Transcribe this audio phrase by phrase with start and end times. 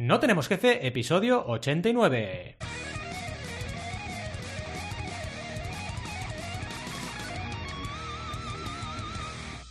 [0.00, 2.56] No tenemos jefe, episodio 89.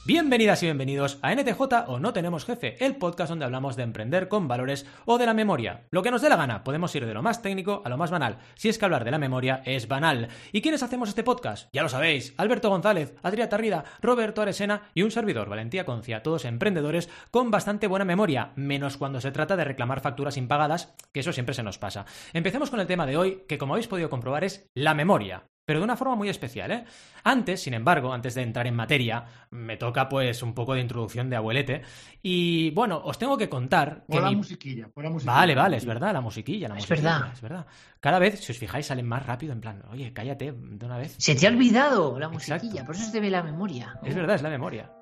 [0.08, 4.30] Bienvenidas y bienvenidos a NTJ o No Tenemos Jefe, el podcast donde hablamos de emprender
[4.30, 5.86] con valores o de la memoria.
[5.92, 8.10] Lo que nos dé la gana, podemos ir de lo más técnico a lo más
[8.10, 10.30] banal, si es que hablar de la memoria es banal.
[10.54, 11.68] ¿Y quiénes hacemos este podcast?
[11.74, 16.46] Ya lo sabéis, Alberto González, Adrià Tarrida, Roberto Aresena y un servidor, Valentía Concia, todos
[16.46, 21.34] emprendedores con bastante buena memoria, menos cuando se trata de reclamar facturas impagadas, que eso
[21.34, 22.06] siempre se nos pasa.
[22.32, 25.80] Empecemos con el tema de hoy, que como habéis podido comprobar es la memoria pero
[25.82, 26.86] de una forma muy especial, ¿eh?
[27.26, 31.30] Antes, sin embargo, antes de entrar en materia, me toca pues un poco de introducción
[31.30, 31.82] de abuelete.
[32.24, 34.06] Y bueno, os tengo que contar.
[34.10, 35.34] Que Pon la mi- musiquilla, pon la musiquilla.
[35.36, 37.34] Vale, vale, es verdad, la musiquilla, la Es musiquilla, verdad.
[37.34, 37.66] Es verdad.
[38.00, 41.16] Cada vez, si os fijáis, salen más rápido, en plan, oye, cállate de una vez.
[41.20, 42.64] Se te ha olvidado la Exacto.
[42.64, 44.00] musiquilla, por eso se te ve la memoria.
[44.06, 44.94] Es verdad, es la memoria.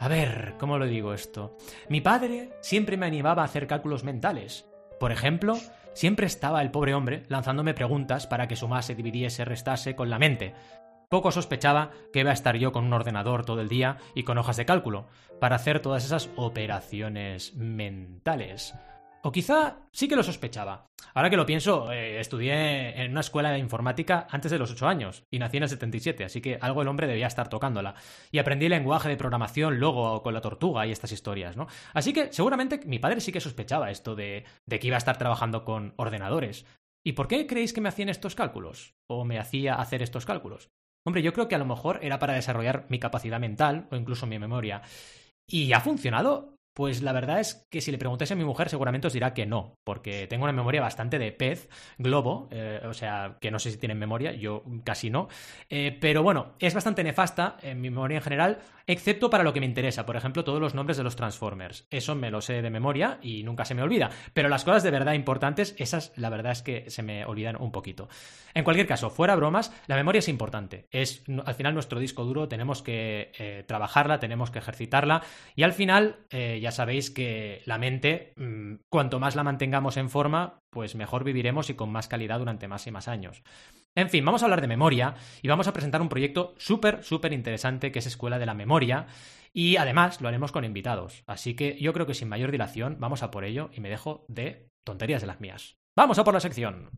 [0.00, 1.56] A ver, ¿cómo lo digo esto?
[1.88, 4.66] Mi padre siempre me animaba a hacer cálculos mentales.
[4.98, 5.56] Por ejemplo,
[5.92, 10.54] siempre estaba el pobre hombre lanzándome preguntas para que sumase, dividiese, restase con la mente.
[11.08, 14.38] Poco sospechaba que iba a estar yo con un ordenador todo el día y con
[14.38, 15.08] hojas de cálculo
[15.40, 18.74] para hacer todas esas operaciones mentales.
[19.22, 20.86] O quizá sí que lo sospechaba.
[21.12, 24.88] Ahora que lo pienso, eh, estudié en una escuela de informática antes de los 8
[24.88, 27.94] años y nací en el 77, así que algo el hombre debía estar tocándola.
[28.30, 31.66] Y aprendí lenguaje de programación luego con la tortuga y estas historias, ¿no?
[31.92, 35.18] Así que seguramente mi padre sí que sospechaba esto de, de que iba a estar
[35.18, 36.64] trabajando con ordenadores.
[37.04, 38.94] ¿Y por qué creéis que me hacían estos cálculos?
[39.08, 40.70] ¿O me hacía hacer estos cálculos?
[41.06, 44.26] Hombre, yo creo que a lo mejor era para desarrollar mi capacidad mental o incluso
[44.26, 44.82] mi memoria.
[45.46, 46.59] ¿Y ha funcionado?
[46.72, 49.44] Pues la verdad es que si le preguntáis a mi mujer seguramente os dirá que
[49.44, 51.68] no, porque tengo una memoria bastante de pez,
[51.98, 55.28] globo, eh, o sea, que no sé si tienen memoria, yo casi no,
[55.68, 59.60] Eh, pero bueno, es bastante nefasta en mi memoria en general, excepto para lo que
[59.60, 62.70] me interesa, por ejemplo, todos los nombres de los Transformers, eso me lo sé de
[62.70, 66.52] memoria y nunca se me olvida, pero las cosas de verdad importantes, esas la verdad
[66.52, 68.08] es que se me olvidan un poquito.
[68.54, 72.48] En cualquier caso, fuera bromas, la memoria es importante, es al final nuestro disco duro,
[72.48, 75.22] tenemos que eh, trabajarla, tenemos que ejercitarla
[75.54, 76.16] y al final
[76.60, 81.70] ya sabéis que la mente, mm, cuanto más la mantengamos en forma, pues mejor viviremos
[81.70, 83.42] y con más calidad durante más y más años.
[83.94, 87.32] En fin, vamos a hablar de memoria y vamos a presentar un proyecto súper, súper
[87.32, 89.06] interesante que es Escuela de la Memoria
[89.52, 91.24] y además lo haremos con invitados.
[91.26, 94.24] Así que yo creo que sin mayor dilación vamos a por ello y me dejo
[94.28, 95.76] de tonterías de las mías.
[95.96, 96.90] Vamos a por la sección.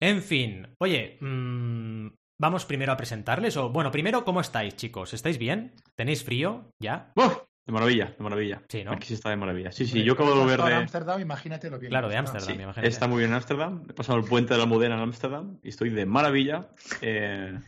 [0.00, 2.08] En fin, oye, mm,
[2.38, 5.12] vamos primero a presentarles o bueno, primero, ¿cómo estáis, chicos?
[5.14, 5.74] ¿Estáis bien?
[5.96, 6.70] ¿Tenéis frío?
[6.78, 7.12] ¿Ya?
[7.16, 7.36] ¡Uf!
[7.66, 8.62] De maravilla, de maravilla.
[8.70, 8.92] Sí, ¿no?
[8.92, 9.70] Aquí sí está de maravilla.
[9.72, 10.72] Sí, sí, yo acabo de volver de.
[10.74, 11.90] Ámsterdam, imagínate lo bien.
[11.90, 12.18] Claro, que de.
[12.18, 12.88] Ámsterdam, Sí, imagínate.
[12.88, 13.82] está muy bien en Ámsterdam.
[13.90, 16.68] He pasado el puente de la Almudena en Ámsterdam y estoy de maravilla.
[17.02, 17.58] eh,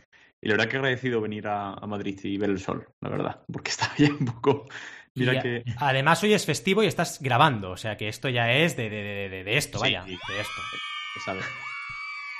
[0.41, 3.09] y la verdad que he agradecido venir a, a Madrid y ver el sol, la
[3.09, 3.41] verdad.
[3.53, 4.65] Porque estaba ya un poco.
[5.13, 5.63] Mira Y que.
[5.77, 9.03] Además, hoy es festivo y estás grabando, o sea que esto ya es de, de,
[9.29, 10.09] de- de- esto, Sí, vaya, sí.
[10.09, 10.61] de esto.
[11.13, 11.41] se sabe.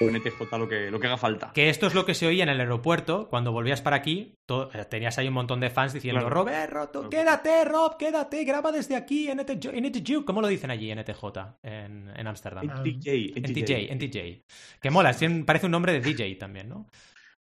[0.05, 1.51] Con NTJ lo que, lo que haga falta.
[1.53, 4.35] Que esto es lo que se oía en el aeropuerto cuando volvías para aquí.
[4.49, 6.35] eh, tenías ahí un montón de fans diciendo: Claro.
[6.35, 10.25] Roberto, quédate, Rob, quédate, graba desde aquí en en NTJ".
[10.25, 11.23] ¿Cómo lo dicen allí en NTJ,
[11.63, 12.65] en, en Ámsterdam?
[12.65, 14.43] NTJ, NTJ, NTJ.
[14.81, 16.87] Que mola, parece un nombre de DJ también, ¿no?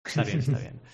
[0.05, 0.81] Está bien, está bien.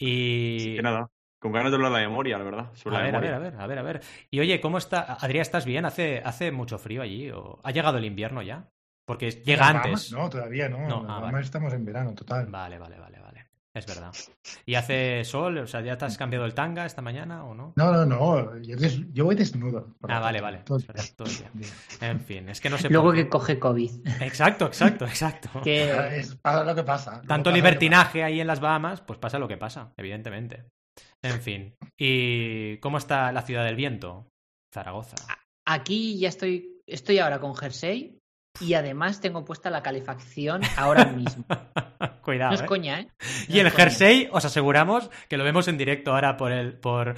[0.00, 0.76] Y.
[0.76, 1.10] Que nada,
[1.40, 2.70] con ganas de hablar de la memoria, la verdad.
[2.74, 4.00] Sobre A la ver, a ver, a ver, a ver, a ver.
[4.30, 5.14] Y oye, ¿cómo está?
[5.14, 5.84] Adrián, ¿estás bien?
[5.84, 7.30] ¿Hace, hace mucho frío allí?
[7.30, 8.68] ¿O ¿Ha llegado el invierno ya?
[9.08, 10.12] Porque llega antes.
[10.12, 10.86] No, todavía no.
[10.86, 11.40] No, ah, vale.
[11.40, 12.46] estamos en verano, total.
[12.48, 13.46] Vale, vale, vale, vale.
[13.72, 14.12] Es verdad.
[14.66, 15.56] ¿Y hace sol?
[15.58, 17.72] O sea, ¿ya te has cambiado el tanga esta mañana o no?
[17.76, 18.58] No, no, no.
[18.58, 19.96] Yo, des- yo voy desnudo.
[20.02, 20.58] Ah, vale, vale.
[20.58, 20.78] todo
[21.16, 21.28] todo.
[22.02, 22.90] En fin, es que no sé.
[22.90, 24.08] Luego por que coge COVID.
[24.20, 25.48] Exacto, exacto, exacto.
[25.64, 27.10] Que Es pasa lo que pasa.
[27.12, 30.66] Luego Tanto pasa libertinaje ahí en las Bahamas, pues pasa lo que pasa, evidentemente.
[31.22, 31.74] En fin.
[31.96, 34.28] ¿Y cómo está la ciudad del viento?
[34.74, 35.16] Zaragoza.
[35.66, 38.17] aquí ya estoy, estoy ahora con jersey
[38.60, 41.44] y además tengo puesta la calefacción ahora mismo.
[42.22, 42.50] Cuidado.
[42.50, 42.66] No es ¿eh?
[42.66, 43.08] coña, ¿eh?
[43.48, 43.84] No Y el coña.
[43.84, 47.14] jersey, os aseguramos que lo vemos en directo ahora por el, por,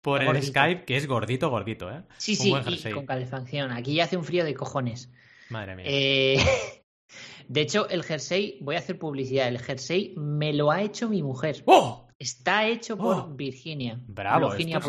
[0.00, 0.42] por el.
[0.42, 2.02] Skype, que es gordito, gordito, ¿eh?
[2.18, 3.72] Sí, un sí, y con calefacción.
[3.72, 5.10] Aquí ya hace un frío de cojones.
[5.50, 5.84] Madre mía.
[5.88, 6.36] Eh,
[7.48, 9.48] de hecho, el jersey, voy a hacer publicidad.
[9.48, 11.62] El jersey me lo ha hecho mi mujer.
[11.66, 12.08] ¡Oh!
[12.18, 13.26] Está hecho por Oh.
[13.28, 14.00] Virginia.
[14.06, 14.84] Bravo, esto es.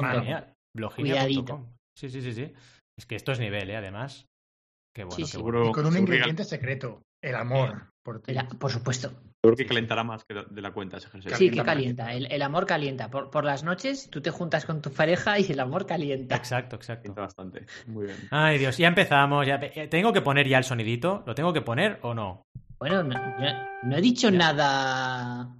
[0.96, 1.68] Cuidadito.
[1.98, 2.54] Sí, sí, sí, sí.
[2.98, 3.76] Es que esto es nivel, ¿eh?
[3.78, 4.28] Además.
[4.96, 5.38] Qué bueno, Sí, qué sí.
[5.44, 5.58] bueno.
[5.60, 7.02] Seguro, Y con un ingrediente secreto.
[7.22, 8.34] El amor por ti.
[8.58, 9.10] Por supuesto.
[9.42, 11.34] seguro que calentará más que de la cuenta ese jersey.
[11.34, 12.14] Sí, que Calienta.
[12.14, 13.10] El, el amor calienta.
[13.10, 16.36] Por, por las noches tú te juntas con tu pareja y el amor calienta.
[16.38, 17.02] Exacto, exacto.
[17.02, 17.66] Calienta bastante.
[17.88, 18.18] Muy bien.
[18.32, 19.46] Ay, Dios, ya empezamos.
[19.46, 19.56] Ya...
[19.62, 21.24] eh, ¿Tengo que poner ya el sonidito?
[21.28, 22.44] ¿Lo tengo que poner o no?
[22.80, 24.38] Bueno, no, no- no he dicho Ya.
[24.38, 25.56] nada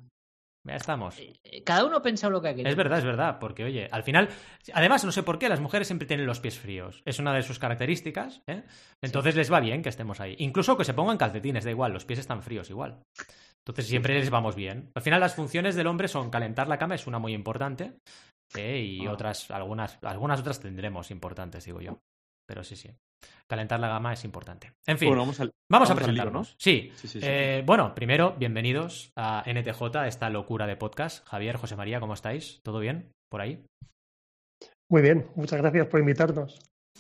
[0.68, 1.18] Ya estamos.
[1.20, 2.70] Eh, Cada uno pensa lo que ha querido.
[2.70, 4.30] Es verdad, es verdad, porque oye, al final,
[4.74, 7.44] además no sé por qué las mujeres siempre tienen los pies fríos, es una de
[7.44, 8.64] sus características, ¿eh?
[9.02, 12.06] entonces les va bien que estemos ahí, incluso que se pongan calcetines, da igual, los
[12.06, 13.04] pies están fríos igual.
[13.60, 14.92] Entonces siempre les vamos bien.
[14.96, 17.94] Al final las funciones del hombre son calentar la cama, es una muy importante,
[18.56, 18.80] ¿eh?
[18.80, 19.12] y Ah.
[19.12, 22.00] otras, algunas, algunas otras tendremos importantes, digo yo.
[22.48, 22.90] Pero sí, sí.
[23.50, 24.74] Calentar la gama es importante.
[24.86, 26.50] En fin, Bueno, vamos al, vamos, a vamos presentarnos.
[26.52, 26.56] ¿no?
[26.60, 27.26] Sí, Sí, sí, sí.
[27.28, 31.26] eh, bueno, primero, bienvenidos a NTJ, a esta locura de podcast.
[31.28, 32.60] Javier, José María, ¿cómo estáis?
[32.64, 33.66] ¿Todo bien por ahí?
[34.92, 36.60] Muy bien, muchas gracias por invitarnos.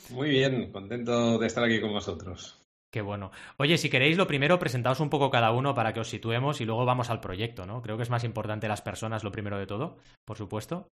[0.09, 2.59] Muy bien, contento de estar aquí con vosotros.
[2.91, 3.31] Qué bueno.
[3.57, 6.65] Oye, si queréis, lo primero, presentaos un poco cada uno para que os situemos y
[6.65, 7.81] luego vamos al proyecto, ¿no?
[7.81, 10.88] Creo que es más importante las personas, lo primero de todo, por supuesto.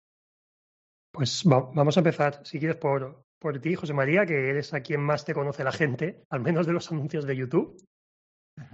[1.12, 4.80] Pues va- vamos a empezar, si quieres, por, por ti, José María, que eres a
[4.80, 7.76] quien más te conoce la gente, al menos de los anuncios de YouTube.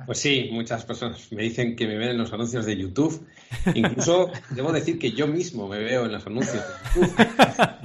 [0.07, 3.27] Pues sí, muchas personas me dicen que me ven en los anuncios de YouTube.
[3.75, 7.27] Incluso debo decir que yo mismo me veo en los anuncios de YouTube.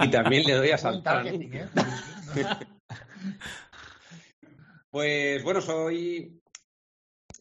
[0.04, 1.26] Y también le doy a saltar.
[1.28, 1.70] ¿eh?
[4.90, 6.42] Pues bueno, soy.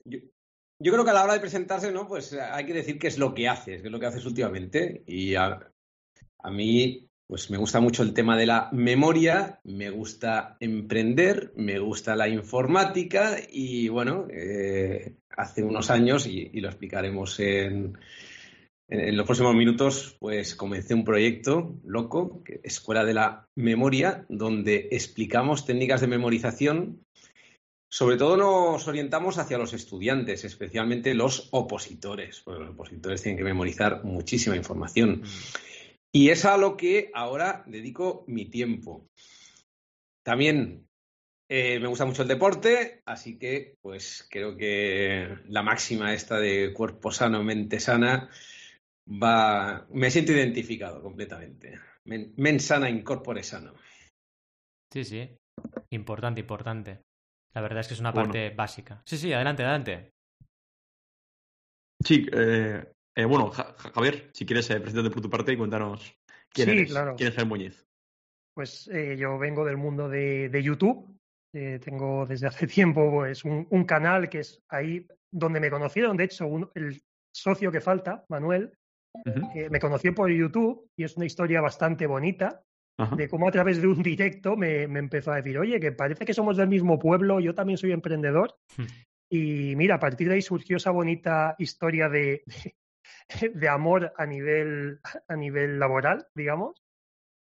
[0.05, 0.19] Yo,
[0.79, 2.06] yo creo que a la hora de presentarse, ¿no?
[2.06, 5.03] Pues hay que decir qué es lo que haces, qué es lo que haces últimamente.
[5.06, 5.59] Y a,
[6.39, 11.78] a mí, pues me gusta mucho el tema de la memoria, me gusta emprender, me
[11.78, 17.98] gusta la informática y bueno, eh, hace unos años, y, lo explicaremos en,
[18.88, 25.64] en, los próximos minutos, pues comencé un proyecto loco, Escuela de la Memoria, donde explicamos
[25.64, 27.04] técnicas de memorización.
[27.88, 33.44] Sobre todo nos orientamos hacia los estudiantes, especialmente los opositores, porque los opositores tienen que
[33.44, 35.22] memorizar muchísima información.
[36.14, 39.06] Y es a lo que ahora dedico mi tiempo.
[40.23, 40.87] También
[41.50, 46.73] eh, me gusta mucho el deporte, así que pues creo que la máxima esta de
[46.75, 48.29] cuerpo sano, mente sana,
[49.09, 49.87] va.
[49.91, 51.81] Me siento identificado completamente.
[52.05, 53.75] Men, men sana, incorpore sano.
[54.93, 55.37] Sí, sí.
[55.91, 57.00] Importante, importante.
[57.55, 58.29] La verdad es que es una Bueno.
[58.29, 59.03] parte básica.
[59.06, 60.11] Sí, sí, adelante, adelante.
[62.05, 65.56] Sí, eh, eh, bueno, Ja- Ja- Javier, si quieres, eh, preséntate por tu parte y
[65.56, 66.17] cuéntanos
[66.50, 66.91] quién Sí, eres.
[66.91, 67.14] claro.
[67.17, 67.87] ¿Quién es Javier Muñiz?
[68.55, 71.06] Pues eh, yo vengo del mundo de, de YouTube.
[71.55, 76.17] Eh, tengo desde hace tiempo pues, un, un canal que es ahí donde me conocieron.
[76.17, 77.00] De hecho, un- el
[77.35, 78.73] socio que falta, Manuel,
[79.70, 82.62] me conoció por YouTube y es una historia bastante bonita
[82.99, 83.15] Ajá.
[83.17, 86.25] de cómo a través de un directo me, me empezó a decir, oye, que parece
[86.25, 88.55] que somos del mismo pueblo, yo también soy emprendedor.
[88.76, 88.85] Hmm.
[89.31, 92.75] Y mira, a partir de ahí surgió esa bonita historia de, de,
[93.54, 96.82] de amor a nivel, a nivel laboral, digamos.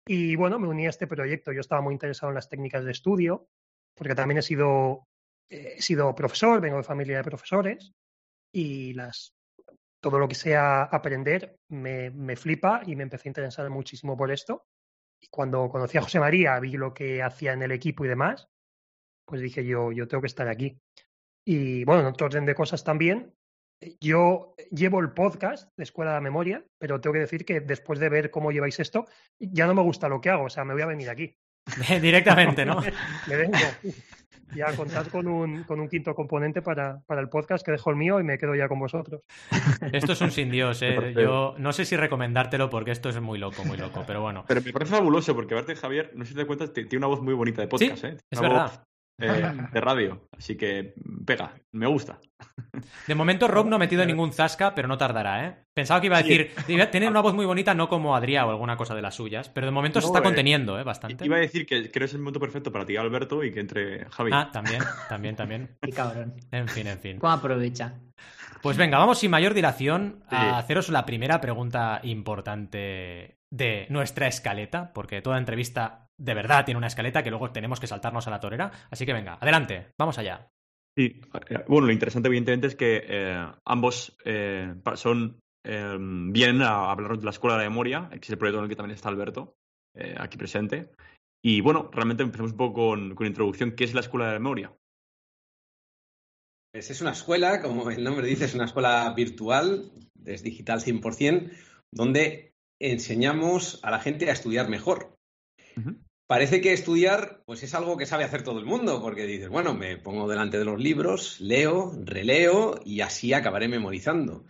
[0.07, 1.51] Y bueno, me uní a este proyecto.
[1.51, 3.47] Yo estaba muy interesado en las técnicas de estudio,
[3.95, 5.07] porque también he sido,
[5.49, 7.93] eh, he sido profesor, vengo de familia de profesores,
[8.53, 9.33] y las,
[10.01, 14.31] todo lo que sea aprender me, me flipa y me empecé a interesar muchísimo por
[14.31, 14.65] esto.
[15.21, 18.49] Y cuando conocí a José María, vi lo que hacía en el equipo y demás,
[19.25, 20.81] pues dije yo, yo tengo que estar aquí.
[21.45, 23.33] Y bueno, en otro orden de cosas también,
[23.99, 27.99] yo llevo el podcast de Escuela de la Memoria, pero tengo que decir que después
[27.99, 29.05] de ver cómo lleváis esto,
[29.39, 31.35] ya no me gusta lo que hago, o sea, me voy a venir aquí.
[32.01, 32.81] Directamente, ¿no?
[33.27, 33.57] Me vengo.
[34.53, 37.89] Ya a contar con un, con un quinto componente para, para el podcast, que dejo
[37.89, 39.21] el mío y me quedo ya con vosotros.
[39.93, 41.13] Esto es un sin Dios, ¿eh?
[41.15, 44.43] Yo no sé si recomendártelo porque esto es muy loco, muy loco, pero bueno.
[44.47, 47.05] Pero me parece fabuloso porque verte, Javier, no sé si te das cuenta, t- tiene
[47.05, 48.17] una voz muy bonita de podcast, Sí, ¿eh?
[48.29, 48.63] es Una verdad.
[48.65, 48.81] voz,
[49.19, 50.27] eh, de radio.
[50.38, 50.93] Así que
[51.25, 52.19] pega, me gusta.
[53.07, 55.55] De momento Rob no ha metido ningún zasca, pero no tardará, ¿eh?
[55.74, 58.45] Pensaba que iba a decir, iba a tener una voz muy bonita, no como Adrià
[58.45, 60.83] o alguna cosa de las suyas, pero de momento se está eh, conteniendo, ¿eh?
[60.83, 61.25] Bastante.
[61.25, 63.59] Iba a decir que creo que es el momento perfecto para ti, Alberto, y que
[63.59, 64.31] entre Javi.
[64.33, 65.77] Ah, también, también, también.
[65.81, 66.33] Qué cabrón.
[66.51, 67.19] En fin, en fin.
[67.19, 68.00] ¿Cómo aprovecha?
[68.62, 70.36] Pues venga, vamos sin mayor dilación Sí.
[70.36, 76.77] a haceros la primera pregunta importante de nuestra escaleta, porque toda entrevista de verdad tiene
[76.77, 78.71] una escaleta que luego tenemos que saltarnos a la torera.
[78.89, 80.47] Así que venga, adelante, vamos allá.
[80.97, 86.91] Sí, eh, bueno, lo interesante evidentemente es que eh, ambos eh, son eh, vienen a
[86.91, 88.95] hablarnos de la Escuela de la Memoria, que es el proyecto en el que también
[88.95, 89.55] está Alberto,
[89.95, 90.91] eh, aquí presente.
[91.43, 93.71] Y bueno, realmente empezamos un poco con, con introducción.
[93.71, 94.75] ¿Qué es la Escuela de la Memoria?
[96.73, 99.91] Pues es una escuela, como el nombre dice, es una escuela virtual,
[100.25, 101.51] es digital 100%,
[101.93, 105.17] donde enseñamos a la gente a estudiar mejor.
[106.31, 109.73] Parece que estudiar pues es algo que sabe hacer todo el mundo, porque dices, bueno,
[109.73, 114.45] me pongo delante de los libros, leo, releo y así acabaré memorizando.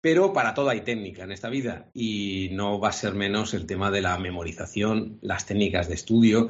[0.00, 3.66] Pero para todo hay técnica en esta vida y no va a ser menos el
[3.66, 6.48] tema de la memorización, las técnicas de estudio.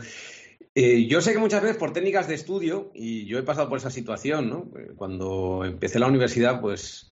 [0.76, 3.78] Eh, yo sé que muchas veces por técnicas de estudio, y yo he pasado por
[3.78, 4.71] esa situación, ¿no?
[4.78, 7.12] Eh, Cuando empecé la universidad, pues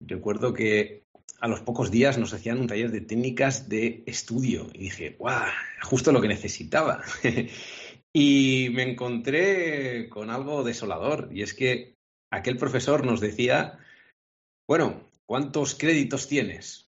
[0.00, 1.04] recuerdo que
[1.42, 5.50] a los pocos días nos hacían un taller de técnicas de estudio y dije, ¡guau!
[5.82, 7.02] Justo lo que necesitaba.
[8.14, 11.96] y me encontré con algo desolador y es que
[12.30, 13.80] aquel profesor nos decía,
[14.68, 16.88] bueno, ¿cuántos créditos tienes?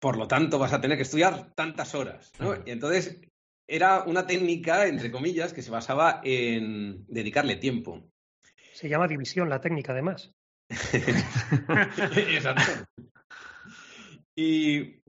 [0.00, 2.30] Por lo tanto, vas a tener que estudiar tantas horas.
[2.38, 2.54] ¿no?
[2.64, 3.20] Y entonces
[3.66, 8.04] era una técnica, entre comillas, que se basaba en dedicarle tiempo.
[8.72, 10.32] Se llama división la técnica, además.
[12.16, 12.86] Exacto.
[14.36, 15.00] Y,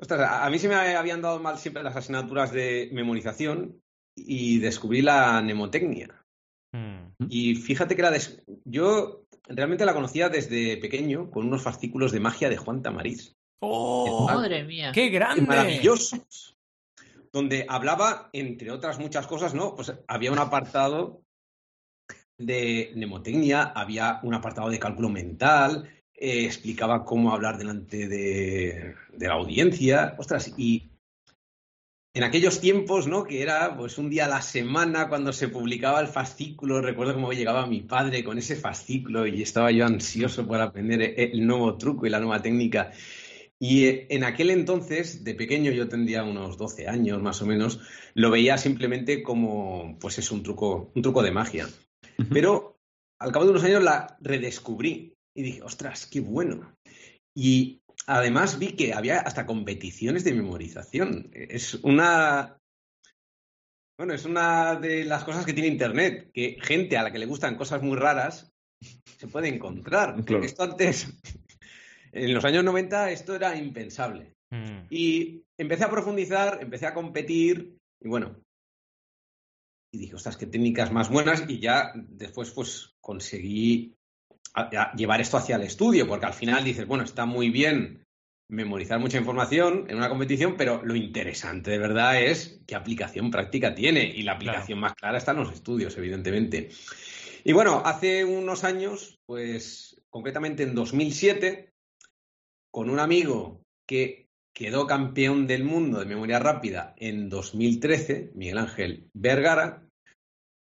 [0.00, 3.80] ostras, a mí se me habían dado mal siempre las asignaturas de memorización
[4.16, 6.22] y descubrí la mnemotecnia.
[6.74, 7.12] Hmm.
[7.28, 12.20] Y fíjate que la des- yo realmente la conocía desde pequeño con unos fascículos de
[12.20, 13.34] magia de Juan Tamariz.
[13.60, 14.28] ¡Oh!
[14.28, 14.92] Madre mía.
[14.92, 15.42] ¡Qué grande!
[15.42, 16.56] maravillosos.
[17.32, 19.74] Donde hablaba, entre otras muchas cosas, ¿no?
[19.74, 21.22] Pues había un apartado
[22.38, 29.28] de mnemotecnia, había un apartado de cálculo mental, eh, explicaba cómo hablar delante de, de
[29.28, 30.14] la audiencia.
[30.18, 30.88] Ostras, y
[32.14, 33.24] en aquellos tiempos, ¿no?
[33.24, 36.80] Que era pues un día a la semana cuando se publicaba el fascículo.
[36.80, 41.46] Recuerdo cómo llegaba mi padre con ese fascículo y estaba yo ansioso por aprender el
[41.46, 42.92] nuevo truco y la nueva técnica.
[43.60, 47.80] Y eh, en aquel entonces, de pequeño, yo tendría unos 12 años más o menos,
[48.14, 51.68] lo veía simplemente como, pues es un truco, un truco de magia.
[52.32, 52.78] Pero
[53.20, 56.74] al cabo de unos años la redescubrí y dije, ostras, qué bueno.
[57.34, 61.30] Y además vi que había hasta competiciones de memorización.
[61.32, 62.58] Es una.
[63.98, 67.26] Bueno, es una de las cosas que tiene Internet, que gente a la que le
[67.26, 68.52] gustan cosas muy raras
[69.18, 70.24] se puede encontrar.
[70.24, 70.44] Claro.
[70.44, 71.18] Esto antes,
[72.12, 74.34] en los años 90, esto era impensable.
[74.50, 74.86] Hmm.
[74.90, 78.36] Y empecé a profundizar, empecé a competir y bueno.
[79.90, 83.94] Y dije, ostras, qué técnicas más buenas y ya después pues conseguí
[84.54, 88.04] a- a llevar esto hacia el estudio, porque al final dices, bueno, está muy bien
[88.50, 93.74] memorizar mucha información en una competición, pero lo interesante de verdad es qué aplicación práctica
[93.74, 96.70] tiene y la aplicación más clara está en los estudios, evidentemente.
[97.44, 101.72] Y bueno, hace unos años, pues concretamente en 2007,
[102.70, 104.27] con un amigo que
[104.58, 109.88] quedó campeón del mundo de memoria rápida en 2013, Miguel Ángel Vergara,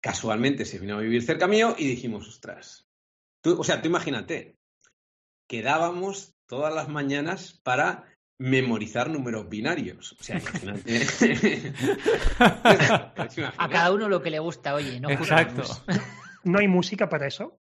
[0.02, 2.88] casualmente se vino a vivir cerca mío y dijimos, ostras,
[3.44, 4.56] tú, o sea, tú imagínate,
[5.48, 10.14] quedábamos todas las mañanas para memorizar números binarios.
[10.20, 11.72] O sea, imagínate.
[13.60, 15.62] A cada uno lo que le gusta, oye, no Exacto.
[16.46, 17.58] ¿No hay música para eso?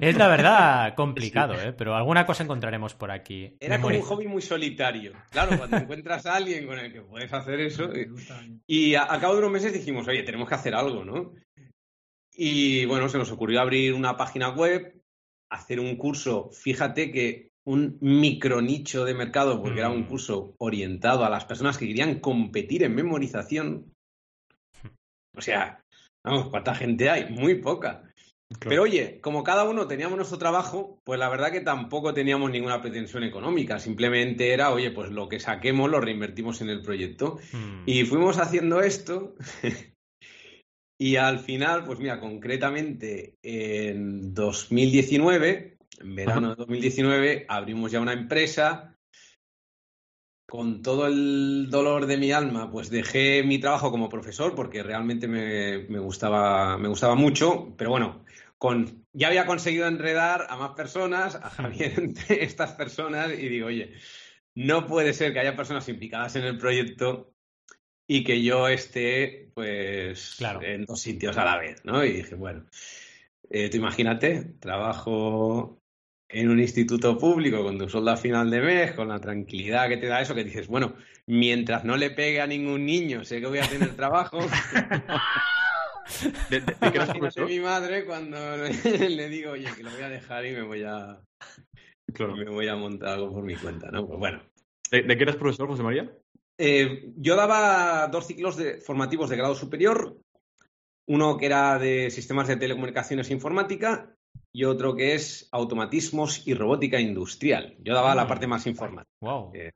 [0.00, 1.72] Es la verdad complicado, ¿eh?
[1.72, 3.56] Pero alguna cosa encontraremos por aquí.
[3.60, 5.12] Era como un hobby muy solitario.
[5.30, 7.92] Claro, cuando encuentras a alguien con el que puedes hacer eso.
[7.94, 8.08] eh,
[8.66, 11.32] Y a, a cabo de unos meses dijimos, oye, tenemos que hacer algo, ¿no?
[12.34, 15.00] Y bueno, se nos ocurrió abrir una página web,
[15.50, 20.08] hacer un curso, fíjate que un micronicho de mercado, porque era un Mm.
[20.08, 23.92] curso orientado a las personas que querían competir en memorización.
[25.36, 25.80] O sea,
[26.26, 27.30] vamos, ¿cuánta gente hay?
[27.30, 28.02] Muy poca.
[28.60, 32.80] Pero oye, como cada uno teníamos nuestro trabajo, pues la verdad que tampoco teníamos ninguna
[32.80, 33.80] pretensión económica.
[33.80, 37.38] Simplemente era, oye, pues lo que saquemos lo reinvertimos en el proyecto.
[37.52, 37.82] Hmm.
[37.86, 39.34] Y fuimos haciendo esto.
[40.98, 48.12] y al final, pues mira, concretamente en 2019, en verano de 2019, abrimos ya una
[48.12, 48.95] empresa.
[50.46, 55.26] Con todo el dolor de mi alma, pues dejé mi trabajo como profesor porque realmente
[55.26, 57.74] me, me gustaba, me gustaba mucho.
[57.76, 58.24] Pero bueno,
[58.56, 63.66] con, ya había conseguido enredar a más personas, a Javier entre estas personas, y digo,
[63.66, 63.94] oye,
[64.54, 67.34] no puede ser que haya personas implicadas en el proyecto
[68.06, 70.62] y que yo esté, pues, Claro.
[70.62, 72.04] en dos sitios a la vez, ¿no?
[72.04, 72.66] Y dije, bueno,
[73.50, 75.82] eh, tú imagínate, trabajo
[76.28, 79.96] en un instituto público con tu sueldo a final de mes, con la tranquilidad que
[79.96, 80.94] te da eso, que dices, bueno,
[81.26, 84.38] mientras no le pegue a ningún niño, sé que voy a tener trabajo.
[86.50, 88.38] ¿De, Imagínate mi madre cuando
[89.08, 91.20] le digo, oye, que lo voy a dejar y me voy a,
[92.12, 92.36] Claro.
[92.36, 94.06] me voy a montar algo por mi cuenta, ¿no?
[94.06, 94.42] Pues bueno.
[94.90, 96.10] ¿De, de qué eras profesor, José María?
[96.58, 100.16] Eh, yo daba dos ciclos de, formativos de grado superior,
[101.06, 104.15] uno que era de sistemas de telecomunicaciones e informática
[104.56, 107.76] y otro que es automatismos y robótica industrial.
[107.80, 108.28] Yo daba la Mm.
[108.28, 109.10] parte más informática.
[109.20, 109.50] Wow.
[109.54, 109.70] Eh,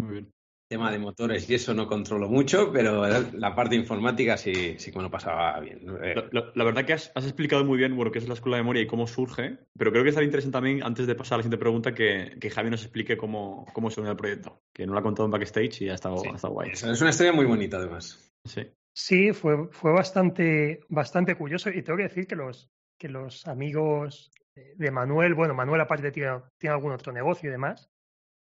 [0.00, 0.30] Muy bien.
[0.70, 4.96] Tema de motores y eso no controlo mucho, pero la parte informática sí, sí que
[4.96, 5.80] me lo pasaba bien.
[6.02, 8.34] Eh, La, la- la verdad que has, has explicado muy bien bueno, qué es la
[8.34, 11.34] escuela de memoria y cómo surge, pero creo que estaría interesante también, antes de pasar
[11.34, 14.62] a la siguiente pregunta, que, que Javi nos explique cómo, cómo se une el proyecto,
[14.72, 16.28] que no lo ha contado en backstage y ha estado, Sí.
[16.32, 16.70] ha estado guay.
[16.70, 18.32] eso es una historia muy bonita, además.
[18.44, 18.62] Sí.
[18.96, 24.30] Sí, fue, fue bastante, bastante curioso y tengo que decir que los, que los amigos
[24.54, 25.34] de Manuel.
[25.34, 27.90] Bueno, Manuel aparte tiene, algún otro negocio y demás,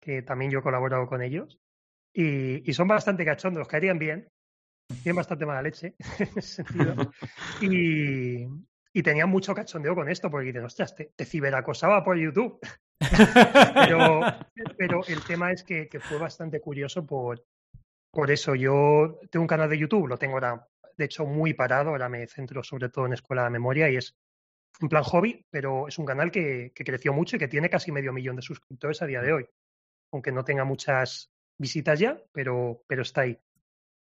[0.01, 1.60] que también yo he colaborado con ellos.
[2.13, 4.27] Y, son bastante cachondos, caerían bien.
[5.03, 7.12] Tienen bastante mala leche en ese sentido.
[7.62, 12.60] Y, tenían mucho cachondeo con esto, porque dicen, ostras, te, te ciberacosaba por YouTube.
[13.75, 14.21] pero,
[14.77, 17.45] pero el tema es que, que fue bastante curioso por,
[18.12, 18.53] por eso.
[18.55, 20.67] Yo tengo un canal de YouTube, lo tengo ahora,
[20.98, 21.91] de hecho, muy parado.
[21.91, 24.17] Ahora me centro sobre todo en Escuela de Memoria y es
[24.80, 27.92] en plan hobby, pero es un canal que, que creció mucho y que tiene casi
[27.92, 29.46] medio millón de suscriptores a día de hoy.
[30.12, 33.40] Aunque no tenga muchas visitas ya, pero, pero está ahí.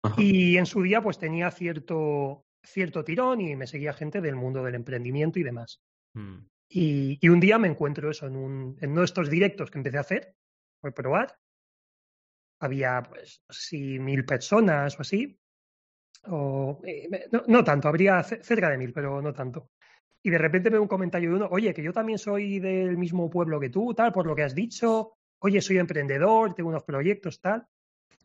[0.03, 0.21] Ajá.
[0.21, 4.63] Y en su día, pues tenía cierto, cierto tirón y me seguía gente del mundo
[4.63, 5.81] del emprendimiento y demás.
[6.13, 6.37] Mm.
[6.69, 9.79] Y, y un día me encuentro eso en, un, en uno de estos directos que
[9.79, 10.35] empecé a hacer,
[10.81, 11.39] por probar.
[12.59, 15.39] Había, pues, si mil personas o así.
[16.25, 19.71] O, eh, no, no tanto, habría ce- cerca de mil, pero no tanto.
[20.23, 23.29] Y de repente veo un comentario de uno, oye, que yo también soy del mismo
[23.29, 25.13] pueblo que tú, tal, por lo que has dicho.
[25.39, 27.65] Oye, soy emprendedor, tengo unos proyectos, tal.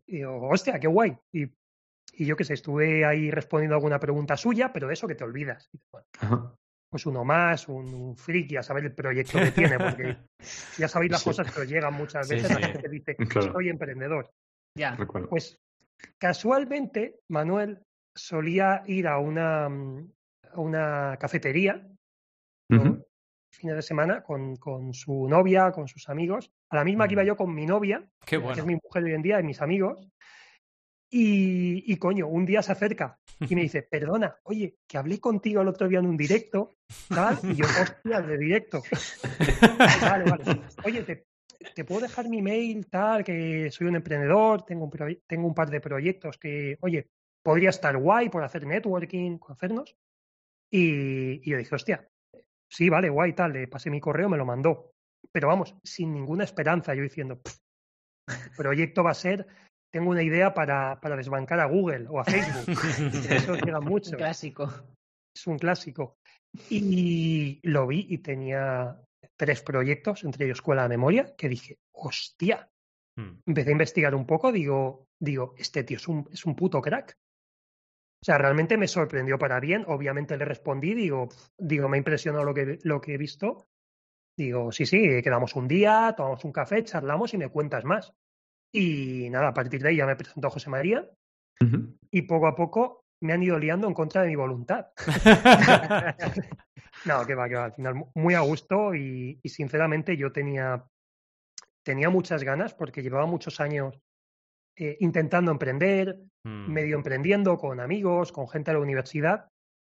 [0.06, 1.16] Y digo, hostia, qué guay.
[1.32, 1.44] Y,
[2.14, 5.14] y yo qué sé, estuve ahí respondiendo a alguna pregunta suya, pero de eso que
[5.14, 5.68] te olvidas.
[5.72, 6.54] Y, bueno, Ajá.
[6.90, 10.16] pues uno más, un, un friki, a saber el proyecto que tiene, porque
[10.78, 11.30] ya sabéis las Sí.
[11.30, 12.60] cosas que os llegan muchas Sí, veces, sí.
[12.60, 13.52] la gente dice, Claro.
[13.52, 14.30] soy emprendedor.
[14.76, 14.96] Ya.
[14.96, 15.28] Recuerdo.
[15.28, 15.58] Pues
[16.18, 17.82] casualmente, Manuel
[18.14, 20.10] solía ir a una, mm,
[20.52, 21.86] a una cafetería
[23.54, 27.22] fines de semana con, con su novia, con sus amigos, a la misma que iba
[27.22, 27.26] Mm.
[27.26, 30.08] yo con mi novia, Qué que es mi mujer hoy en día, y mis amigos.
[31.10, 35.60] Y, y, coño, un día se acerca y me dice, perdona, oye, que hablé contigo
[35.60, 36.76] el otro día en un directo,
[37.08, 38.82] tal, y yo, hostia, de directo.
[40.00, 40.62] vale, vale.
[40.86, 41.26] Oye, te,
[41.74, 45.68] te puedo dejar mi mail, tal, que soy un emprendedor, tengo un, tengo un par
[45.68, 47.08] de proyectos que, oye,
[47.42, 49.94] podría estar guay por hacer networking, conocernos.
[50.72, 52.08] Y, y yo dije, hostia,
[52.72, 54.90] sí, vale, guay, tal, le pasé mi correo, me lo mandó.
[55.30, 57.56] Pero vamos, sin ninguna esperanza, yo diciendo, "Pff,
[58.28, 59.46] el proyecto va a ser,
[59.92, 62.66] tengo una idea para, para desbancar a Google o a Facebook.
[63.30, 64.72] Eso llega mucho Un clásico.
[65.36, 66.16] es un clásico.
[66.70, 68.98] Y lo vi y tenía
[69.38, 72.68] tres proyectos, entre ellos Escuela de Memoria, que dije, hostia,
[73.14, 73.40] Mm.
[73.46, 77.12] empecé a investigar un poco, digo, digo, este tío es un, es un puto crack.
[78.22, 79.84] O sea, realmente me sorprendió para bien.
[79.88, 83.66] Obviamente le respondí, digo, digo, me ha impresionado lo que, lo que he visto.
[84.38, 88.14] Digo, sí, sí, quedamos un día, tomamos un café, charlamos y me cuentas más.
[88.72, 91.04] Y nada, a partir de ahí ya me presentó José María
[92.12, 94.86] y poco a poco me han ido liando en contra de mi voluntad.
[97.04, 97.64] No, que va, que va.
[97.64, 100.84] Al final, mu- muy a gusto y, y sinceramente yo tenía,
[101.82, 103.98] tenía muchas ganas porque llevaba muchos años
[104.76, 106.72] eh, intentando emprender, Mm.
[106.72, 109.46] medio emprendiendo con amigos, con gente de la universidad,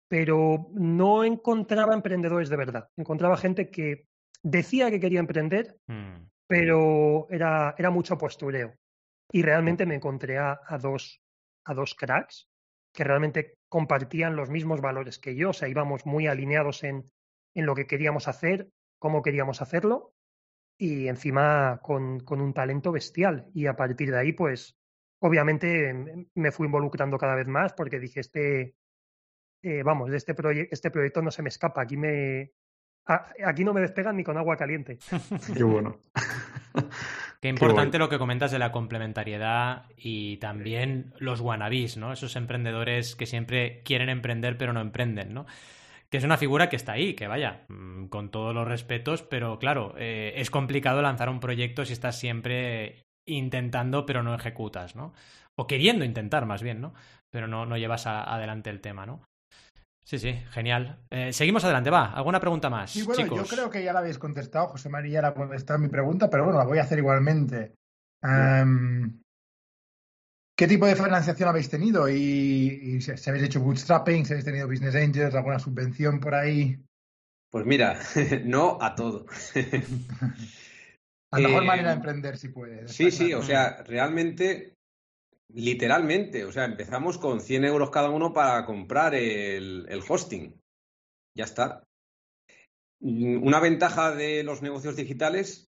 [0.08, 2.90] pero no encontraba emprendedores de verdad.
[2.96, 4.06] Encontraba gente que
[4.44, 6.28] decía que quería emprender, Mm.
[6.48, 8.76] pero era, era mucho postureo.
[9.32, 11.22] Y realmente me encontré a, a dos,
[11.66, 12.46] a dos cracks
[12.94, 17.10] que realmente compartían los mismos valores que yo, o sea, íbamos muy alineados en,
[17.56, 18.70] en lo que queríamos hacer,
[19.00, 20.12] cómo queríamos hacerlo,
[20.78, 23.48] y encima con, con un talento bestial.
[23.54, 24.78] Y a partir de ahí, pues,
[25.20, 28.76] obviamente em, me fui involucrando cada vez más porque dije, este,
[29.62, 32.52] eh, vamos, de este, proye- este proyecto no se me escapa, aquí me...
[33.06, 34.98] a- Aquí no me despegan ni con agua caliente.
[35.56, 35.98] Qué bueno.
[37.42, 42.14] Qué importante lo que comentas de la complementariedad y también los wannabes, ¿no?
[42.14, 45.46] Esos emprendedores que siempre quieren emprender pero no emprenden, ¿no?
[46.14, 49.58] Que es una figura que está ahí, que vaya, mm, con todos los respetos, pero
[49.58, 55.16] claro, eh, es complicado lanzar un proyecto si estás siempre intentando pero no ejecutas, ¿no?
[55.56, 56.94] O queriendo intentar más bien, ¿no?
[57.32, 59.22] Pero no, no llevas a- adelante el tema, ¿no?
[60.06, 61.00] Sí, sí, genial.
[61.10, 62.12] Eh, seguimos adelante, va.
[62.14, 63.50] ¿Alguna pregunta más, Sí, bueno, chicos?
[63.50, 66.44] yo creo que ya la habéis contestado, José María la ha contestado mi pregunta, pero
[66.44, 67.74] bueno, la voy a hacer igualmente.
[70.56, 72.08] ¿Qué tipo de financiación habéis tenido?
[72.10, 72.16] Y,
[72.96, 76.78] y si si habéis hecho bootstrapping, si habéis tenido business angels, alguna subvención por ahí.
[77.50, 78.00] Pues mira,
[78.46, 79.26] no a todo.
[81.32, 82.92] La mejor Eh, manera de emprender, si puedes.
[82.92, 83.34] Sí, sí, claro.
[83.34, 84.78] o sea, realmente,
[85.50, 90.60] literalmente, o sea, empezamos con 100 euros cada uno para comprar el, el hosting.
[91.36, 91.84] Ya está.
[93.02, 95.72] Mm, Una ventaja de los negocios digitales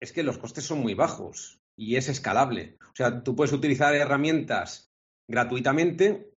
[0.00, 2.76] es que los costes son muy bajos y es escalable.
[2.80, 4.88] O sea, tú puedes utilizar herramientas
[5.28, 6.32] gratuitamente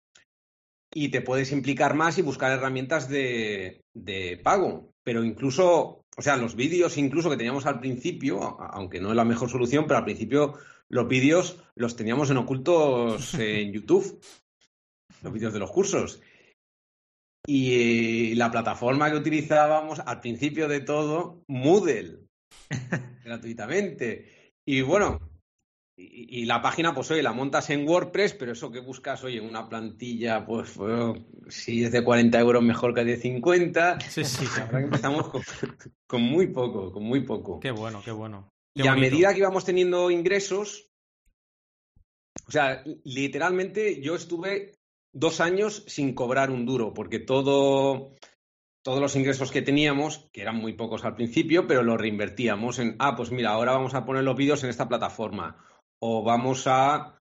[0.93, 4.91] y te puedes implicar más y buscar herramientas de, de pago.
[5.03, 9.25] Pero incluso, o sea, los vídeos incluso que teníamos al principio, aunque no es la
[9.25, 10.55] mejor solución, pero al principio
[10.89, 14.19] los vídeos los teníamos en ocultos en YouTube,
[15.21, 16.21] los vídeos de los cursos.
[17.45, 22.27] y la plataforma que utilizábamos al principio de todo, Moodle,
[23.23, 24.36] gratuitamente.
[24.67, 25.21] Y bueno,
[25.95, 29.39] y, y la página, pues oye, la montas en WordPress, pero eso que buscas, oye,
[29.39, 34.01] una plantilla, pues bueno, si es de 40 euros mejor que de 50.
[34.01, 34.45] Sí, sí.
[34.57, 35.41] La verdad que empezamos con,
[36.05, 37.61] con muy poco, con muy poco.
[37.61, 38.49] Qué bueno, qué bueno.
[38.75, 40.91] Qué Y a medida que íbamos teniendo ingresos,
[42.45, 44.73] o sea, literalmente yo estuve
[45.13, 48.15] dos años sin cobrar un duro, porque todo,
[48.87, 52.95] todos los ingresos que teníamos, que eran muy pocos al principio, pero los reinvertíamos en,
[52.99, 55.61] ah, pues mira, ahora vamos a poner los vídeos en esta plataforma,
[55.99, 57.19] o vamos a,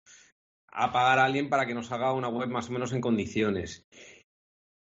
[0.69, 3.85] a pagar a alguien para que nos haga una web más o menos en condiciones.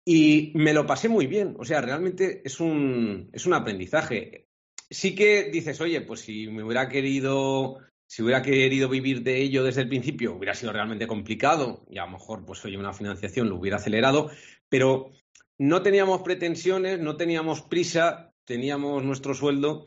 [0.06, 4.46] Y me lo pasé muy bien, o sea, realmente es un, es un aprendizaje
[4.88, 9.62] sí que dices, oye, pues si me hubiera querido, si hubiera querido vivir de ello
[9.62, 13.50] desde el principio, hubiera sido realmente complicado y a lo mejor, pues oye, una financiación
[13.50, 14.30] lo hubiera acelerado,
[14.68, 15.10] pero
[15.58, 19.86] no teníamos pretensiones, no teníamos prisa, teníamos nuestro sueldo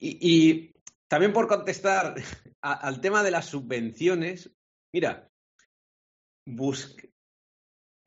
[0.00, 0.72] y,
[1.08, 2.14] también por contestar
[2.60, 4.52] al tema de las subvenciones,
[4.92, 5.28] mira,
[6.46, 6.96] bus-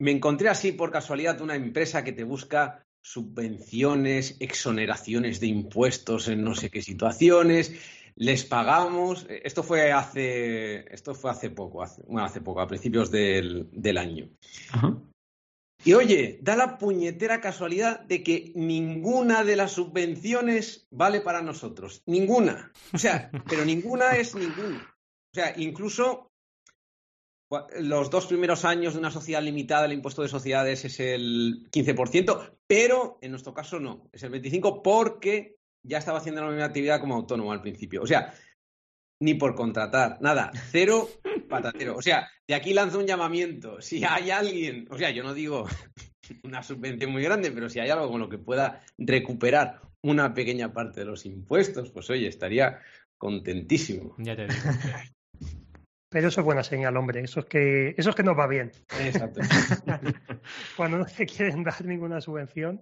[0.00, 6.42] me encontré así por casualidad una empresa que te busca subvenciones, exoneraciones de impuestos en
[6.42, 7.74] no sé qué situaciones,
[8.14, 9.26] les pagamos.
[9.28, 13.98] Esto fue hace, esto fue hace poco, hace, bueno, hace poco, a principios del, del
[13.98, 14.28] año.
[14.72, 14.96] Ajá.
[15.84, 22.02] Y oye, da la puñetera casualidad de que ninguna de las subvenciones vale para nosotros.
[22.06, 22.72] Ninguna.
[22.92, 24.78] O sea, pero ninguna es ninguna.
[25.32, 26.30] O sea, incluso
[27.80, 32.58] los dos primeros años de una sociedad limitada, el impuesto de sociedades es el 15%,
[32.66, 37.00] pero en nuestro caso no, es el 25% porque ya estaba haciendo la misma actividad
[37.00, 38.02] como autónomo al principio.
[38.02, 38.32] O sea,
[39.22, 41.08] ni por contratar, nada, cero
[41.48, 41.96] patatero.
[41.96, 43.80] O sea, de aquí lanzo un llamamiento.
[43.80, 45.66] Si hay alguien, o sea, yo no digo
[46.42, 50.72] una subvención muy grande, pero si hay algo con lo que pueda recuperar una pequeña
[50.72, 52.80] parte de los impuestos, pues oye, estaría
[53.16, 54.16] contentísimo.
[54.18, 54.60] Ya te digo.
[56.10, 57.20] Pero eso es buena señal, hombre.
[57.20, 58.72] Eso es que, eso es que nos va bien.
[59.00, 59.40] Exacto.
[60.76, 62.80] Cuando no te quieren dar ninguna subvención,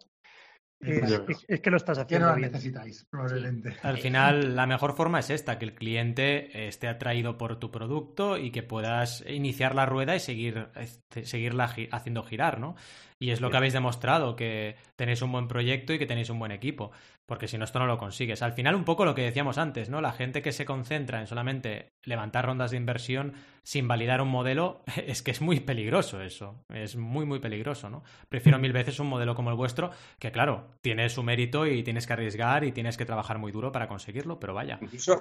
[0.81, 1.33] es, Exacto.
[1.33, 2.51] es- es que lo estás Que haciendo no bien.
[2.53, 3.77] necesitáis, probablemente.
[3.83, 8.39] Al final, la mejor forma es esta, que el cliente esté atraído por tu producto
[8.39, 12.77] y que puedas iniciar la rueda y seguir, este, seguirla gi- haciendo girar, ¿no?
[13.23, 16.39] Y es lo que habéis demostrado, que tenéis un buen proyecto y que tenéis un
[16.39, 16.91] buen equipo,
[17.27, 18.41] porque si no, esto no lo consigues.
[18.41, 20.01] Al final, un poco lo que decíamos antes, ¿no?
[20.01, 24.83] La gente que se concentra en solamente levantar rondas de inversión sin validar un modelo,
[25.07, 28.05] es que es muy peligroso eso, es muy, muy peligroso, ¿no?
[28.31, 32.07] Prefiero mil veces un modelo como el vuestro, que claro, tiene su mérito y tienes
[32.07, 34.79] que arriesgar y tienes que trabajar muy duro para conseguirlo, pero vaya.
[34.81, 35.21] Incluso,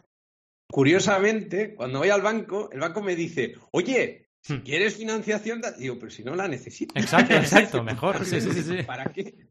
[0.71, 4.61] curiosamente, cuando voy al banco, el banco me dice, oye, si Hmm.
[4.63, 5.71] quieres financiación, da-".
[5.71, 6.97] digo, pero si no la necesito.
[6.99, 8.25] Exacto, exacto, mejor.
[8.25, 8.83] Sí, sí, sí, sí.
[8.87, 9.47] ¿Para qué?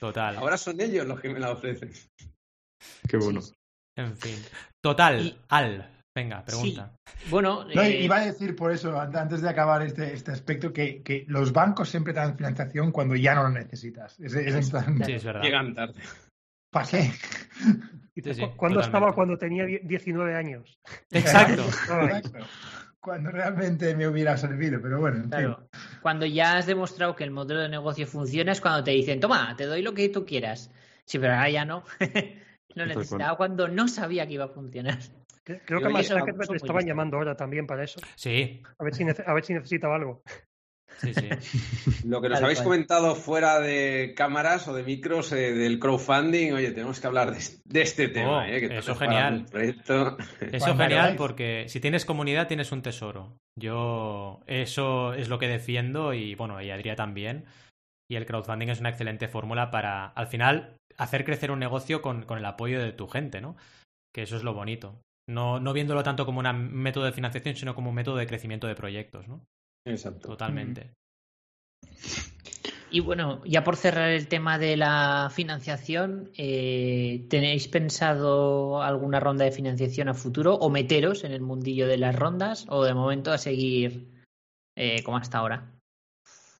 [0.00, 0.36] Total.
[0.36, 1.90] Ahora son ellos los que me la ofrecen.
[3.08, 3.40] Qué bueno.
[3.96, 4.36] En fin.
[4.82, 5.90] Total, Y- Al.
[6.16, 6.94] Venga, pregunta.
[7.28, 10.72] Bueno, No, eh, iba a decir por eso, an- antes de acabar este, este aspecto,
[10.72, 14.18] que, que los bancos siempre te dan financiación cuando ya no lo necesitas.
[14.20, 14.54] Es, es
[15.04, 15.42] Sí, es verdad.
[15.42, 16.00] Llegan tarde.
[16.70, 17.10] ¿para qué?
[18.14, 20.78] Y te- Sí, sí, cu- ¿Cuándo estaba cuando tenía die- 19 años?
[21.10, 21.64] Exacto.
[22.02, 22.38] Exacto.
[23.04, 25.30] Cuando realmente me hubiera servido, pero bueno, en fin.
[25.30, 25.68] claro,
[26.00, 29.54] cuando ya has demostrado que el modelo de negocio funciona es cuando te dicen, toma,
[29.56, 30.70] te doy lo que tú quieras.
[31.04, 31.84] Sí, pero ahora ya no.
[32.74, 34.98] lo necesitaba cuando no sabía que iba a funcionar.
[35.44, 38.00] Creo que a oye, son le estaban llamando ahora también para eso.
[38.16, 40.22] Sí, A ver si, nece- a ver si necesitaba algo.
[40.98, 41.28] Sí, sí.
[42.08, 46.70] Lo que nos habéis comentado fuera de cámaras o de micros eh, del crowdfunding, oye,
[46.72, 48.38] tenemos que hablar de, de este tema.
[48.38, 49.46] Oh, eh, que eso genial.
[49.52, 50.16] Eso
[50.58, 53.36] Cuando genial porque si tienes comunidad tienes un tesoro.
[53.58, 57.44] Yo eso es lo que defiendo y bueno, y Adrià también.
[58.10, 62.24] Y el crowdfunding es una excelente fórmula para, al final, hacer crecer un negocio con,
[62.24, 63.56] con el apoyo de tu gente, ¿no?
[64.14, 65.00] Que eso es lo bonito.
[65.26, 68.26] No, no viéndolo tanto como una- un método de financiación, sino como un método de
[68.26, 69.40] crecimiento de proyectos, ¿no?
[69.84, 70.28] Exacto.
[70.28, 70.94] Totalmente.
[72.90, 79.44] Y bueno, ya por cerrar el tema de la financiación, eh, ¿tenéis pensado alguna ronda
[79.44, 83.32] de financiación a futuro o meteros en el mundillo de las rondas o de momento
[83.32, 84.22] a seguir
[84.76, 85.72] eh, como hasta ahora?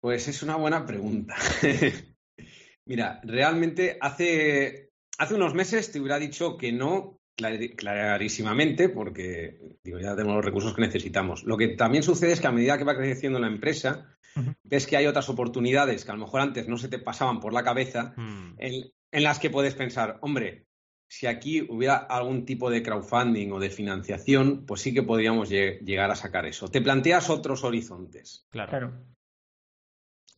[0.01, 1.37] Pues es una buena pregunta.
[2.85, 10.14] Mira, realmente hace, hace unos meses te hubiera dicho que no clarísimamente, porque digo, ya
[10.14, 11.44] tenemos los recursos que necesitamos.
[11.44, 14.16] Lo que también sucede es que a medida que va creciendo la empresa,
[14.62, 17.53] ves que hay otras oportunidades que a lo mejor antes no se te pasaban por
[17.53, 18.55] la cabeza, Hmm.
[18.59, 20.66] en, en las que puedes pensar, hombre,
[21.09, 25.79] si aquí hubiera algún tipo de crowdfunding o de financiación, pues sí que podríamos lle-
[25.85, 26.68] llegar a sacar eso.
[26.68, 28.47] Te planteas otros horizontes.
[28.51, 28.70] Claro.
[28.70, 28.92] Claro.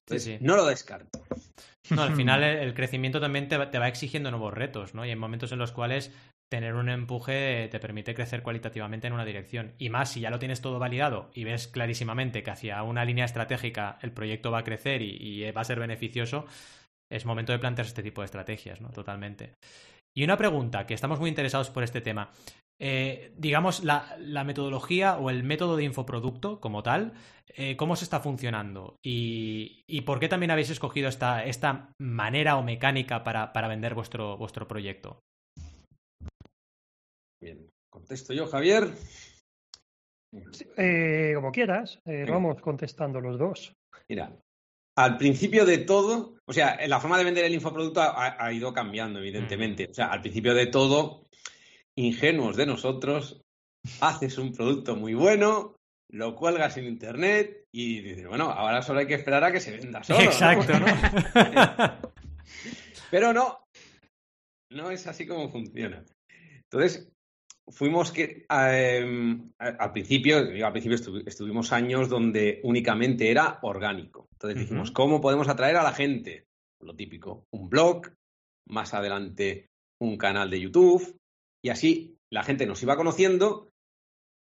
[0.00, 0.44] Entonces, sí.
[0.44, 1.24] no lo descarto.
[1.90, 5.04] No, al final el, el crecimiento también te va, te va exigiendo nuevos retos, ¿no?
[5.06, 6.12] Y hay momentos en los cuales
[6.48, 9.74] tener un empuje te permite crecer cualitativamente en una dirección.
[9.78, 13.24] Y más si ya lo tienes todo validado y ves clarísimamente que hacia una línea
[13.24, 16.46] estratégica el proyecto va a crecer y, y va a ser beneficioso,
[17.10, 18.90] es momento de plantearse este tipo de estrategias, ¿no?
[18.90, 19.54] Totalmente.
[20.14, 22.30] Y una pregunta, que estamos muy interesados por este tema.
[22.78, 27.14] Eh, digamos, la, la, metodología o el método de infoproducto como tal,
[27.48, 28.96] eh, ¿cómo se está funcionando?
[29.02, 33.94] Y, y, por qué también habéis escogido esta, esta manera o mecánica para, para vender
[33.94, 35.20] vuestro, vuestro proyecto?
[37.46, 38.90] Bien, contesto yo, Javier.
[40.76, 43.72] Eh, como quieras, vamos contestando los dos.
[44.08, 44.36] Mira,
[44.96, 48.72] al principio de todo, o sea, la forma de vender el infoproducto ha, ha ido
[48.72, 49.86] cambiando, evidentemente.
[49.88, 51.28] O sea, al principio de todo,
[51.94, 53.40] ingenuos de nosotros,
[54.00, 55.76] haces un producto muy bueno,
[56.10, 59.70] lo cuelgas en internet y dices, bueno, ahora solo hay que esperar a que se
[59.70, 60.18] venda solo.
[60.18, 60.86] Exacto, ¿no?
[60.86, 62.10] ¿no?
[63.12, 63.60] Pero no,
[64.72, 66.04] no es así como funciona.
[66.68, 67.08] Entonces,
[67.68, 74.28] fuimos que eh, al principio, al principio estu estuvimos años donde únicamente era orgánico.
[74.32, 74.96] Entonces dijimos, uh -huh.
[74.96, 76.46] ¿cómo podemos atraer a la gente?
[76.80, 78.08] Lo típico, un blog,
[78.68, 81.18] más adelante un canal de YouTube,
[81.64, 83.70] y así la gente nos iba conociendo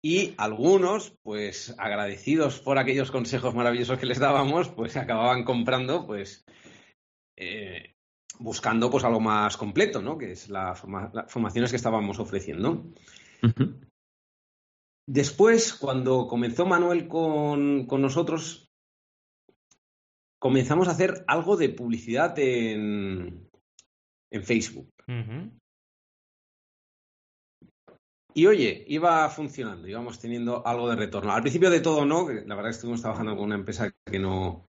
[0.04, 6.44] y algunos, pues agradecidos por aquellos consejos maravillosos que les dábamos, pues acababan comprando, pues
[7.38, 7.93] eh,
[8.40, 10.18] buscando pues algo más completo, ¿no?
[10.18, 12.84] Que es la forma, las formaciones que estábamos ofreciendo.
[13.42, 13.90] Uh -huh.
[15.08, 18.70] Después, cuando comenzó Manuel con, con, nosotros,
[20.40, 23.50] comenzamos a hacer algo de publicidad en,
[24.32, 24.90] en Facebook.
[25.08, 25.60] Uh -huh.
[28.36, 31.34] Y oye, iba funcionando, íbamos teniendo algo de retorno.
[31.34, 34.66] Al principio de todo no, la verdad que estuvimos trabajando con una empresa que no,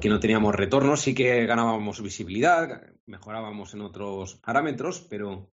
[0.00, 5.50] que no teníamos retorno, sí que ganábamos visibilidad, mejorábamos en otros parámetros, pero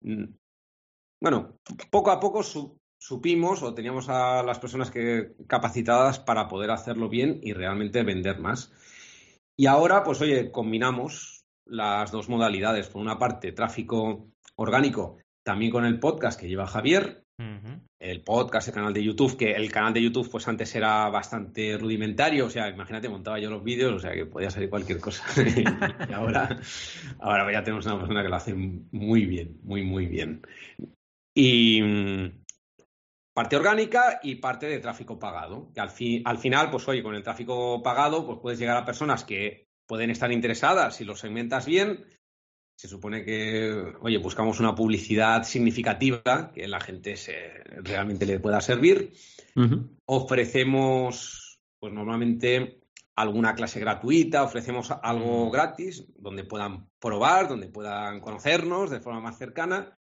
[0.00, 0.24] mm,
[1.20, 1.58] bueno,
[1.90, 7.08] poco a poco su, supimos o teníamos a las personas que capacitadas para poder hacerlo
[7.08, 8.72] bien y realmente vender más.
[9.56, 12.88] Y ahora, pues oye, combinamos las dos modalidades.
[12.88, 17.23] Por una parte, tráfico orgánico también con el podcast que lleva Javier,
[17.98, 21.76] el podcast, el canal de YouTube, que el canal de YouTube pues antes era bastante
[21.76, 25.24] rudimentario, o sea, imagínate, montaba yo los vídeos, o sea, que podía salir cualquier cosa.
[26.08, 26.60] y ahora,
[27.20, 30.42] ahora ya tenemos una persona que lo hace muy bien, muy, muy bien.
[31.34, 32.44] Y mm,
[33.34, 35.90] parte orgánica y parte de tráfico pagado, que al,
[36.24, 40.10] al final, pues oye, con el tráfico pagado, pues puedes llegar a personas que pueden
[40.10, 42.04] estar interesadas si lo segmentas bien,
[42.76, 47.34] se supone que, oye, buscamos una publicidad significativa que la gente se,
[47.82, 49.12] realmente le pueda servir.
[49.54, 49.88] Uh -huh.
[50.06, 52.80] Ofrecemos, pues normalmente,
[53.14, 59.38] alguna clase gratuita, ofrecemos algo gratis donde puedan probar, donde puedan conocernos de forma más
[59.38, 59.96] cercana.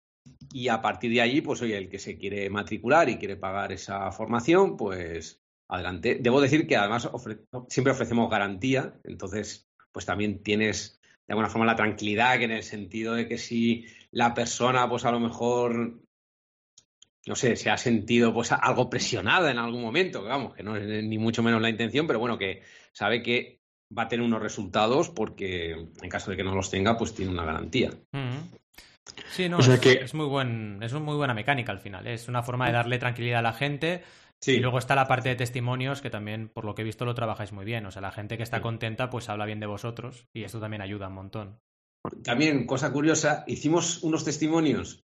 [0.51, 3.71] Y a partir de allí, pues oye, el que se quiere matricular y quiere pagar
[3.71, 6.17] esa formación, pues adelante.
[6.21, 11.65] Debo decir que además ofre siempre ofrecemos garantía, entonces, pues también tienes de alguna forma
[11.65, 16.01] la tranquilidad, que en el sentido de que si la persona, pues a lo mejor,
[17.25, 21.03] no sé, se ha sentido pues algo presionada en algún momento, vamos, que no es
[21.03, 23.62] ni mucho menos la intención, pero bueno, que sabe que
[23.97, 27.31] va a tener unos resultados porque en caso de que no los tenga, pues tiene
[27.31, 27.91] una garantía.
[28.12, 28.59] Mm -hmm.
[29.29, 29.91] Sí, no, o sea es, que...
[29.93, 32.07] es, muy buen, es muy buena mecánica al final.
[32.07, 34.03] Es una forma de darle tranquilidad a la gente.
[34.43, 34.56] Sí.
[34.56, 37.15] Y luego está la parte de testimonios, que también, por lo que he visto, lo
[37.15, 37.86] trabajáis muy bien.
[37.86, 38.63] O sea, la gente que está sí.
[38.63, 40.27] contenta, pues habla bien de vosotros.
[40.34, 41.62] Y esto también ayuda un montón.
[42.25, 45.06] También, cosa curiosa, hicimos unos testimonios.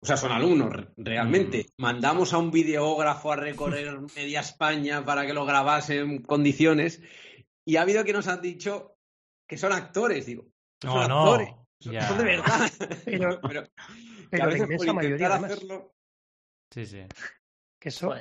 [0.00, 1.66] O sea, son alumnos, realmente.
[1.76, 1.82] Mm.
[1.82, 7.02] Mandamos a un videógrafo a recorrer media España para que lo grabase en condiciones.
[7.66, 8.98] Y ha habido que nos han dicho
[9.48, 10.26] que son actores.
[10.26, 10.46] Digo,
[10.84, 11.20] no, son no.
[11.22, 11.48] actores.
[11.80, 12.06] Ya.
[12.06, 12.70] Son de verdad.
[13.04, 13.66] Pero, pero,
[14.30, 15.92] pero la inmensa mayoría, hacerlo...
[16.72, 17.00] Sí, sí.
[17.80, 18.14] Que eso,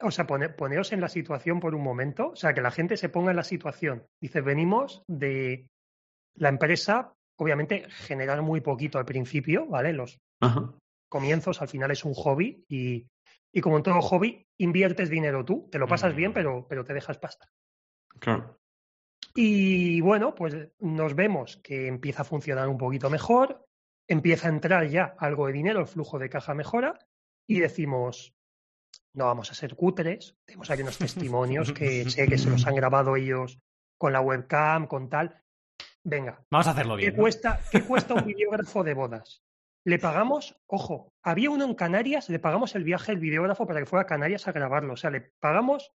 [0.00, 2.96] o sea, pone, poneos en la situación por un momento, o sea, que la gente
[2.96, 4.06] se ponga en la situación.
[4.20, 5.66] Dice, venimos de
[6.36, 9.92] la empresa, obviamente, generar muy poquito al principio, ¿vale?
[9.92, 10.72] Los Ajá.
[11.08, 13.06] comienzos al final es un hobby y,
[13.52, 16.16] y como en todo hobby, inviertes dinero tú, te lo pasas Mm.
[16.16, 17.48] bien, pero, pero te dejas pasta.
[18.20, 18.58] Claro.
[19.34, 23.64] Y bueno, pues nos vemos que empieza a funcionar un poquito mejor,
[24.06, 26.98] empieza a entrar ya algo de dinero, el flujo de caja mejora
[27.48, 28.34] y decimos,
[29.14, 32.74] no vamos a ser cutres, tenemos aquí unos testimonios que sé que se los han
[32.74, 33.58] grabado ellos
[33.98, 35.42] con la webcam, con tal.
[36.04, 37.16] Venga, Vamos a hacerlo ¿qué bien.
[37.16, 37.22] ¿no?
[37.22, 39.42] cuesta, ¿qué cuesta un videógrafo de bodas?
[39.84, 43.86] Le pagamos, ojo, había uno en Canarias, le pagamos el viaje del videógrafo para que
[43.86, 44.94] fuera a Canarias a grabarlo.
[44.94, 45.92] O sea, le pagamos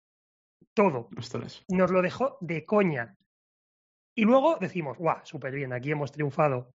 [0.74, 1.08] todo.
[1.16, 1.64] Ostras.
[1.68, 3.16] Nos lo dejó de coña.
[4.16, 6.72] Y luego decimos, guau, súper bien, aquí hemos triunfado.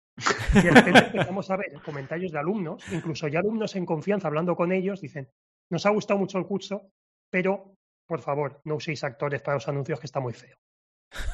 [0.54, 4.56] Y de repente empezamos a ver comentarios de alumnos, incluso ya alumnos en confianza hablando
[4.56, 5.30] con ellos, dicen,
[5.70, 6.90] nos ha gustado mucho el curso,
[7.30, 7.76] pero
[8.08, 10.56] por favor, no uséis actores para los anuncios que está muy feo.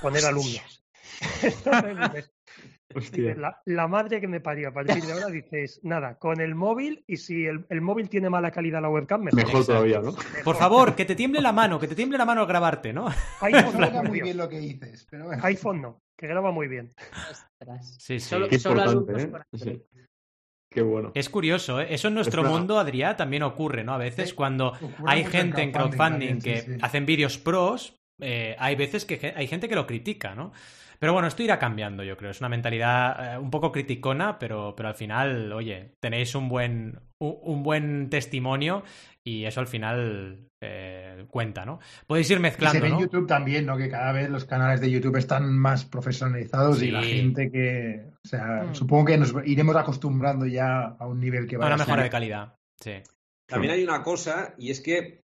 [0.02, 0.84] Poner alumnos.
[2.90, 6.56] Entonces, la, la madre que me parió, a partir de ahora dices, nada, con el
[6.56, 9.46] móvil y si el, el móvil tiene mala calidad la webcam, mejor.
[9.46, 10.14] Mejor todavía, ¿no?
[10.44, 13.08] Por favor, que te tiemble la mano, que te tiemble la mano al grabarte, ¿no?
[13.42, 15.42] iPhone No por muy bien lo que dices, pero bueno.
[15.46, 16.94] iPhone no, que graba muy bien.
[17.30, 17.96] Ostras.
[17.98, 18.30] Sí, sí.
[18.30, 19.44] Solo, Qué solo importante, ¿eh?
[19.54, 19.86] Sí.
[20.72, 21.12] Qué bueno.
[21.16, 21.88] Es curioso, ¿eh?
[21.90, 23.94] Eso en nuestro Es mundo, Adrián, también ocurre, ¿no?
[23.94, 26.80] A veces Sí, cuando ocurre hay gente en crowdfunding crowdfunding también, que sí, sí.
[26.82, 30.54] hacen vídeos pros, eh, hay veces que hay gente que lo critica, ¿no?
[31.02, 32.30] Pero bueno, esto irá cambiando, yo creo.
[32.30, 37.00] Es una mentalidad eh, un poco criticona, pero, pero al final, oye, tenéis un buen,
[37.20, 38.84] un, un buen testimonio
[39.26, 41.80] y eso al final eh, cuenta, ¿no?
[42.06, 43.00] Podéis ir Y se mezclando, ve en.
[43.00, 43.78] YouTube también, ¿no?
[43.78, 48.28] Que cada vez los canales de YouTube están más profesionalizados y la gente que, o
[48.28, 48.76] sea, Mm.
[48.76, 51.96] supongo que nos iremos acostumbrando ya a un nivel que A va una a mejora
[51.98, 52.54] ser- de calidad.
[52.80, 52.94] Sí.
[53.48, 55.22] También hay una cosa, y es que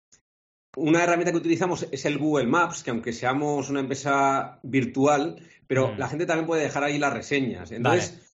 [0.78, 5.94] una herramienta que utilizamos es el Google Maps, que aunque seamos una empresa virtual, pero
[5.94, 5.98] Mm.
[6.00, 7.72] la gente también puede dejar ahí las reseñas.
[7.72, 8.36] Entonces,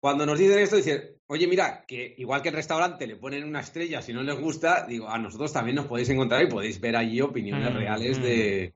[0.00, 3.60] cuando nos dicen esto, dicen, oye, mira, que igual que el restaurante le ponen una
[3.60, 6.96] estrella si no les gusta, digo, a nosotros también nos podéis encontrar y podéis ver
[6.96, 8.22] allí opiniones Mm, reales mm.
[8.22, 8.74] de,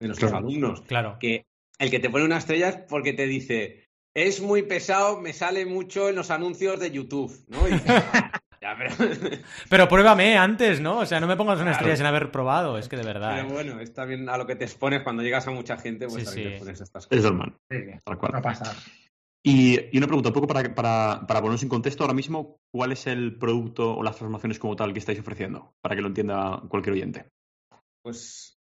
[0.00, 0.46] de nuestros Claro.
[0.46, 0.82] alumnos.
[0.82, 1.16] Claro.
[1.18, 1.44] Que
[1.78, 5.64] el que te pone una estrella es porque te dice, es muy pesado, me sale
[5.66, 7.66] mucho en los anuncios de YouTube, ¿no?
[7.68, 8.30] Y "Ah,
[8.62, 8.90] ya, pero...
[9.68, 10.98] Pero pruébame antes, ¿no?
[11.00, 11.76] O sea, no me pongas una Claro.
[11.78, 12.78] estrella sin haber probado.
[12.78, 13.34] Es que de verdad.
[13.36, 13.52] Pero ¿eh?
[13.52, 16.24] bueno, es también a lo que te expones cuando llegas a mucha gente, pues Sí,
[16.26, 16.52] también sí.
[16.54, 17.24] te pones estas Es cosas.
[17.24, 18.34] normal, Sí, tal cual.
[18.34, 18.76] va a pasar.
[19.44, 22.92] Y, y una pregunta, un poco para, para, para ponernos en contexto ahora mismo, ¿cuál
[22.92, 25.74] es el producto o las formaciones como tal que estáis ofreciendo?
[25.82, 27.26] Para que lo entienda cualquier oyente.
[28.04, 28.56] Pues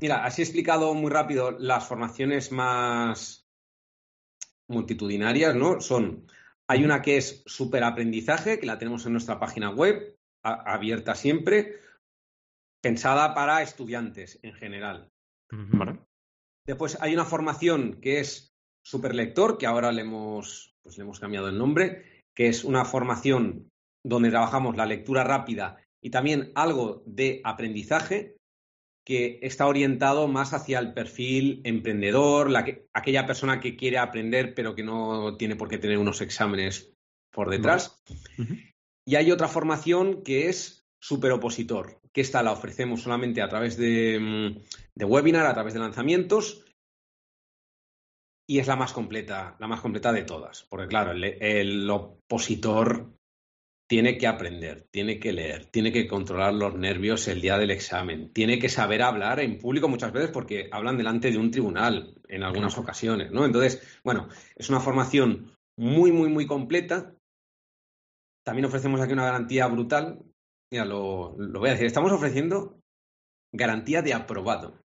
[0.00, 3.46] mira, así he explicado muy rápido las formaciones más
[4.68, 5.80] multitudinarias, ¿no?
[5.80, 6.26] Son,
[6.72, 11.76] hay una que es superaprendizaje, que la tenemos en nuestra página web, a- abierta siempre,
[12.82, 15.08] pensada para estudiantes en general.
[16.66, 18.48] Después hay una formación que es
[18.84, 23.68] Superlector, que ahora le hemos, pues le hemos cambiado el nombre, que es una formación
[24.04, 28.36] donde trabajamos la lectura rápida y también algo de aprendizaje
[29.04, 34.54] que está orientado más hacia el perfil emprendedor, la que- aquella persona que quiere aprender
[34.54, 36.92] pero que no tiene por qué tener unos exámenes
[37.32, 38.00] por detrás.
[39.04, 44.18] Y hay otra formación que es superopositor, que esta la ofrecemos solamente a través de,
[44.20, 44.60] mm,
[44.94, 46.64] de webinar, a través de lanzamientos,
[48.48, 50.64] y es la más completa, la más completa de todas.
[50.68, 53.12] Porque claro, el, el opositor
[53.92, 58.32] tiene que aprender, tiene que leer, tiene que controlar los nervios el día del examen,
[58.32, 62.42] tiene que saber hablar en público muchas veces porque hablan delante de un tribunal en
[62.42, 63.44] algunas ocasiones, ¿no?
[63.44, 67.14] Entonces, bueno, es una formación muy, muy, muy completa.
[68.46, 70.24] También ofrecemos aquí una garantía brutal.
[70.70, 71.86] Mira, lo, lo voy a decir.
[71.86, 72.80] Estamos ofreciendo
[73.52, 74.80] garantía de aprobado.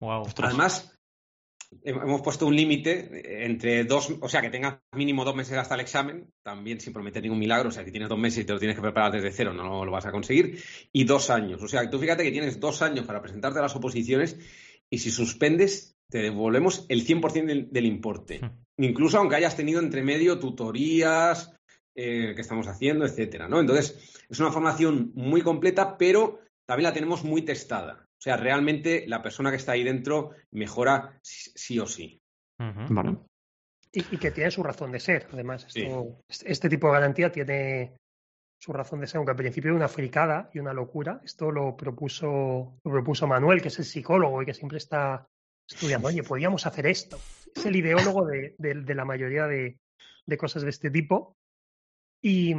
[0.00, 0.22] Wow.
[0.22, 0.48] Ostras.
[0.48, 0.91] Además,
[1.82, 5.80] hemos puesto un límite entre dos, o sea, que tengas mínimo dos meses hasta el
[5.80, 8.58] examen, también sin prometer ningún milagro, o sea, que tienes dos meses y te lo
[8.58, 11.62] tienes que preparar desde cero, no lo vas a conseguir, y dos años.
[11.62, 14.38] O sea, tú fíjate que tienes dos años para presentarte a las oposiciones
[14.90, 18.40] y si suspendes, te devolvemos el 100% del, del importe.
[18.76, 21.52] Incluso aunque hayas tenido entre medio tutorías
[21.94, 23.60] eh, que estamos haciendo, etcétera, ¿no?
[23.60, 28.08] Entonces, es una formación muy completa, pero también la tenemos muy testada.
[28.22, 32.20] O sea, realmente la persona que está ahí dentro mejora sí, sí o sí.
[32.56, 33.16] Vale.
[33.90, 35.66] Y, y que tiene su razón de ser, además.
[35.68, 35.82] Sí.
[35.82, 37.96] Esto- este, este tipo de garantía tiene
[38.60, 41.20] su razón de ser, aunque al principio era una fricada y una locura.
[41.24, 45.26] Esto lo propuso, lo propuso Manuel, que es el psicólogo y que siempre está
[45.68, 46.06] estudiando.
[46.06, 47.18] Oye, podríamos hacer esto.
[47.56, 49.78] Es el ideólogo de, de- de la mayoría de,
[50.26, 51.34] de cosas de este tipo.
[52.22, 52.54] Y,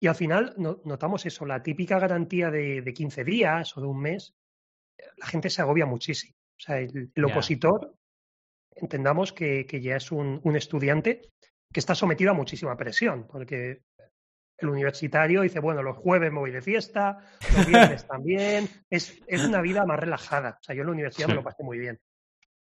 [0.00, 3.86] y al final no- notamos eso, la típica garantía de, de 15 días o de
[3.86, 4.32] un mes,
[5.16, 6.34] la gente se agobia muchísimo.
[6.56, 7.94] O sea, el, opositor,
[8.74, 11.30] entendamos que, que ya es un, un estudiante
[11.72, 13.82] que está sometido a muchísima presión, porque
[14.58, 17.18] el universitario dice, bueno, los jueves me voy de fiesta,
[17.56, 20.58] los viernes también, es, es una vida más relajada.
[20.60, 21.32] O sea, yo en la universidad Sí.
[21.32, 22.00] me lo pasé muy bien.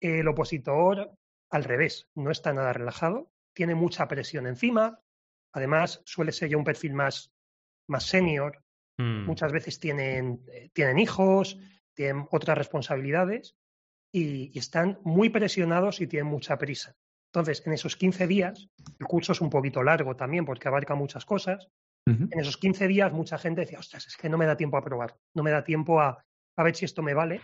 [0.01, 1.13] El opositor,
[1.51, 5.01] al revés, no está nada relajado, tiene mucha presión encima,
[5.55, 7.33] además suele ser ya un perfil más,
[7.89, 8.63] más senior,
[8.99, 9.27] Mm.
[9.27, 11.59] muchas veces tienen, eh, tienen hijos,
[11.97, 13.57] tienen otras responsabilidades
[14.13, 16.95] y, y están muy presionados y tienen mucha prisa.
[17.33, 18.69] Entonces, en esos 15 días,
[18.99, 21.69] el curso es un poquito largo también porque abarca muchas cosas.
[22.09, 24.83] En esos 15 días mucha gente decía, ostras, es que no me da tiempo a
[24.85, 26.25] probar, no me da tiempo a,
[26.57, 27.41] a ver si esto me vale.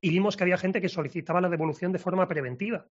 [0.00, 2.86] y vimos que había gente que solicitaba la devolución de forma preventiva.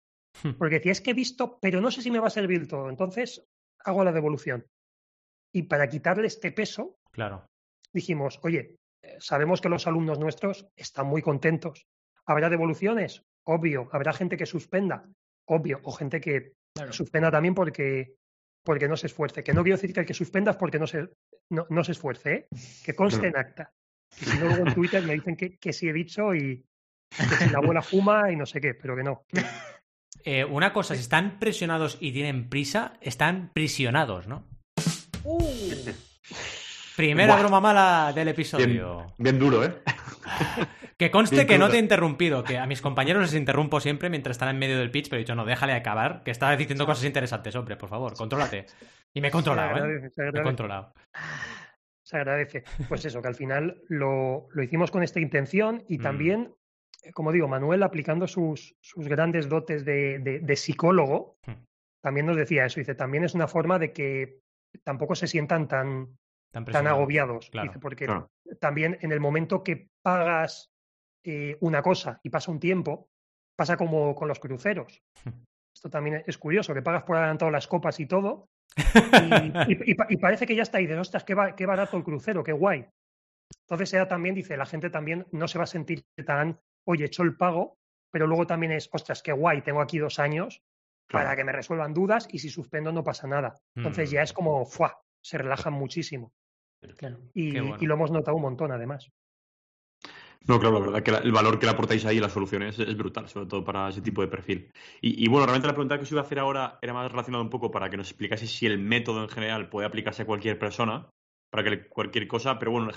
[0.44, 0.54] Hmm.
[0.58, 2.90] Porque decía, es que he visto, pero no sé si me va a servir todo,
[2.90, 3.46] entonces
[3.86, 4.66] hago la devolución.
[5.54, 7.46] Y para quitarle este peso, Claro.
[7.94, 8.76] dijimos, oye,
[9.20, 11.88] sabemos que los alumnos nuestros están muy contentos.
[12.26, 13.24] ¿Habrá devoluciones?
[13.45, 13.89] Obvio.
[13.91, 15.10] ¿Habrá gente que suspenda?
[15.47, 15.80] Obvio.
[15.84, 16.93] O gente que Claro.
[16.93, 18.16] suspenda también porque,
[18.64, 19.43] porque no se esfuerce.
[19.43, 21.10] Que no quiero decir que el que suspenda es porque no se,
[21.50, 22.47] no, no se esfuerce, ¿eh?
[22.86, 23.74] que conste en acta.
[24.22, 26.64] Y si no, luego en Twitter me dicen que, que sí he dicho y
[27.10, 29.26] que si la abuela fuma y no sé qué, pero que no.
[30.26, 34.45] Eh, una cosa, si están presionados y tienen prisa, están prisionados, ¿no?
[37.00, 37.39] Primera Buah.
[37.43, 39.08] broma mala del episodio.
[39.18, 39.74] bien duro, ¿eh?
[40.97, 44.10] Que conste Bien que no te he interrumpido, que a mis compañeros les interrumpo siempre
[44.10, 46.86] mientras están en medio del pitch, pero he dicho, no, déjale acabar, que estaba diciendo
[46.86, 48.66] cosas interesantes, hombre, por favor, contrólate.
[49.14, 50.10] Y me he controlado, Se ¿eh?
[50.14, 50.91] se Me he controlado.
[52.04, 52.66] Se agradece.
[52.89, 56.02] Pues eso, que al final lo, lo hicimos con esta intención y Mm.
[56.02, 56.54] también,
[57.14, 61.52] como digo, Manuel aplicando sus, sus grandes dotes de, de- de psicólogo, Mm.
[62.04, 62.82] también nos decía eso.
[62.82, 64.39] Dice, también es una forma de que
[64.84, 66.18] tampoco se sientan tan,
[66.52, 67.50] Tan agobiados.
[67.50, 68.06] Claro, Dice, porque
[68.60, 70.72] también en el momento que pagas
[71.24, 73.10] eh, una cosa y pasa un tiempo,
[73.56, 75.02] pasa como con los cruceros.
[75.76, 78.76] Esto también es curioso, que pagas por adelantado las copas y todo, y,
[79.68, 81.95] y- y pa- y parece que ya está ahí, de ostras, qué, ba- qué barato
[81.97, 82.86] el crucero, qué guay.
[83.62, 87.08] Entonces ella también dice, la gente también no se va a sentir tan, oye, he
[87.08, 87.78] hecho el pago,
[88.12, 90.62] pero luego también es, ostras, qué guay, tengo aquí dos años
[91.12, 93.56] para que me resuelvan dudas y si suspendo no pasa nada.
[93.76, 94.14] Entonces Mm.
[94.14, 94.93] ya es como, ¡fuah!
[95.22, 96.32] Se relajan muchísimo.
[96.98, 97.20] Claro.
[97.34, 97.78] Y, Qué bueno.
[97.82, 99.10] y lo hemos notado un montón, además.
[100.48, 102.80] No, claro, la verdad que la- el valor que le aportáis ahí y las soluciones
[102.80, 104.72] es brutal, sobre todo para ese tipo de perfil.
[105.02, 107.44] Y, y bueno, realmente la pregunta que os iba a hacer ahora era más relacionada
[107.44, 110.58] un poco para que nos explicaseis si el método en general puede aplicarse a cualquier
[110.58, 111.10] persona,
[111.52, 112.90] para que le- cualquier cosa, pero bueno,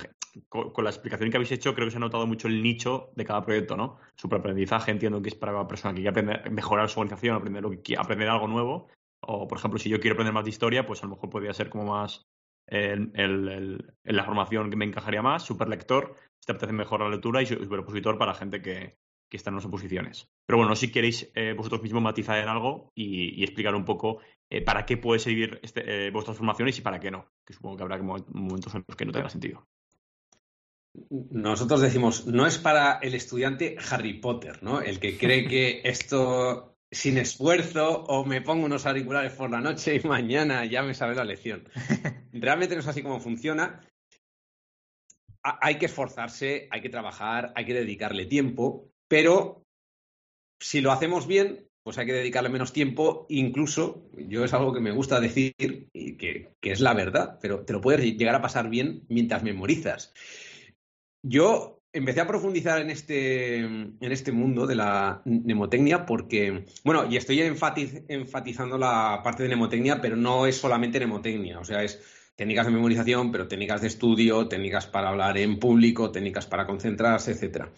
[0.48, 3.10] con, con la explicación que habéis hecho creo que se ha notado mucho el nicho
[3.16, 3.98] de cada proyecto, ¿no?
[4.16, 7.70] Superaprendizaje entiendo que es para cada persona que quiere aprender, mejorar su organización, aprender, lo
[7.82, 8.88] que aprender algo nuevo.
[9.24, 11.52] O, por ejemplo, si yo quiero aprender más de historia, pues a lo mejor podría
[11.52, 12.24] ser como más
[12.66, 17.00] el, el- el- en la formación que me encajaría más, superlector, si te apetece mejor
[17.00, 18.96] la lectura y superopositor para gente que,
[19.28, 20.28] que está en las oposiciones.
[20.46, 24.20] Pero bueno, si queréis eh, vosotros mismos matizar en algo y, y explicar un poco
[24.50, 27.76] eh, para qué puede servir este, eh, vuestras formaciones y para qué no, que supongo
[27.76, 29.66] que habrá mo- momentos en los que no tenga sentido.
[31.30, 34.82] Nosotros decimos, no es para el estudiante Harry Potter, ¿no?
[34.82, 39.96] El que cree que esto sin esfuerzo o me pongo unos auriculares por la noche
[39.96, 41.68] y mañana ya me sabe la lección.
[42.32, 43.80] Realmente no es así como funciona.
[45.42, 49.64] Ha- Hay que esforzarse, hay que trabajar, hay que dedicarle tiempo, pero
[50.60, 53.26] si lo hacemos bien, pues hay que dedicarle menos tiempo.
[53.30, 57.64] Incluso, yo es algo que me gusta decir y que, que es la verdad, pero
[57.64, 60.14] te lo puedes llegar a pasar bien mientras memorizas.
[61.24, 67.16] Yo empecé a profundizar en este, en este mundo de la mnemotecnia porque, bueno, y
[67.16, 72.00] estoy enfatiz- enfatizando la parte de mnemotecnia, pero no es solamente mnemotecnia, o sea, es
[72.34, 77.32] técnicas de memorización, pero técnicas de estudio, técnicas para hablar en público, técnicas para concentrarse,
[77.32, 77.70] etcétera.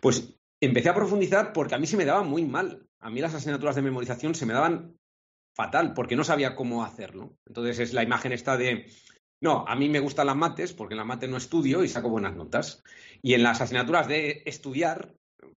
[0.00, 2.88] Pues empecé a profundizar porque a mí se me daba muy mal.
[2.98, 4.98] A mí las asignaturas de memorización se me daban
[5.54, 7.38] fatal porque no sabía cómo hacerlo.
[7.46, 8.86] Entonces es la imagen esta de
[9.40, 12.08] no, a mí me gustan las mates porque en las mates no estudio y saco
[12.08, 12.82] buenas notas.
[13.24, 15.14] Y en las asignaturas de estudiar,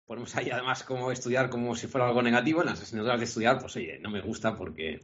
[0.05, 3.57] ponemos ahí además como estudiar como si fuera algo negativo, en las asignaturas de estudiar,
[3.57, 4.99] pues oye, no me gusta porque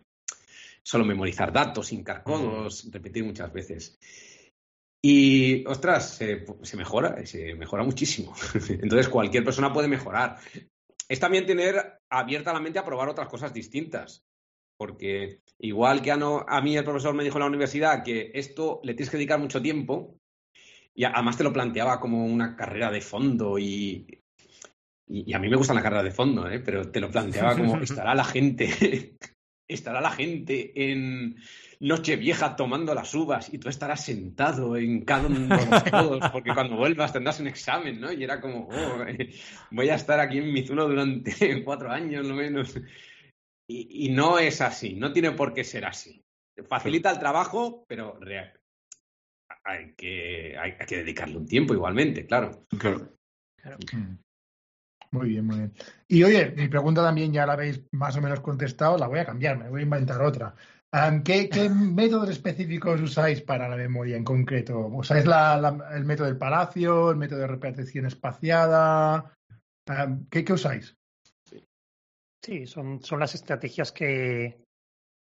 [0.84, 3.98] solo memorizar datos, hincar codos, repetir muchas veces.
[5.04, 8.36] Y, ostras, se, se mejora, se mejora muchísimo.
[8.70, 10.38] Entonces cualquier persona puede mejorar.
[11.10, 14.24] Es también tener abierta la mente a probar otras cosas distintas.
[14.78, 18.30] Porque igual que a, no- a mí el profesor me dijo en la universidad que
[18.36, 20.20] esto le tienes que dedicar mucho tiempo,
[20.94, 24.06] y además te lo planteaba como una carrera de fondo y,
[25.08, 26.60] y, y a mí me gusta la carrera de fondo, ¿eh?
[26.60, 29.18] pero te lo planteaba como estará la gente,
[29.68, 31.38] estará la gente en
[31.80, 36.54] Nochevieja tomando las uvas y tú estarás sentado en cada uno de los codos porque
[36.54, 38.12] cuando vuelvas tendrás un examen, ¿no?
[38.12, 39.34] Y era como, oh, eh,
[39.72, 42.76] voy a estar aquí en Mizuno durante cuatro años, lo menos.
[43.68, 46.22] Y, y no es así, no tiene por qué ser así.
[46.68, 48.20] Facilita el trabajo, pero
[49.64, 52.66] hay que, hay, hay que dedicarle un tiempo igualmente, claro.
[52.80, 53.12] Claro.
[53.94, 54.18] Mm.
[55.14, 55.74] Muy bien, muy bien.
[56.08, 59.26] Y oye, mi pregunta también ya la habéis más o menos contestado, la voy a
[59.26, 60.56] cambiar, me voy a inventar otra.
[61.24, 64.88] ¿qué, qué métodos específicos usáis para la memoria en concreto?
[64.88, 69.34] ¿Usáis la- la- el método del palacio, el método de repetición espaciada?
[70.30, 70.96] ¿qué, qué usáis?
[72.44, 74.64] Sí, son, son las estrategias que,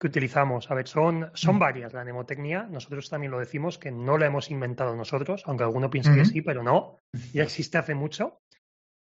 [0.01, 0.71] que utilizamos.
[0.71, 1.59] A ver, son, son Mm.
[1.59, 2.63] varias la mnemotecnia.
[2.63, 6.29] Nosotros también lo decimos que no la hemos inventado nosotros, aunque alguno piense que Ujú.
[6.29, 6.97] sí, pero no.
[7.43, 8.41] Ya existe hace mucho.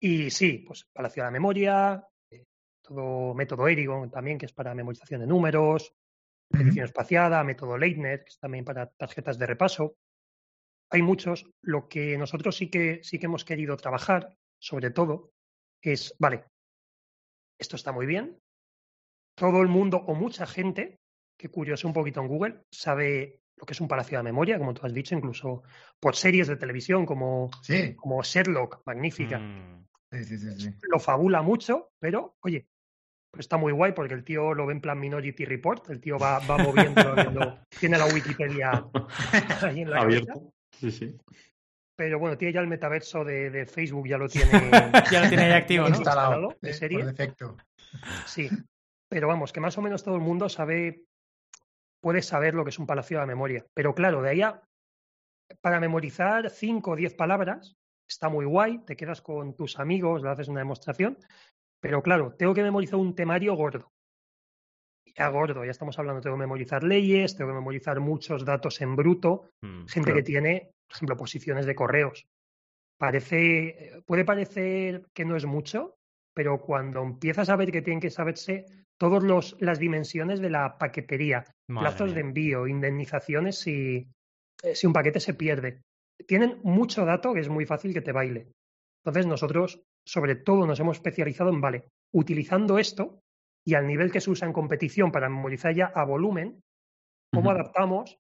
[0.01, 2.43] Y sí, pues Palacio de la Memoria, eh,
[2.81, 5.93] todo método Erigon también, que es para memorización de números,
[6.51, 9.95] edición espaciada, método Leitner, que es también para tarjetas de repaso.
[10.91, 11.49] Hay muchos.
[11.61, 15.31] Lo que nosotros sí que, sí que hemos querido trabajar, sobre todo,
[15.81, 16.43] es, vale,
[17.57, 18.37] esto está muy bien.
[19.35, 20.99] Todo el mundo o mucha gente
[21.37, 24.73] que curioso un poquito en Google sabe lo que es un palacio de memoria, como
[24.73, 25.63] tú has dicho, incluso
[25.99, 29.39] por series de televisión como, Sí, como Sherlock, magnífica.
[29.39, 29.85] Mm.
[30.11, 30.69] sí, sí, sí, sí.
[30.83, 32.67] Lo fabula mucho, pero oye,
[33.31, 36.19] pues está muy guay porque el tío lo ve en plan Minority Report, el tío
[36.19, 38.85] va, va moviendo, viendo- tiene la Wikipedia
[39.61, 40.51] ahí en la Abierto.
[40.71, 41.17] Sí, sí.
[41.95, 44.69] pero bueno, tiene ya el metaverso de, de Facebook, ya lo tiene
[45.11, 45.95] Ya lo tiene ahí activo, ¿no?
[45.95, 46.99] Instalado, de serie.
[46.99, 47.57] por defecto.
[48.25, 48.49] Sí,
[49.13, 51.05] pero vamos, que más o menos todo el mundo sabe,
[52.01, 53.63] puede saber lo que es un palacio de la memoria.
[53.75, 54.59] Pero claro, de ahí a,
[55.61, 57.75] para memorizar cinco o diez palabras,
[58.09, 61.19] está muy guay, te quedas con tus amigos, le haces una demostración,
[61.79, 63.91] pero claro, tengo que memorizar un temario gordo.
[65.15, 68.95] Ya gordo, ya estamos hablando, tengo que memorizar leyes, tengo que memorizar muchos datos en
[68.95, 69.85] bruto, Mm.
[69.85, 70.15] gente Claro.
[70.15, 72.25] que tiene, por ejemplo, posiciones de correos.
[72.97, 75.97] Parece, puede parecer que no es mucho,
[76.33, 78.65] pero cuando empiezas a ver que tienen que saberse
[79.03, 82.15] todas las dimensiones de la paquetería, Madre plazos mía.
[82.15, 84.07] de envío, indemnizaciones si,
[84.63, 85.81] eh, si un paquete se pierde.
[86.25, 88.47] Tienen mucho dato que es muy fácil que te baile.
[89.03, 93.19] Entonces nosotros, sobre todo, nos hemos especializado en, vale, utilizando esto
[93.67, 96.61] y al nivel que se usa en competición para memorizar ya a volumen,
[97.33, 98.17] cómo adaptamos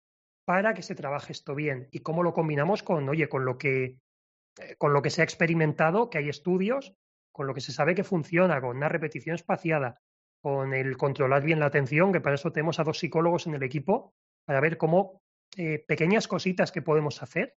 [0.46, 3.98] para que se trabaje esto bien y cómo lo combinamos con, oye, con lo que
[4.58, 6.94] eh, con lo que se ha experimentado, que hay estudios,
[7.32, 10.00] con lo que se sabe que funciona, con una repetición espaciada,
[10.42, 13.62] con el controlar bien la atención, que para eso tenemos a dos psicólogos en el
[13.62, 14.14] equipo,
[14.46, 15.20] para ver cómo
[15.56, 17.56] eh, pequeñas cositas que podemos hacer,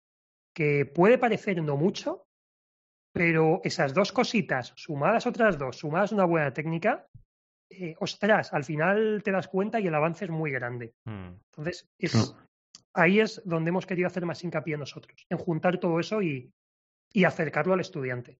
[0.54, 2.26] que puede parecer no mucho,
[3.14, 7.08] pero esas dos cositas, sumadas otras dos, sumadas una buena técnica,
[7.70, 10.94] eh, ostras, al final te das cuenta y el avance es muy grande.
[11.06, 11.30] Mm.
[11.52, 12.36] Entonces, es,
[12.94, 16.52] ahí es donde hemos querido hacer más hincapié nosotros, en juntar todo eso y,
[17.12, 18.40] y acercarlo al estudiante.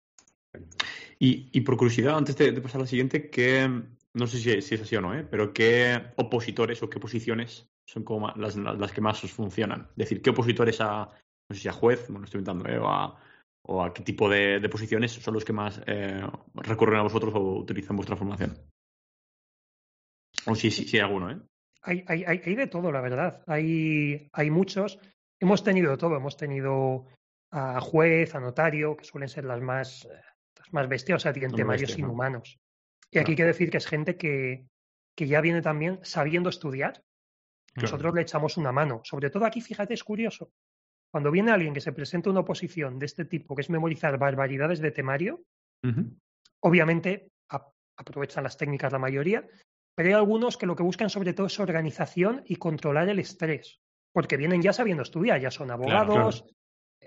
[1.18, 3.68] Y, y por curiosidad, antes de, de pasar al siguiente, ¿qué,
[4.14, 5.26] no sé si, si es así o no, ¿eh?
[5.28, 9.88] pero qué opositores o qué posiciones son como las, las que más os funcionan?
[9.90, 11.10] Es decir, ¿qué opositores a,
[11.48, 12.78] no sé si a juez, bueno, estoy inventando, ¿eh?
[12.78, 13.20] o, a,
[13.66, 16.22] o a qué tipo de, de posiciones son los que más eh,
[16.54, 18.56] recurren a vosotros o utilizan vuestra formación?
[20.46, 21.40] O si, si, si hay alguno, ¿eh?
[21.86, 23.42] Hay, hay, hay, de todo, la verdad.
[23.46, 24.98] Hay, hay muchos.
[25.38, 26.16] Hemos tenido de todo.
[26.16, 27.06] Hemos tenido
[27.50, 30.08] a juez, a notario, que suelen ser las más,
[30.58, 32.58] las más bestias, o sea, tienen temarios inhumanos.
[33.10, 34.66] Y aquí hay que decir que es gente que,
[35.16, 36.92] que ya viene también sabiendo estudiar.
[37.72, 37.82] Claro.
[37.82, 39.00] Nosotros le echamos una mano.
[39.04, 40.50] Sobre todo aquí, fíjate, es curioso.
[41.12, 44.80] Cuando viene alguien que se presenta una oposición de este tipo, que es memorizar barbaridades
[44.80, 45.42] de temario,
[46.60, 49.46] obviamente a- aprovechan las técnicas la mayoría,
[49.94, 53.80] pero hay algunos que lo que buscan sobre todo es organización y controlar el estrés,
[54.12, 56.44] porque vienen ya sabiendo estudiar, ya son abogados,
[57.00, 57.06] eh,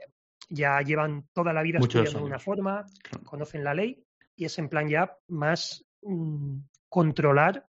[0.50, 2.86] ya llevan toda la vida Muchos estudiando de una forma,
[3.26, 4.02] conocen la ley
[4.38, 7.68] y es en plan ya más mm, controlar,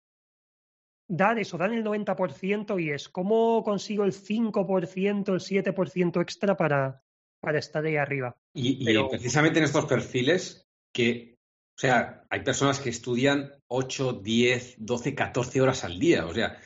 [1.09, 7.03] dar eso, dar el 90% y es cómo consigo el 5%, el 7% extra para,
[7.41, 8.37] para estar ahí arriba.
[8.55, 11.37] Y, precisamente en estos perfiles que,
[11.77, 16.59] o sea, hay personas que estudian 8, 10, 12, 14 horas al día, o sea,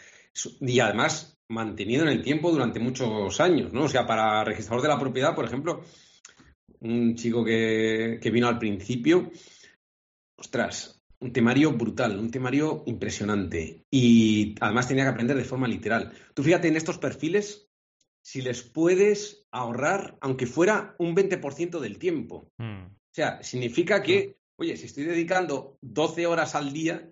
[0.60, 3.84] y además mantenido en el tiempo durante muchos años, ¿no?
[3.84, 5.82] O sea, para registrador de la propiedad, por ejemplo,
[6.80, 9.30] un chico que, que vino al principio,
[10.36, 13.84] ostras, un temario brutal, un temario impresionante.
[13.90, 16.12] Y además tenía que aprender de forma literal.
[16.34, 17.68] Tú fíjate en estos perfiles
[18.22, 22.50] si les puedes ahorrar, aunque fuera un 20% del tiempo.
[22.58, 22.86] Mm.
[22.86, 27.08] O sea, significa que, oye, si estoy dedicando 12 horas al día,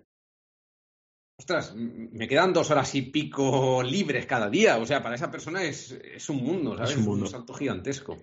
[1.39, 4.77] ostras, me quedan dos horas y pico libres cada día.
[4.77, 6.91] O sea, para esa persona es, es un mundo, ¿sabes?
[6.91, 7.25] Es un mundo.
[7.27, 8.17] salto gigantesco.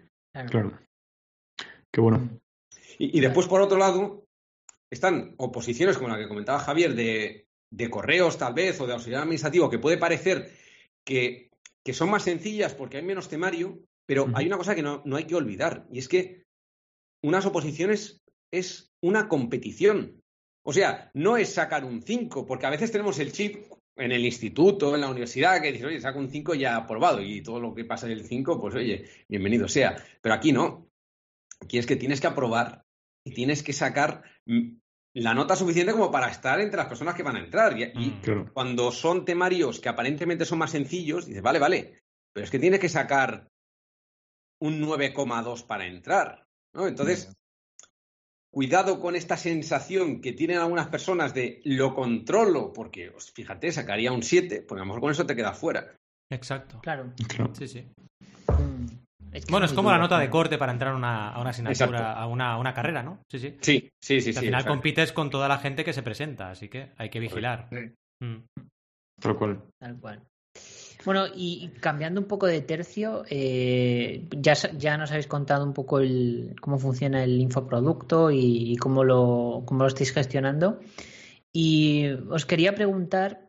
[0.51, 0.79] Claro.
[1.91, 2.41] Qué bueno.
[2.99, 4.22] Y, y después, por otro lado,
[4.93, 9.23] están oposiciones como la que comentaba Javier de, de correos, tal vez, o de auxiliar
[9.23, 10.53] administrativo, que puede parecer
[11.03, 11.51] que,
[11.83, 15.17] que son más sencillas porque hay menos temario, pero hay una cosa que no, no
[15.17, 16.45] hay que olvidar, y es que
[17.25, 18.23] unas oposiciones
[18.53, 20.21] es una competición.
[20.65, 23.65] O sea, no es sacar un 5, porque a veces tenemos el chip
[23.97, 27.43] en el instituto, en la universidad, que dices, oye, saco un 5 ya aprobado, y
[27.43, 29.97] todo lo que pasa del 5, pues oye, bienvenido sea.
[30.21, 30.89] Pero aquí no.
[31.61, 32.85] Aquí es que tienes que aprobar
[33.25, 34.23] y tienes que sacar
[35.15, 37.79] la nota suficiente como para estar entre las personas que van a entrar.
[37.79, 38.21] Y, y Mm.
[38.23, 38.51] Claro.
[38.53, 42.01] cuando son temarios que aparentemente son más sencillos, dices, vale, vale,
[42.33, 43.49] pero es que tienes que sacar
[44.61, 46.47] un 9,2 para entrar.
[46.75, 46.87] ¿no?
[46.87, 47.31] Entonces,
[48.51, 54.13] cuidado con esta sensación que tienen algunas personas de lo controlo, porque pues, fíjate, sacaría
[54.13, 55.95] un 7, porque a lo mejor con eso te quedas fuera.
[56.31, 56.81] Exacto.
[56.83, 57.13] Claro.
[57.53, 57.87] Sí, sí.
[59.33, 61.51] Es que Bueno, es como la nota de corte para entrar a una, a una
[61.51, 62.21] asignatura, Exacto.
[62.21, 63.21] a una, a una carrera, ¿no?
[63.31, 63.57] Sí, sí.
[63.61, 64.31] Sí, sí, sí.
[64.37, 67.69] Al final compites con toda la gente que se presenta, así que hay que vigilar.
[67.71, 67.93] Sí.
[68.25, 68.45] Mm.
[69.21, 69.63] Tal cual.
[69.79, 70.23] Tal cual.
[71.05, 75.73] Bueno, y y cambiando un poco de tercio, eh, ya, ya nos habéis contado un
[75.73, 80.81] poco el, cómo funciona el infoproducto y, cómo lo, cómo lo estáis gestionando.
[81.53, 83.49] Y os quería preguntar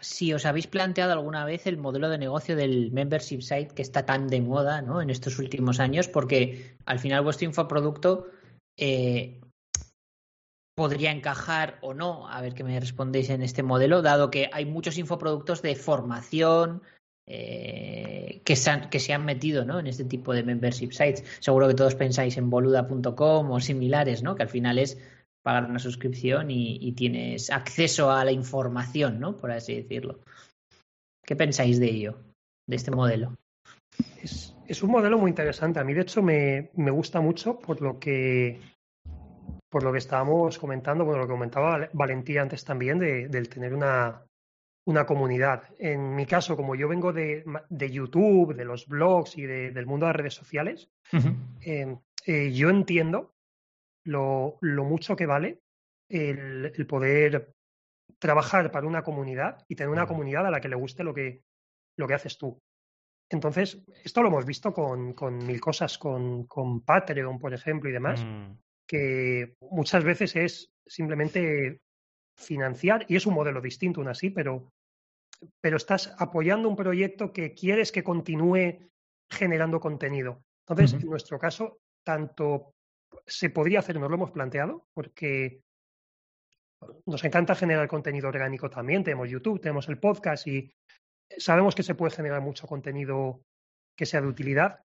[0.00, 4.06] si os habéis planteado alguna vez el modelo de negocio del membership site que está
[4.06, 5.00] tan de moda ¿no?
[5.02, 8.26] en estos últimos años, porque al final vuestro infoproducto
[8.76, 9.40] eh,
[10.74, 14.64] podría encajar o no, a ver qué me respondéis en este modelo, dado que hay
[14.64, 16.82] muchos infoproductos de formación
[17.26, 19.80] eh, que, se han, metido ¿no?
[19.80, 21.24] en este tipo de membership sites.
[21.40, 24.36] Seguro que todos pensáis en boluda.com o similares, ¿no?
[24.36, 24.96] que al final es
[25.48, 29.38] pagar una suscripción y, y tienes acceso a la información, ¿no?
[29.38, 30.20] por así decirlo.
[31.24, 32.18] ¿Qué pensáis de ello,
[32.66, 33.34] de este modelo?
[34.22, 35.80] Es, es un modelo muy interesante.
[35.80, 38.60] A mí, de hecho, me, me gusta mucho por lo que
[39.70, 43.48] por lo que estábamos comentando, bueno, lo que comentaba Val- Valentía antes también, de, del
[43.48, 44.22] tener una,
[44.86, 45.62] una comunidad.
[45.78, 49.86] En mi caso, como yo vengo de, de YouTube, de los blogs y de- del
[49.86, 50.88] mundo de las redes sociales,
[51.62, 51.96] eh,
[52.26, 53.32] eh, yo entiendo
[54.08, 55.60] lo, lo mucho que vale
[56.10, 57.52] el, el poder
[58.18, 61.42] trabajar para una comunidad y tener una comunidad a la que le guste lo que,
[61.96, 62.58] lo que haces tú.
[63.30, 67.92] Entonces, esto lo hemos visto con, con mil cosas, con, con Patreon, por ejemplo, y
[67.92, 68.52] demás, Mm.
[68.86, 71.82] que muchas veces es simplemente
[72.38, 74.70] financiar, y es un modelo distinto aún así, pero,
[75.60, 78.88] pero estás apoyando un proyecto que quieres que continúe
[79.30, 80.40] generando contenido.
[80.66, 82.72] Entonces, en nuestro caso, tanto
[83.26, 85.62] se podría hacer, nos lo hemos planteado, porque
[87.06, 89.04] nos encanta generar contenido orgánico también.
[89.04, 90.72] Tenemos YouTube, tenemos el podcast y
[91.36, 93.42] sabemos que se puede generar mucho contenido
[93.96, 94.84] que sea de utilidad,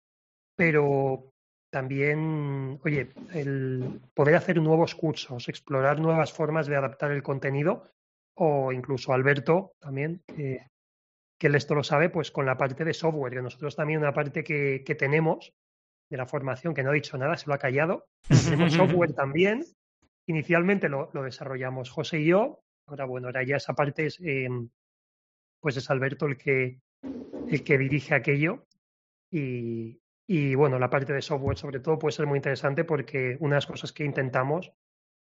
[0.57, 1.31] pero
[1.71, 7.91] también, oye, el poder hacer nuevos cursos, explorar nuevas formas de adaptar el contenido,
[8.37, 10.69] o incluso Alberto también, que,
[11.39, 14.15] que él esto lo sabe, pues con la parte de software, que nosotros también una
[14.15, 15.53] parte que, que tenemos
[16.15, 19.65] de la formación, que no ha dicho nada, se lo ha callado, tenemos software también.
[20.27, 24.49] Inicialmente lo, lo desarrollamos José y yo, ahora bueno, ahora ya esa parte es, eh,
[25.61, 26.79] pues es Alberto el que,
[27.49, 28.65] el que dirige aquello.
[29.31, 33.57] Y, y bueno, la parte de software sobre todo puede ser muy interesante porque una
[33.57, 34.73] de las cosas que intentamos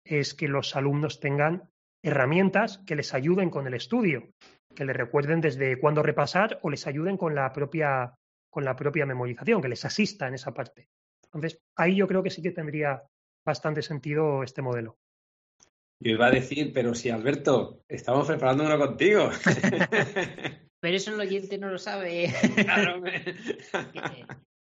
[0.06, 1.70] es que los alumnos tengan
[2.02, 4.30] herramientas que les ayuden con el estudio,
[4.74, 8.16] que les recuerden desde cuándo repasar o les ayuden con la propia,
[8.58, 10.88] con la propia memorización, que les asista en esa parte.
[11.26, 13.04] Entonces, ahí yo creo que sí que tendría
[13.46, 14.98] bastante sentido este modelo.
[16.04, 19.30] Yo iba a decir, pero si Alberto, estamos preparando uno contigo.
[20.82, 22.34] Pero eso el oyente no lo sabe.
[22.56, 23.24] Claro, me-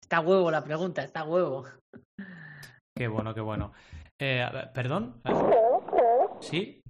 [0.01, 1.65] Está huevo la pregunta, está huevo.
[2.97, 3.71] Qué bueno, qué bueno.
[4.19, 5.21] Eh, ¿Perdón?
[6.41, 6.81] ¿Sí?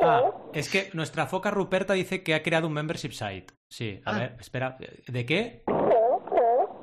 [0.00, 3.54] Ah, es que nuestra foca Ruperta dice que ha creado un membership site.
[3.72, 4.18] Sí, a Ah.
[4.18, 4.76] ver, espera.
[5.06, 5.62] ¿De qué?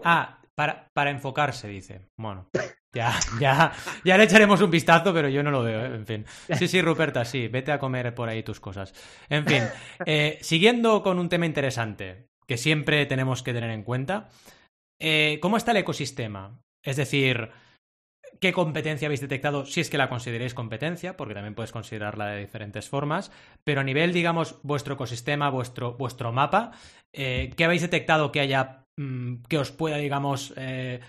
[0.03, 2.07] Ah, para, para enfocarse, dice.
[2.17, 2.49] Bueno,
[2.91, 3.71] ya, ya,
[4.03, 5.95] ya le echaremos un vistazo, pero yo no lo veo, ¿eh?
[5.95, 6.25] en fin.
[6.57, 8.93] Sí, sí, Ruperta, sí, vete a comer por ahí tus cosas.
[9.29, 9.63] En fin,
[10.05, 14.29] eh, siguiendo con un tema interesante que siempre tenemos que tener en cuenta,
[14.99, 16.59] eh, ¿cómo está el ecosistema?
[16.83, 17.51] Es decir,
[18.39, 19.65] ¿qué competencia habéis detectado?
[19.65, 23.31] Si es que la consideréis competencia, porque también puedes considerarla de diferentes formas,
[23.63, 26.71] pero a nivel, digamos, vuestro ecosistema, vuestro, vuestro mapa,
[27.13, 30.99] eh, ¿qué habéis detectado que haya, mm, que os pueda, digamos, eh,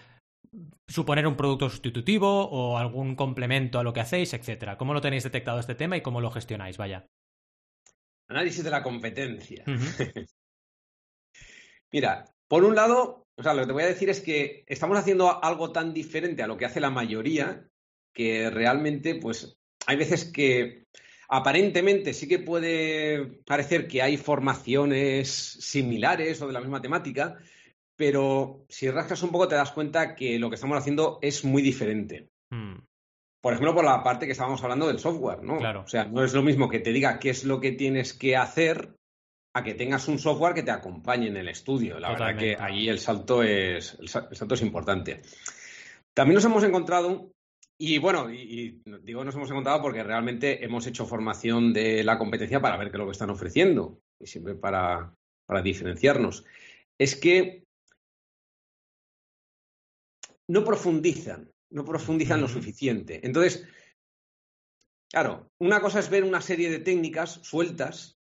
[0.88, 4.76] suponer un producto sustitutivo o algún complemento a lo que hacéis, etcétera?
[4.76, 6.76] ¿Cómo lo tenéis detectado este tema y cómo lo gestionáis?
[6.76, 7.06] Vaya.
[8.28, 9.64] Análisis de la competencia.
[11.92, 14.98] Mira, por un lado, o sea, lo que te voy a decir es que estamos
[14.98, 17.66] haciendo algo tan diferente a lo que hace la mayoría
[18.12, 20.84] que realmente, pues, hay veces que
[21.26, 27.38] aparentemente sí que puede parecer que hay formaciones similares o de la misma temática,
[27.96, 31.62] pero si rascas un poco te das cuenta que lo que estamos haciendo es muy
[31.62, 32.28] diferente.
[32.50, 32.76] Mm,
[33.40, 35.56] Por ejemplo, por la parte que estábamos hablando del software, ¿no?
[35.56, 35.82] Claro.
[35.82, 38.36] O sea, no es lo mismo que te diga qué es lo que tienes que
[38.36, 38.99] hacer
[39.52, 41.98] a que tengas un software que te acompañe en el estudio.
[41.98, 45.22] La verdad que ahí el salto es el sa- el salto es importante.
[46.14, 47.32] También nos hemos encontrado
[47.78, 52.18] y bueno, y, y digo nos hemos encontrado porque realmente hemos hecho formación de la
[52.18, 55.14] competencia para ver qué es lo que están ofreciendo y siempre para,
[55.46, 56.44] para diferenciarnos.
[56.98, 57.64] Es que
[60.48, 63.20] no profundizan no profundizan lo suficiente.
[63.24, 63.64] Entonces,
[65.08, 68.18] claro, una cosa es ver una serie de técnicas sueltas,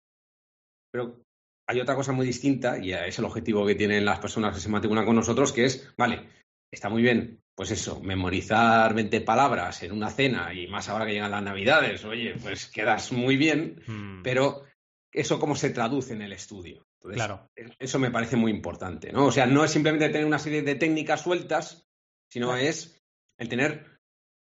[0.94, 1.26] pero
[1.68, 4.70] hay otra cosa muy distinta, y es el objetivo que tienen las personas que se
[4.70, 6.30] matriculan con nosotros, que es, vale,
[6.72, 11.14] está muy bien, pues eso, memorizar 20 palabras en una cena y más ahora que
[11.14, 14.64] llegan las navidades, oye, pues quedas muy bien, Mm, pero
[15.12, 16.86] eso cómo se traduce en el estudio.
[17.00, 17.50] Entonces, Claro.
[17.80, 19.26] Eso me parece muy importante, ¿no?
[19.26, 21.88] O sea, no es simplemente tener una serie de técnicas sueltas,
[22.32, 23.02] sino es
[23.40, 24.00] el tener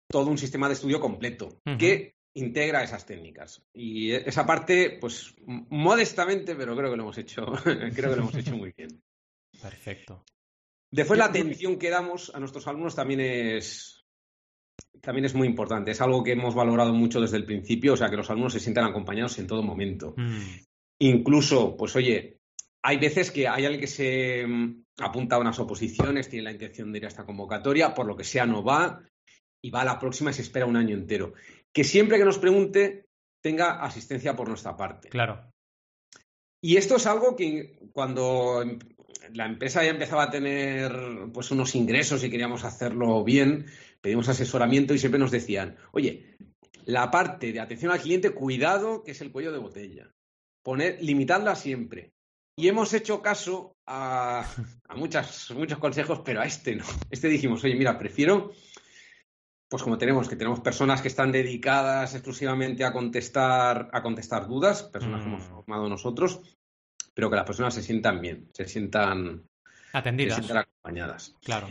[0.09, 3.63] todo un sistema de estudio completo que integra esas técnicas.
[3.73, 8.36] Y esa parte, pues, modestamente, pero creo que lo hemos hecho, creo que lo hemos
[8.36, 9.01] hecho muy bien.
[9.61, 10.23] Perfecto.
[10.91, 14.05] Después la atención que damos a nuestros alumnos también es
[15.01, 15.91] también es muy importante.
[15.91, 18.59] Es algo que hemos valorado mucho desde el principio, o sea, que los alumnos se
[18.59, 20.13] sientan acompañados en todo momento.
[20.15, 20.59] Mm,
[20.99, 22.38] Incluso, pues oye,
[22.81, 26.91] hay veces que hay alguien que se mm, apunta a unas oposiciones, tiene la intención
[26.91, 29.03] de ir a esta convocatoria, por lo que sea no va,
[29.61, 31.34] y va a la próxima y se espera un año entero.
[31.74, 33.05] Que siempre que nos pregunte
[33.41, 35.09] tenga asistencia por nuestra parte.
[35.09, 35.49] claro.
[36.65, 38.63] Y esto es algo que cuando
[39.34, 40.93] la empresa ya empezaba a tener
[41.34, 43.65] pues unos ingresos y queríamos hacerlo bien,
[43.99, 46.38] pedimos asesoramiento y siempre nos decían, oye,
[46.86, 50.11] la parte de atención al cliente, cuidado, que es el cuello de botella.
[50.63, 52.13] Poner, limitadla siempre.
[52.55, 54.45] Y hemos hecho caso a,
[54.88, 56.86] a muchas, muchos consejos, pero a este no.
[57.09, 58.51] Este dijimos, oye, mira, prefiero,
[59.74, 64.84] pues como tenemos, que tenemos personas que están dedicadas exclusivamente a contestar, a contestar dudas,
[64.84, 65.34] personas que Mm.
[65.34, 66.41] hemos formado nosotros,
[67.15, 69.41] pero que las personas se sientan bien, se sientan,
[69.91, 70.36] se Atendidas.
[70.36, 71.34] sientan acompañadas.
[71.43, 71.67] Claro.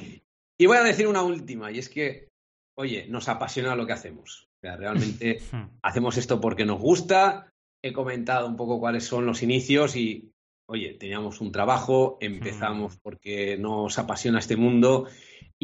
[0.59, 2.29] Y voy a decir una última, y es que,
[2.77, 4.49] oye, nos apasiona lo que hacemos.
[4.57, 7.53] O sea, realmente Mm, hacemos esto porque nos gusta.
[7.85, 10.33] He comentado un poco cuáles son los inicios y,
[10.69, 12.99] oye, teníamos un trabajo, empezamos Mm.
[13.01, 15.07] porque nos apasiona este mundo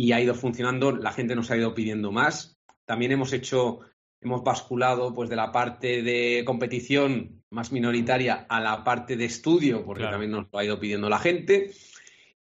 [0.01, 2.57] y ha ido funcionando, la gente nos ha ido pidiendo más.
[2.87, 3.81] También hemos hecho,
[4.21, 9.85] hemos basculado pues de la parte de competición más minoritaria a la parte de estudio,
[9.85, 10.15] porque Claro.
[10.15, 11.73] también nos lo ha ido pidiendo la gente.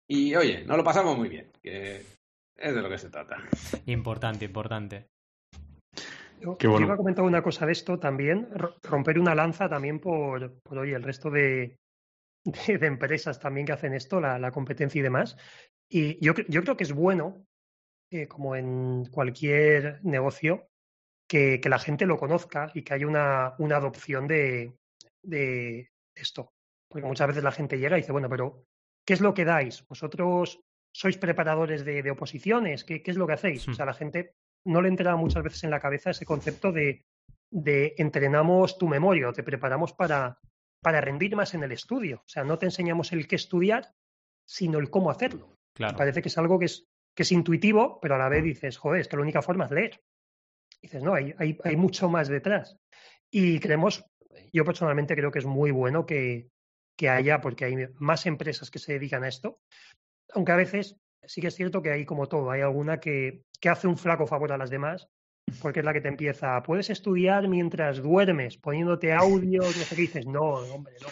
[0.07, 1.97] Y, oye, nos lo pasamos muy bien, que
[2.55, 3.37] es de lo que se trata.
[3.85, 5.07] Importante, importante.
[6.39, 6.85] Yo, Qué yo bueno.
[6.85, 10.79] iba a comentar una cosa de esto también, ro- romper una lanza también por, por
[10.79, 11.75] oye, el resto de,
[12.45, 15.37] de, de empresas también que hacen esto, la, la competencia y demás.
[15.93, 17.45] Y yo, yo creo que es bueno,
[18.09, 20.69] eh, como en cualquier negocio,
[21.27, 24.73] que, que la gente lo conozca y que haya una, una adopción de,
[25.21, 26.53] de esto.
[26.89, 28.63] Porque muchas veces la gente llega y dice, bueno, pero
[29.05, 29.85] ¿qué es lo que dais?
[29.85, 30.61] ¿Vosotros
[30.93, 32.85] sois preparadores de, de oposiciones?
[32.85, 33.67] ¿Qué, qué es lo que hacéis?
[33.67, 34.35] O sea, la gente
[34.65, 37.03] no le entra muchas veces en la cabeza ese concepto de,
[37.49, 40.39] de entrenamos tu memoria o te preparamos para,
[40.81, 42.21] para rendir más en el estudio.
[42.25, 43.93] O sea, no te enseñamos el qué estudiar,
[44.45, 45.57] sino el cómo hacerlo.
[45.81, 45.97] Claro.
[45.97, 49.01] Parece que es algo que es, que es intuitivo, pero a la vez dices, joder,
[49.01, 50.01] es que la única forma es leer.
[50.81, 52.77] Dices, no, hay, hay, hay mucho más detrás.
[53.31, 54.05] Y creemos,
[54.53, 56.49] yo personalmente creo que es muy bueno que,
[56.97, 59.59] que haya, porque hay más empresas que se dedican a esto,
[60.33, 63.69] aunque a veces sí que es cierto que hay como todo, hay alguna que, que
[63.69, 65.07] hace un flaco favor a las demás,
[65.61, 70.01] porque es la que te empieza, puedes estudiar mientras duermes, poniéndote audio, no sé qué
[70.01, 71.07] dices, no, hombre, no.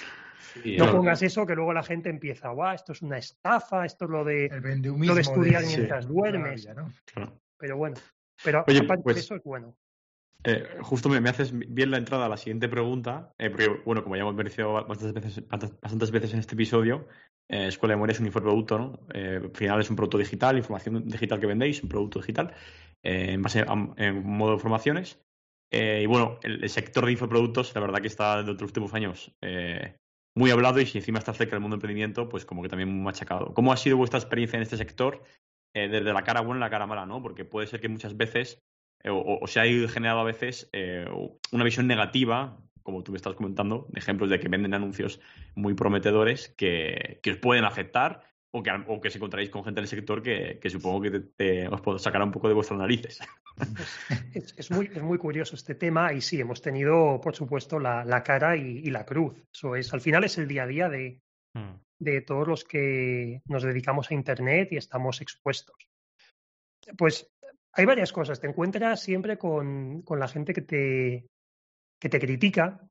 [0.77, 4.11] No pongas eso, que luego la gente empieza, guau, esto es una estafa, esto es
[4.11, 6.61] lo de lo de estudiar de- mientras duermes.
[6.63, 6.91] vida, ¿no?
[7.05, 7.39] Claro.
[7.57, 7.95] Pero bueno,
[8.43, 9.75] pero Oye, aparte pues- eso es bueno.
[10.45, 14.01] Eh, justo me, me haces bien la entrada a la siguiente pregunta, eh, porque, bueno,
[14.03, 17.09] como ya hemos mencionado bastantes veces, bastantes veces en este episodio,
[17.49, 18.99] eh, Escuela de Memoria es un infoproducto, ¿no?
[19.13, 22.53] Eh, al final es un producto digital, información digital que vendéis, un producto digital,
[23.03, 25.19] eh, en base a en modo de formaciones.
[25.71, 28.93] Eh, y bueno, el, el sector de infoproductos, la verdad que está de los últimos
[28.93, 29.97] años eh,
[30.39, 32.87] muy hablado y si encima está cerca del mundo del emprendimiento, pues como que también
[32.89, 33.53] muy machacado.
[33.53, 35.21] ¿Cómo ha sido vuestra experiencia en este sector
[35.73, 37.21] eh, desde la cara buena y la cara mala, ¿no?
[37.21, 38.63] Porque puede ser que muchas veces
[39.03, 41.05] eh, o, o se ha generado a veces eh,
[41.51, 45.19] una visión negativa, como tú me estás comentando, de ejemplos de que venden anuncios
[45.55, 49.79] muy prometedores que, que os pueden afectar o que, o que se encontraréis con gente
[49.81, 52.79] del sector que, que supongo que te- te- os puede sacar un poco de vuestras
[52.79, 53.19] narices.
[54.33, 58.05] Es, es muy, es muy curioso este tema y sí, hemos tenido, por supuesto, la,
[58.05, 59.35] la cara y, y la cruz.
[59.53, 61.21] Eso es, al final es el día a día de,
[61.55, 65.75] Mm, de todos los que nos dedicamos a Internet y estamos expuestos.
[66.97, 67.27] Pues
[67.73, 68.39] hay varias cosas.
[68.39, 71.25] Te encuentras siempre con, con la gente que te,
[71.99, 72.87] que te critica,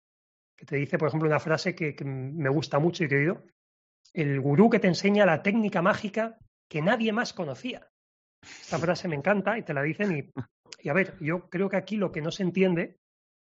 [0.56, 3.18] que te dice, por ejemplo, una frase que, que me gusta mucho y que he
[3.18, 3.44] oído.
[4.12, 6.38] El gurú que te enseña la técnica mágica
[6.68, 7.88] que nadie más conocía.
[8.42, 10.30] Esta frase me encanta y te la dicen y,
[10.82, 12.98] y a ver, yo creo que aquí lo que no se entiende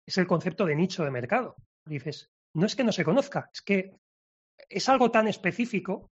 [0.05, 1.55] es el concepto de nicho de mercado.
[1.86, 3.95] Dices, no es que no se conozca, es que
[4.68, 6.12] es algo tan específico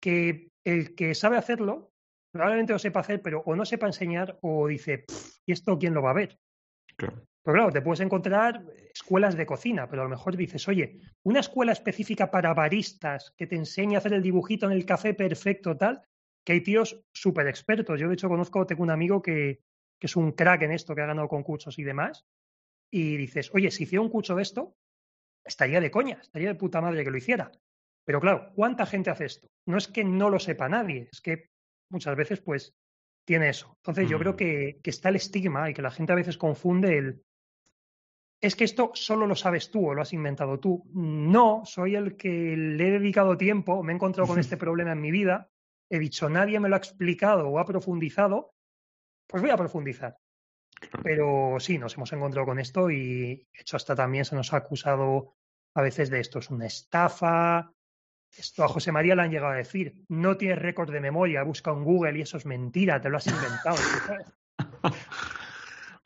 [0.00, 1.92] que el que sabe hacerlo
[2.30, 5.04] probablemente lo sepa hacer, pero o no sepa enseñar o dice,
[5.46, 6.38] ¿y esto quién lo va a ver?
[6.96, 7.27] Claro.
[7.42, 11.40] Pero claro, te puedes encontrar escuelas de cocina, pero a lo mejor dices, oye, una
[11.40, 15.76] escuela específica para baristas que te enseñe a hacer el dibujito en el café perfecto,
[15.76, 16.02] tal,
[16.44, 17.98] que hay tíos súper expertos.
[18.00, 19.60] Yo, de hecho, conozco, tengo un amigo que,
[19.98, 22.26] que es un crack en esto, que ha ganado concursos y demás,
[22.90, 24.74] y dices, oye, si hiciera un curso de esto,
[25.44, 27.50] estaría de coña, estaría de puta madre que lo hiciera.
[28.04, 29.48] Pero claro, ¿cuánta gente hace esto?
[29.66, 31.46] No es que no lo sepa nadie, es que
[31.90, 32.74] muchas veces pues
[33.26, 33.74] tiene eso.
[33.82, 34.36] Entonces yo creo Mm.
[34.36, 37.22] que, que está el estigma y que la gente a veces confunde el...
[38.40, 40.84] Es que esto solo lo sabes tú o lo has inventado tú.
[40.94, 45.00] No, soy el que le he dedicado tiempo, me he encontrado con este problema en
[45.00, 45.50] mi vida,
[45.90, 48.54] he dicho, nadie me lo ha explicado o ha profundizado,
[49.26, 50.18] pues voy a profundizar.
[51.02, 54.58] Pero sí, nos hemos encontrado con esto y de hecho hasta también se nos ha
[54.58, 55.34] acusado
[55.74, 57.72] a veces de esto es una estafa.
[58.36, 61.70] Esto a José María le han llegado a decir, no tienes récord de memoria, busca
[61.70, 63.76] en Google y eso es mentira, te lo has inventado.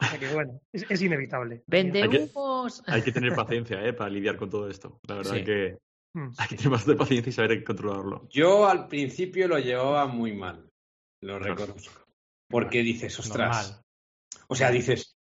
[0.02, 1.62] O sea que bueno, es, es inevitable.
[1.66, 2.82] Vende Hay que- humos.
[2.86, 3.92] Hay que tener paciencia ¿eh?
[3.92, 5.00] para lidiar con todo esto.
[5.06, 5.44] La verdad Sí.
[5.44, 5.78] que
[6.14, 6.28] Mm.
[6.36, 8.28] hay que tener bastante paciencia y saber controlarlo.
[8.30, 10.68] Yo al principio lo llevaba muy mal,
[11.22, 12.02] lo reconozco.
[12.48, 13.84] Porque dices, ostras, Normal.
[14.48, 15.16] o sea, dices,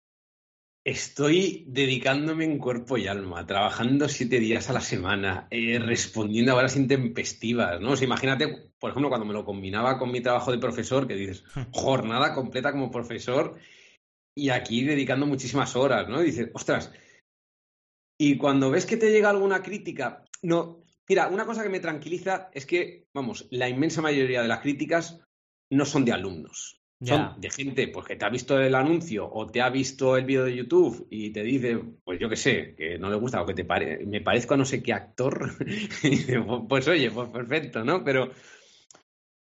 [0.83, 6.57] estoy dedicándome en cuerpo y alma, trabajando siete días a la semana, eh, respondiendo a
[6.57, 7.93] horas intempestivas, ¿no?
[7.93, 11.15] O sea, imagínate, por ejemplo, cuando me lo combinaba con mi trabajo de profesor, que
[11.15, 13.57] dices, jornada completa como profesor
[14.35, 16.23] y aquí dedicando muchísimas horas, ¿no?
[16.23, 16.93] Y dices, ostras.
[18.19, 20.83] Y cuando ves que te llega alguna crítica, no.
[21.09, 25.21] Mira, una cosa que me tranquiliza es que, vamos, la inmensa mayoría de las críticas
[25.71, 26.81] no son de alumnos.
[27.03, 27.17] Ya.
[27.17, 30.27] Son de gente pues, que te ha visto el anuncio o te ha visto el
[30.27, 33.47] vídeo de YouTube y te dice, pues yo qué sé, que no le gusta o
[33.47, 35.51] que te pare me parezco a no sé qué actor.
[36.03, 38.05] Y dice, pues oye, pues perfecto, ¿no?
[38.05, 38.31] Pero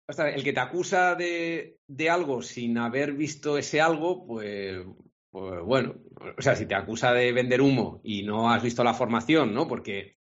[0.07, 4.85] el que te acusa de, de algo sin haber visto ese algo, pues,
[5.29, 5.95] pues bueno,
[6.37, 9.67] o sea, si te acusa de vender humo y no has visto la formación, ¿no?
[9.67, 10.17] Porque,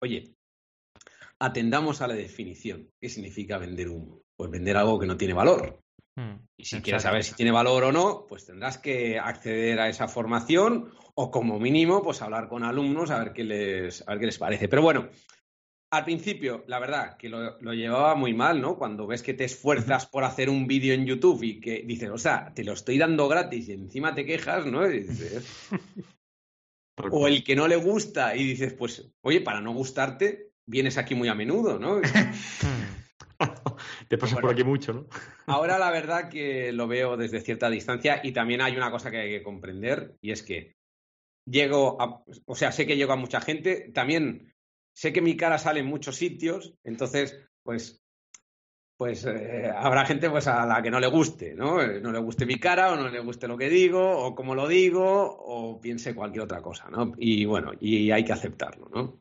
[0.00, 0.34] oye,
[1.38, 2.88] atendamos a la definición.
[3.00, 4.22] ¿Qué significa vender humo?
[4.36, 5.80] Pues vender algo que no tiene valor.
[6.16, 9.88] Mm, Y si quieres saber si tiene valor o no, pues tendrás que acceder a
[9.88, 14.20] esa formación o como mínimo, pues hablar con alumnos a ver qué les, a ver
[14.20, 14.68] qué les parece.
[14.68, 15.08] Pero bueno,
[15.92, 18.78] al principio, la verdad, que lo, lo llevaba muy mal, ¿no?
[18.78, 22.16] Cuando ves que te esfuerzas por hacer un vídeo en YouTube y que dices, o
[22.16, 24.90] sea, te lo estoy dando gratis y encima te quejas, ¿no?
[24.90, 25.68] Y dices,
[26.94, 30.96] Tal o el que no le gusta y dices, pues, oye, para no gustarte, vienes
[30.96, 32.00] aquí muy a menudo, ¿no?
[34.08, 35.06] Te pasas por aquí mucho, ¿no?
[35.46, 39.18] Ahora la verdad que lo veo desde cierta distancia y también hay una cosa que
[39.18, 40.74] hay que comprender y es que
[41.46, 44.51] llego a, o sea, sé que llego a mucha gente, también
[44.94, 48.02] sé que mi cara sale en muchos sitios, entonces pues
[49.02, 51.82] pues eh, habrá gente pues a la que no le guste, ¿no?
[51.82, 54.54] Eh, No le guste mi cara o no le guste lo que digo o cómo
[54.54, 57.12] lo digo o piense cualquier otra cosa, ¿no?
[57.18, 59.20] Y bueno, y hay que aceptarlo, ¿no?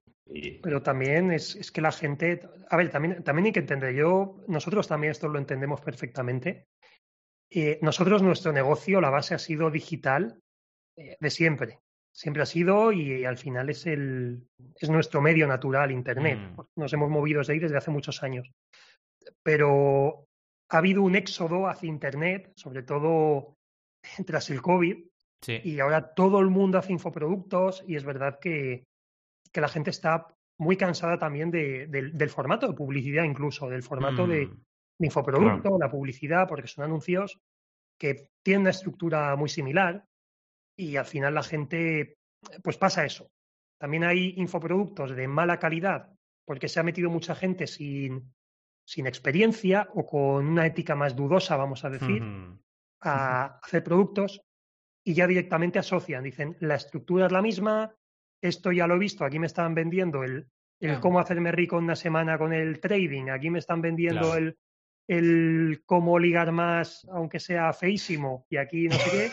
[0.62, 4.38] Pero también es, es que la gente, a ver, también, también hay que entender, yo,
[4.48, 6.68] nosotros también esto lo entendemos perfectamente.
[7.50, 10.40] Eh, nosotros, nuestro negocio, la base ha sido digital
[10.96, 11.80] de siempre.
[12.14, 14.46] Siempre ha sido y, al final es, el,
[14.76, 16.40] es nuestro medio natural, Internet.
[16.40, 16.62] Mm.
[16.76, 18.50] Nos hemos movido desde ahí desde hace muchos años.
[19.44, 20.26] Pero
[20.70, 23.56] ha habido un éxodo hacia Internet, sobre todo
[24.26, 25.06] tras el COVID,
[25.42, 25.62] sí.
[25.64, 28.84] y ahora todo el mundo hace infoproductos y es verdad que,
[29.52, 30.28] que la gente está
[30.60, 34.64] muy cansada también de- del- del formato de publicidad incluso, del formato de, Mm,
[35.00, 37.40] de infoproducto, la publicidad, porque son anuncios
[38.00, 40.06] que tienen una estructura muy similar
[40.82, 42.18] y al final la gente,
[42.64, 43.30] pues pasa eso.
[43.80, 46.10] También hay infoproductos de mala calidad
[46.46, 48.34] porque se ha metido mucha gente sin,
[48.86, 52.24] sin experiencia o con una ética más dudosa, vamos a decir,
[53.02, 54.42] a hacer productos
[55.04, 56.24] y ya directamente asocian.
[56.24, 57.96] Dicen, la estructura es la misma,
[58.42, 60.48] esto ya lo he visto, aquí me están vendiendo el,
[60.80, 61.02] el Claro.
[61.02, 64.36] cómo hacerme rico en una semana con el trading, aquí me están vendiendo Claro.
[64.36, 64.58] el,
[65.08, 69.32] el cómo ligar más, aunque sea feísimo, y aquí no sé qué.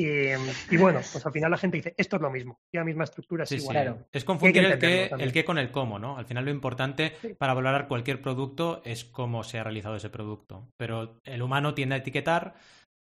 [0.00, 3.04] Y bueno, pues al final la gente dice, esto es lo mismo, y la misma
[3.04, 3.62] estructura es Sí, sí.
[3.62, 3.74] igual.
[3.76, 3.98] Claro.
[4.12, 6.16] Es confundir el qué, el qué con el cómo, ¿no?
[6.16, 7.34] Al final lo importante Sí.
[7.34, 10.68] para valorar cualquier producto es cómo se ha realizado ese producto.
[10.78, 12.54] Pero el humano tiende a etiquetar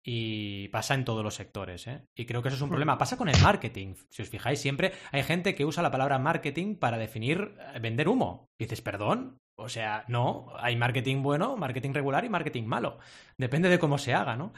[0.03, 2.01] y pasa en todos los sectores, ¿eh?
[2.17, 2.71] Y creo que eso es un Mm.
[2.71, 2.97] problema.
[2.97, 3.93] Pasa con el marketing.
[4.09, 8.07] Si os fijáis, siempre hay gente que usa la palabra marketing para definir eh, vender
[8.09, 8.47] humo.
[8.59, 9.37] Y dices, perdón.
[9.57, 12.97] O sea, no, hay marketing bueno, marketing regular y marketing malo.
[13.37, 14.53] Depende de cómo se haga, ¿no?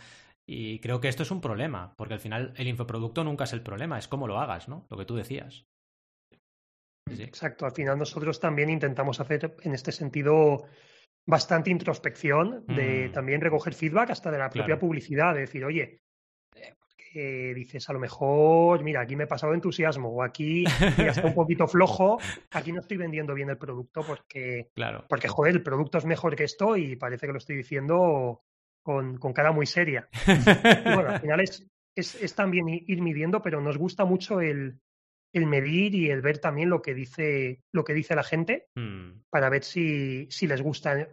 [0.56, 3.64] Y creo que esto es un problema, porque al final el infoproducto nunca es el
[3.64, 4.86] problema, es cómo lo hagas, ¿no?
[4.91, 5.66] Lo que tú decías.
[7.12, 7.24] Sí.
[7.24, 10.66] Exacto, al final nosotros también intentamos hacer en este sentido
[11.26, 13.12] bastante introspección, de Mm.
[13.14, 14.80] también recoger feedback hasta de la propia Claro.
[14.82, 16.01] publicidad, de decir, oye,
[17.16, 20.66] eh, dices, a lo mejor, mira, aquí me he pasado entusiasmo, o aquí
[20.97, 22.18] mira, está un poquito flojo,
[22.51, 25.06] aquí no estoy vendiendo bien el producto porque, Claro.
[25.10, 28.41] porque joder, el producto es mejor que esto y parece que lo estoy diciendo
[28.84, 30.08] con, con cara muy seria.
[30.28, 31.66] Y bueno, al final es,
[31.96, 34.80] es, es también ir midiendo, pero nos gusta mucho el,
[35.34, 39.24] el medir y el ver también lo que dice, lo que dice la gente Mm,
[39.30, 41.10] para ver si, si les gusta eh,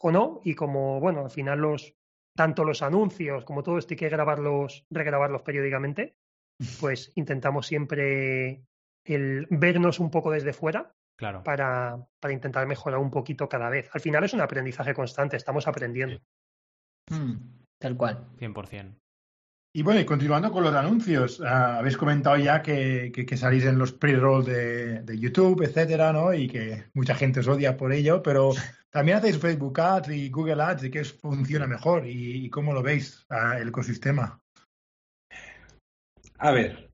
[0.00, 0.40] o no.
[0.44, 1.94] Y como, bueno, al final los,
[2.36, 6.16] tanto los anuncios como todo esto hay que grabarlos, regrabarlos periódicamente,
[6.80, 8.62] pues intentamos siempre
[9.04, 11.42] el vernos un poco desde fuera claro.
[11.42, 13.88] para, para intentar mejorar un poquito cada vez.
[13.92, 16.20] Al final es un aprendizaje constante, estamos aprendiendo.
[17.10, 17.34] Hmm.
[17.80, 18.26] Tal cual.
[18.38, 18.94] 100%.
[19.74, 23.64] Y bueno, y continuando con los anuncios, ah, habéis comentado ya que, que, que salís
[23.64, 26.32] en los pre-roll de, de YouTube, etcétera, ¿no?
[26.32, 28.50] Y que mucha gente os odia por ello, pero
[28.90, 32.06] también hacéis Facebook Ads y Google Ads, ¿y qué funciona mejor?
[32.06, 34.40] ¿Y, y cómo lo veis, ah, el ecosistema?
[36.38, 36.90] A ver.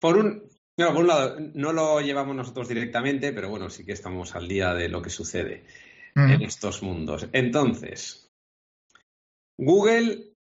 [0.00, 0.48] Por un,
[0.78, 4.48] no, por un lado, no lo llevamos nosotros directamente, pero bueno, sí que estamos al
[4.48, 5.64] día de lo que sucede
[6.14, 6.30] Mm.
[6.30, 7.28] en estos mundos.
[7.32, 8.29] Entonces,
[9.60, 10.32] Google,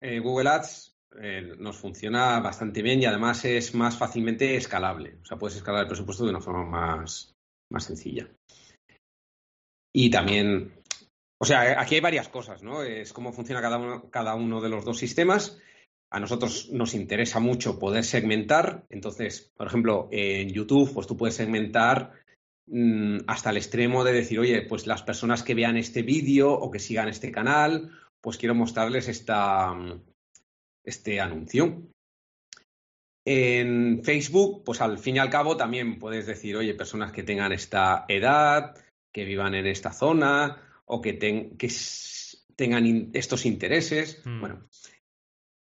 [0.00, 5.18] eh, Google Ads eh, nos funciona bastante bien y además es más fácilmente escalable.
[5.22, 7.34] O sea, puedes escalar el presupuesto de una forma más,
[7.70, 8.26] más sencilla.
[9.92, 10.80] Y también,
[11.38, 12.82] o sea, aquí hay varias cosas, ¿no?
[12.82, 15.58] Es cómo funciona cada uno, cada uno de los dos sistemas.
[16.10, 18.86] A nosotros nos interesa mucho poder segmentar.
[18.88, 22.12] Entonces, por ejemplo, en YouTube, pues tú puedes segmentar
[22.66, 26.70] mm, hasta el extremo de decir, oye, pues las personas que vean este vídeo o
[26.70, 27.90] que sigan este canal,
[28.24, 29.74] pues quiero mostrarles esta,
[30.82, 31.82] este anuncio.
[33.26, 37.52] En Facebook, pues al fin y al cabo también puedes decir, oye, personas que tengan
[37.52, 38.76] esta edad,
[39.12, 44.20] que vivan en esta zona o que, ten- que s- tengan in- estos intereses.
[44.26, 44.40] Mm.
[44.40, 44.62] Bueno,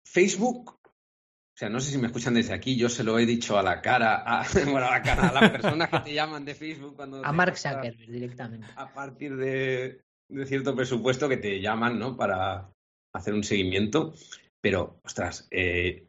[0.06, 3.58] Facebook, o sea, no sé si me escuchan desde aquí, yo se lo he dicho
[3.58, 6.54] a la cara, a, bueno, a la cara, a las personas que te llaman de
[6.54, 8.66] Facebook cuando A Mark Zuckerberg directamente.
[8.76, 10.00] a partir de,
[10.30, 12.16] de cierto presupuesto que te llaman, ¿no?
[12.16, 12.70] Para
[13.14, 14.14] hacer un seguimiento.
[14.60, 16.06] Pero, ostras, eh,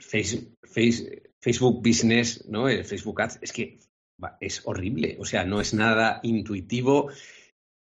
[0.00, 2.68] Face- Face- Facebook Business, ¿no?
[2.68, 3.78] El Facebook Ads, es que
[4.40, 5.16] es horrible.
[5.20, 7.10] O sea, no es nada intuitivo.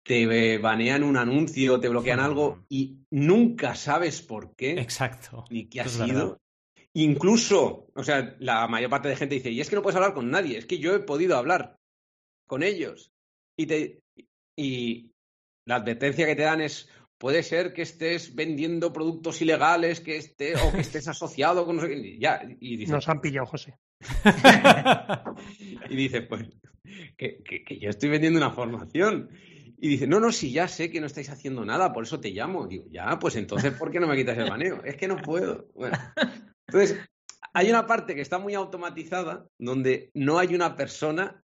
[0.05, 5.45] Te banean un anuncio, te bloquean algo y nunca sabes por qué Exacto.
[5.49, 6.05] ni qué ha es sido.
[6.07, 6.37] verdad.
[6.95, 10.13] Incluso, o sea, la mayor parte de gente dice, y es que no puedes hablar
[10.13, 11.75] con nadie, es que yo he podido hablar
[12.47, 13.11] con ellos.
[13.57, 13.99] Y, te,
[14.57, 15.11] y
[15.69, 16.89] la advertencia que te dan es,
[17.19, 21.83] puede ser que estés vendiendo productos ilegales, que esté, o que estés asociado con no
[21.83, 22.17] sé qué.
[22.19, 23.77] Ya, y dices, Nos han pillado, José.
[25.89, 26.47] y dices, pues,
[27.17, 29.29] que, que- que yo estoy vendiendo una formación.
[29.81, 32.31] Y dice, no, no, si ya sé que no estáis haciendo nada, por eso te
[32.31, 32.67] llamo.
[32.67, 34.83] Digo, ya, pues entonces, ¿por qué no me quitas el baneo?
[34.83, 35.67] Es que no puedo.
[35.73, 35.97] Bueno,
[36.67, 36.99] entonces,
[37.53, 41.43] hay una parte que está muy automatizada, donde no hay una persona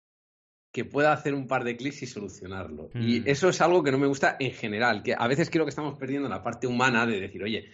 [0.74, 2.90] que pueda hacer un par de clics y solucionarlo.
[2.96, 3.22] Y Mm.
[3.26, 5.96] eso es algo que no me gusta en general, que a veces creo que estamos
[5.96, 7.70] perdiendo la parte humana de decir, oye,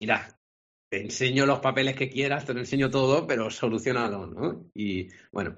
[0.00, 0.38] mira,
[0.88, 4.70] te enseño los papeles que quieras, te lo enseño todo, pero solucionalo, ¿no?
[4.72, 5.56] Y bueno,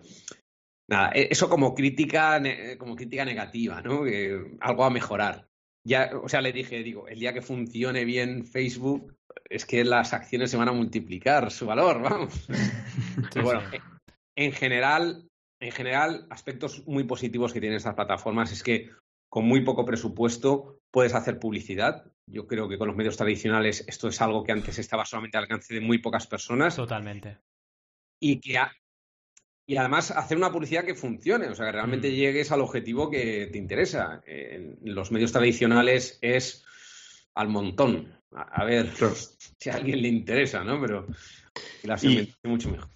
[0.89, 2.41] nada, e- eso como crítica,
[2.79, 4.03] como crítica negativa, ¿no?
[4.05, 5.47] Que algo a mejorar.
[5.87, 9.15] Ya, o sea, le dije, digo, el día que funcione bien Facebook,
[9.51, 12.49] es que las acciones se van a multiplicar su valor, vamos.
[13.35, 13.81] Pero bueno, eh,
[14.35, 15.28] en general,
[15.61, 18.91] en general, aspectos muy positivos que tienen estas plataformas es que
[19.29, 22.05] con muy poco presupuesto puedes hacer publicidad.
[22.27, 25.45] Yo creo que con los medios tradicionales esto es algo que antes estaba solamente al
[25.45, 27.39] alcance de muy pocas personas Totalmente.
[28.21, 28.73] y que a-
[29.67, 32.15] y además hacer una publicidad que funcione, o sea, que realmente Mm.
[32.15, 34.23] llegues al objetivo que te interesa.
[34.27, 36.65] En los medios tradicionales es
[37.35, 38.15] al montón.
[38.33, 38.87] A, ver
[39.59, 40.81] si a alguien le interesa, ¿no?
[40.81, 41.07] Pero
[41.83, 42.89] la Y- mucho mejor.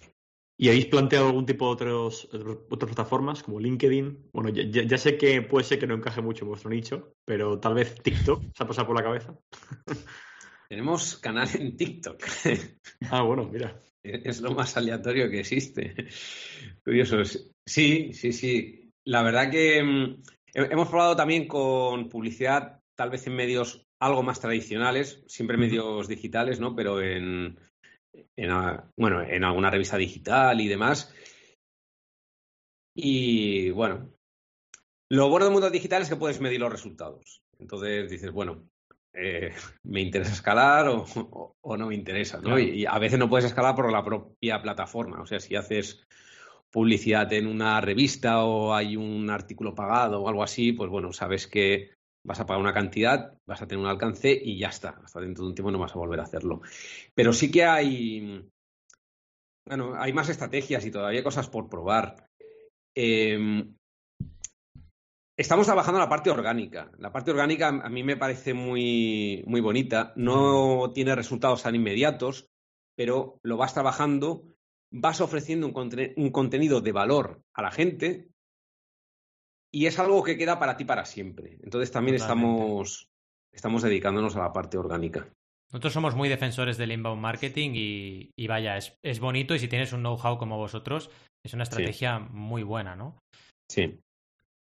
[0.55, 2.29] ¿Y habéis planteado algún tipo de otros,
[2.69, 4.29] otras plataformas como LinkedIn?
[4.31, 7.59] Bueno, ya, ya- sé que puede ser que no encaje mucho en vuestro nicho, pero
[7.59, 9.35] tal vez TikTok se ha pasado por la cabeza.
[10.69, 12.23] Tenemos canal en TikTok.
[13.11, 13.79] Ah, bueno, mira.
[14.01, 15.95] Es lo más aleatorio que existe.
[16.83, 17.17] Curioso.
[17.65, 18.91] Sí, sí, sí.
[19.05, 20.21] La verdad que mm,
[20.53, 26.07] he- hemos probado también con publicidad, tal vez en medios algo más tradicionales, siempre medios
[26.07, 26.75] digitales, ¿no?
[26.75, 27.57] Pero en,
[28.35, 31.13] en, a- bueno, en alguna revista digital y demás.
[32.95, 34.09] Y bueno,
[35.09, 37.41] lo bueno del mundo digital es que puedes medir los resultados.
[37.59, 38.67] Entonces dices, bueno,
[39.13, 39.53] eh,
[39.83, 42.43] me interesa escalar o, o- o no me interesa, ¿no?
[42.43, 42.59] Claro.
[42.59, 45.21] Y, y a veces no puedes escalar por la propia plataforma.
[45.21, 46.05] O sea, si haces
[46.71, 51.47] publicidad en una revista o hay un artículo pagado o algo así, pues bueno, sabes
[51.47, 51.92] que
[52.23, 55.01] vas a pagar una cantidad, vas a tener un alcance y ya está.
[55.03, 56.61] Hasta dentro de un tiempo no vas a volver a hacerlo.
[57.13, 58.49] Pero sí que hay,
[59.65, 62.29] bueno, hay más estrategias y todavía cosas por probar.
[62.95, 63.65] Eh,
[65.37, 66.91] estamos trabajando la parte orgánica.
[66.97, 70.13] La parte orgánica a mí me parece muy, muy bonita.
[70.15, 72.49] No tiene resultados tan inmediatos,
[72.95, 74.55] pero lo vas trabajando,
[74.91, 78.32] vas ofreciendo un contenido de valor a la gente
[79.73, 81.57] y es algo que queda para ti para siempre.
[81.63, 83.09] Entonces también estamos,
[83.51, 85.27] estamos dedicándonos a la parte orgánica.
[85.71, 89.67] Nosotros somos muy defensores del inbound marketing y, y vaya, es, es, bonito y si
[89.67, 91.09] tienes un know-how como vosotros,
[91.43, 92.25] es una estrategia sí.
[92.31, 93.17] muy buena, ¿no?
[93.67, 93.99] Sí.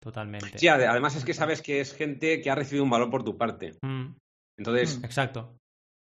[0.01, 0.59] Totalmente.
[0.59, 3.37] Sí, además es que sabes que es gente que ha recibido un valor por tu
[3.37, 3.75] parte.
[3.83, 4.15] Mm.
[4.57, 5.57] Entonces, mm, exacto.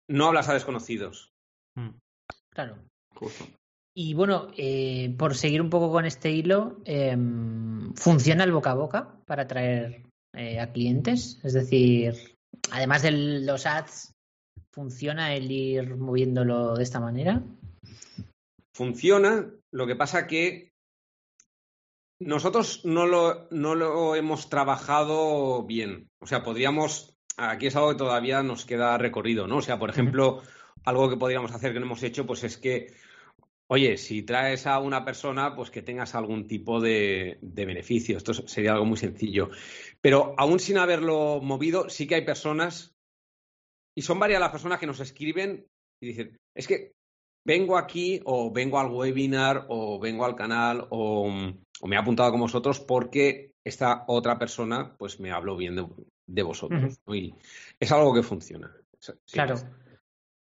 [0.07, 1.31] No hablas a desconocidos.
[1.75, 1.97] Mm.
[2.53, 2.77] Claro.
[3.15, 3.45] Justo.
[4.01, 7.17] Y bueno, eh, por seguir un poco con este hilo, eh,
[7.95, 11.37] ¿funciona el boca a boca para atraer eh, a clientes?
[11.43, 12.13] Es decir,
[12.71, 14.13] además de los ads,
[14.71, 17.43] ¿funciona el ir moviéndolo de esta manera?
[18.73, 20.71] Funciona, lo que pasa que
[22.21, 26.07] nosotros no lo, no lo hemos trabajado bien.
[26.21, 29.57] O sea, podríamos, aquí es algo que todavía nos queda recorrido, ¿no?
[29.57, 30.41] O sea, por ejemplo,
[30.85, 32.93] algo que podríamos hacer que no hemos hecho, pues es que
[33.71, 38.17] Oye, si traes a una persona, pues que tengas algún tipo de, de, beneficio.
[38.17, 39.51] Esto sería algo muy sencillo.
[40.01, 42.95] Pero aún sin haberlo movido, sí que hay personas,
[43.95, 45.67] y son varias las personas que nos escriben
[46.01, 46.93] y dicen, es que
[47.45, 51.29] vengo aquí o vengo al webinar o vengo al canal o,
[51.81, 55.85] o me he apuntado con vosotros porque esta otra persona pues me habló bien de,
[56.27, 56.81] de vosotros.
[56.81, 56.99] Uh -huh.
[57.05, 57.15] ¿no?
[57.15, 57.35] Y
[57.79, 58.75] es algo que funciona.
[58.99, 59.55] Sí, claro.
[59.55, 59.65] Es.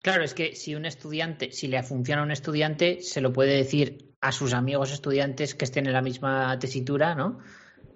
[0.02, 3.56] Claro, es que si un estudiante, si le funciona a un estudiante, se lo puede
[3.56, 7.38] decir a sus amigos estudiantes que estén en la misma tesitura, ¿no?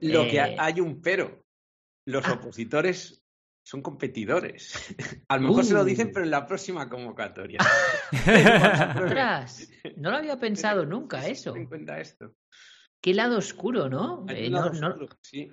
[0.01, 0.29] Lo eh...
[0.29, 1.43] que hay un pero.
[2.07, 2.35] Los ah.
[2.35, 3.25] opositores
[3.65, 4.75] son competidores.
[5.29, 5.67] A lo mejor uh.
[5.67, 7.61] se lo dicen, pero en la próxima convocatoria.
[9.97, 11.55] No lo había pensado nunca eso.
[11.57, 12.35] En cuenta esto.
[13.01, 14.25] Qué lado oscuro, ¿no?
[14.29, 15.19] Hay un lado no, oscuro, no...
[15.23, 15.51] sí.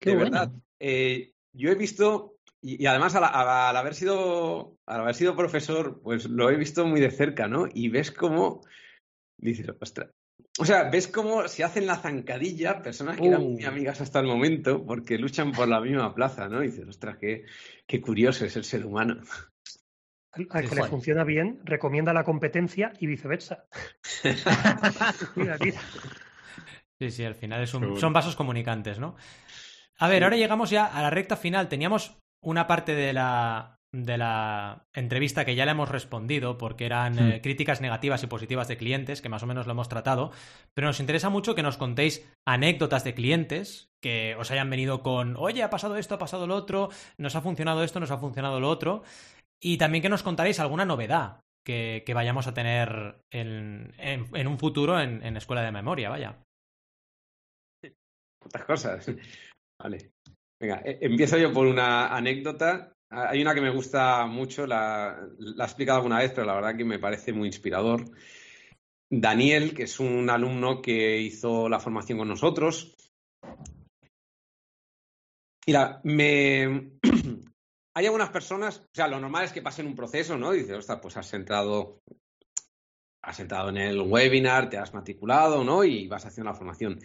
[0.00, 0.30] Qué de bueno.
[0.30, 0.52] verdad.
[0.80, 6.00] Eh, yo he visto y, y además, al, al, haber sido, al haber sido profesor,
[6.02, 7.66] pues lo he visto muy de cerca, ¿no?
[7.72, 8.62] Y ves cómo,
[9.36, 10.10] dices, ostras.
[10.60, 13.28] O sea, ves cómo se hacen la zancadilla personas que uh.
[13.28, 16.64] eran muy amigas hasta el momento porque luchan por la misma plaza, ¿no?
[16.64, 17.44] Y dices, ostras, qué,
[17.86, 19.20] qué curioso es el ser humano.
[20.32, 23.66] Al que le funciona bien, recomienda la competencia y viceversa.
[25.36, 25.80] mira, mira.
[27.00, 29.16] Sí, sí, al final es un, son vasos comunicantes, ¿no?
[29.98, 31.68] A ver, ahora llegamos ya a la recta final.
[31.68, 37.14] Teníamos una parte de la, de la entrevista que ya le hemos respondido porque eran
[37.14, 37.30] Hmm.
[37.32, 40.30] eh, críticas negativas y positivas de clientes, que más o menos lo hemos tratado,
[40.74, 45.36] pero nos interesa mucho que nos contéis anécdotas de clientes que os hayan venido con,
[45.36, 46.88] oye, ha pasado esto, ha pasado lo otro,
[47.18, 49.02] nos ha funcionado esto, nos ha funcionado lo otro,
[49.60, 54.46] y también que nos contaréis alguna novedad que, que vayamos a tener en, en, en
[54.46, 56.38] un futuro en, en Escuela de Memoria, vaya.
[58.44, 59.06] Otras cosas.
[59.82, 60.10] Vale.
[60.60, 62.92] Venga, eh, empiezo yo por una anécdota.
[63.10, 66.76] Hay una que me gusta mucho, la, la he explicado alguna vez, pero la verdad
[66.76, 68.04] que me parece muy inspirador.
[69.10, 72.94] Daniel, que es un alumno que hizo la formación con nosotros.
[75.66, 76.92] Mira, me...
[77.94, 80.52] hay algunas personas, o sea, lo normal es que pasen un proceso, ¿no?
[80.52, 82.02] Dices, ostras, pues has entrado,
[83.22, 85.84] has entrado en el webinar, te has matriculado, ¿no?
[85.84, 86.98] Y vas haciendo la formación.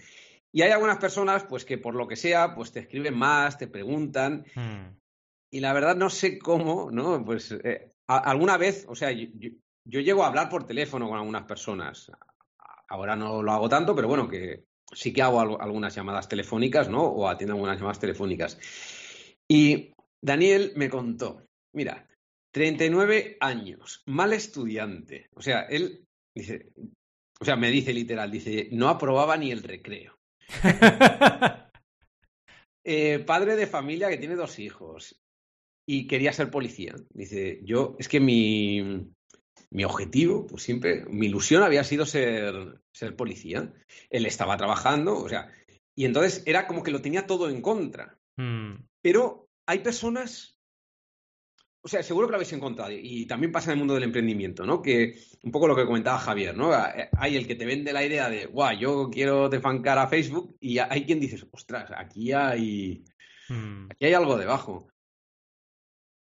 [0.53, 3.67] Y hay algunas personas, pues que por lo que sea, pues te escriben más, te
[3.67, 4.45] preguntan.
[4.53, 4.95] Hmm.
[5.51, 7.25] Y la verdad no sé cómo, ¿no?
[7.25, 9.49] Pues eh, a, alguna vez, o sea, yo, yo,
[9.83, 12.11] yo, llego a hablar por teléfono con algunas personas.
[12.87, 17.01] Ahora no lo hago tanto, pero bueno, que sí que hago algunas llamadas telefónicas, ¿no?
[17.01, 18.59] O atiendo algunas llamadas telefónicas.
[19.47, 22.07] Y Daniel me contó, mira,
[22.51, 25.29] 39 años, mal estudiante.
[25.33, 26.05] O sea, él
[26.35, 26.71] dice,
[27.39, 30.15] o sea, me dice literal, dice, no aprobaba ni el recreo.
[32.83, 35.21] eh, padre de familia que tiene dos hijos
[35.87, 36.95] y quería ser policía.
[37.13, 39.11] Dice, yo, es que mi,
[39.69, 43.73] mi objetivo, pues siempre, mi ilusión había sido ser, ser policía.
[44.09, 45.51] Él estaba trabajando, o sea,
[45.95, 48.17] y entonces era como que lo tenía todo en contra.
[48.37, 48.75] Hmm.
[49.01, 50.59] Pero hay personas
[51.85, 54.65] o sea, seguro que lo habéis encontrado y también pasa en el mundo del emprendimiento,
[54.65, 54.81] ¿no?
[54.81, 56.71] Que un poco lo que comentaba Javier, ¿no?
[57.17, 60.77] Hay el que te vende la idea de, guau, yo quiero defancar a Facebook y
[60.77, 63.03] hay quien dice, ostras, aquí hay,
[63.49, 63.87] Hmm.
[63.91, 64.87] aquí hay algo debajo.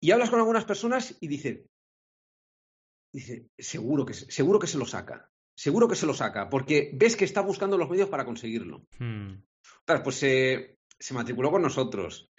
[0.00, 1.66] Y hablas con algunas personas y dice,
[3.12, 5.30] dice, seguro que, seguro que se lo saca.
[5.56, 8.86] seguro que se lo saca, porque ves que está buscando los medios para conseguirlo.
[8.98, 9.34] Hmm.
[10.02, 12.32] Pues se matriculó con nosotros.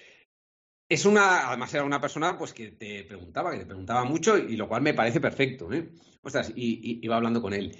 [0.89, 4.55] Es una, además era una persona pues que te preguntaba, que te preguntaba mucho, y
[4.55, 5.89] lo cual me parece perfecto, ¿eh?
[6.21, 7.75] Ostras, y, y- iba hablando con él.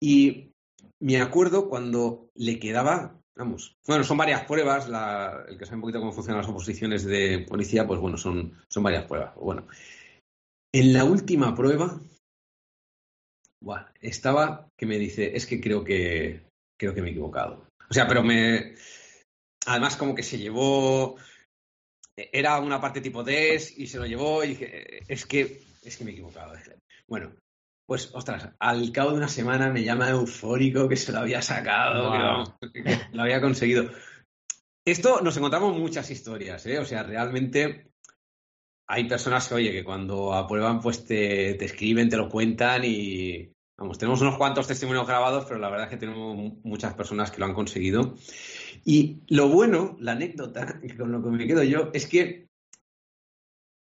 [0.00, 0.50] Y
[1.00, 4.86] me acuerdo cuando le quedaba, vamos, bueno, son varias pruebas,
[5.48, 8.82] el que sabe un poquito cómo funcionan las oposiciones de policía, pues bueno, son, son
[8.82, 9.34] varias pruebas.
[9.36, 9.66] Bueno,
[10.72, 12.00] en la última prueba,
[13.60, 16.46] buah, estaba que me dice, es que creo que
[16.78, 17.66] creo que me he equivocado.
[17.90, 18.74] O sea, pero me,
[19.66, 21.16] además como que se llevó,
[22.32, 26.04] era una parte tipo DES y se lo llevó y dije, es que, es que
[26.04, 26.52] me he equivocado.
[27.06, 27.32] Bueno,
[27.86, 32.12] pues, ostras, al cabo de una semana me llama eufórico que se lo había sacado,
[32.12, 32.26] que, Wow.
[32.26, 33.90] vamos, que lo había conseguido.
[34.84, 36.78] Esto nos encontramos muchas historias, ¿eh?
[36.78, 37.90] O sea, realmente
[38.88, 43.52] hay personas que, oye, que cuando aprueban, pues te, te escriben, te lo cuentan y,
[43.76, 47.30] vamos, tenemos unos cuantos testimonios grabados, pero la verdad es que tenemos mu- muchas personas
[47.30, 48.14] que lo han conseguido.
[48.84, 52.48] Y lo bueno, la anécdota, con lo que me quedo yo, es que,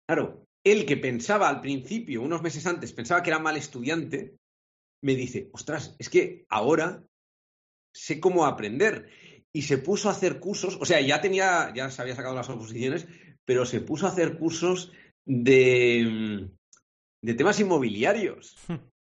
[0.09, 4.37] claro, él que pensaba al principio, unos meses antes, pensaba que era mal estudiante,
[5.03, 7.05] me dice, ostras, es que ahora
[7.95, 9.09] sé cómo aprender.
[9.53, 12.51] Y se puso a hacer cursos, o sea, ya tenía, ya se había sacado las
[12.51, 13.07] oposiciones,
[13.47, 14.93] pero se puso a hacer cursos
[15.25, 16.49] de,
[17.23, 18.57] de temas inmobiliarios.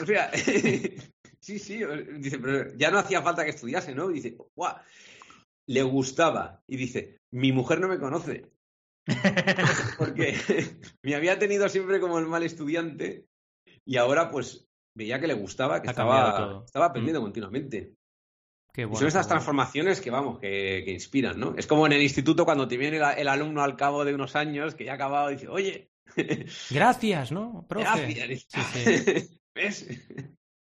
[0.00, 0.30] O sea,
[1.40, 1.80] sí, sí,
[2.18, 4.08] dice, pero ya no hacía falta que estudiase, ¿no?
[4.08, 4.76] Y dice, ¡guau!
[5.66, 6.62] Le gustaba.
[6.66, 8.50] Y dice, mi mujer no me conoce.
[9.98, 10.34] Porque
[11.02, 13.26] me había tenido siempre como el mal estudiante
[13.84, 14.66] y ahora pues
[14.96, 17.94] veía que le gustaba, que Ha estaba, estaba aprendiendo continuamente.
[18.72, 19.34] Qué Y bueno, son estas bueno.
[19.36, 21.54] transformaciones que, vamos, que, que inspiran, ¿no?
[21.56, 24.34] Es como en el instituto cuando te viene el, el alumno al cabo de unos
[24.36, 25.90] años que ya ha acabado y dice, oye,
[26.70, 27.66] Gracias, ¿no?
[27.68, 28.14] Profe.
[28.14, 28.46] gracias.
[28.72, 29.86] Sí, ¿Ves?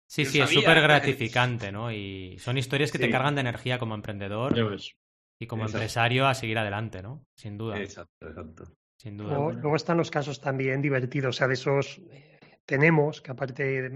[0.09, 1.91] Sí, Yo sí, es súper gratificante, ¿no?
[1.91, 4.57] Y son historias que te cargan de energía como emprendedor
[5.39, 5.77] y como Exacto.
[5.77, 7.23] empresario a seguir adelante, ¿no?
[7.37, 8.63] Sin duda, Exacto, exacto.
[8.99, 9.29] sin duda.
[9.35, 13.63] Luego, luego están los casos también divertidos, o sea, de esos eh, tenemos, que aparte
[13.63, 13.89] de,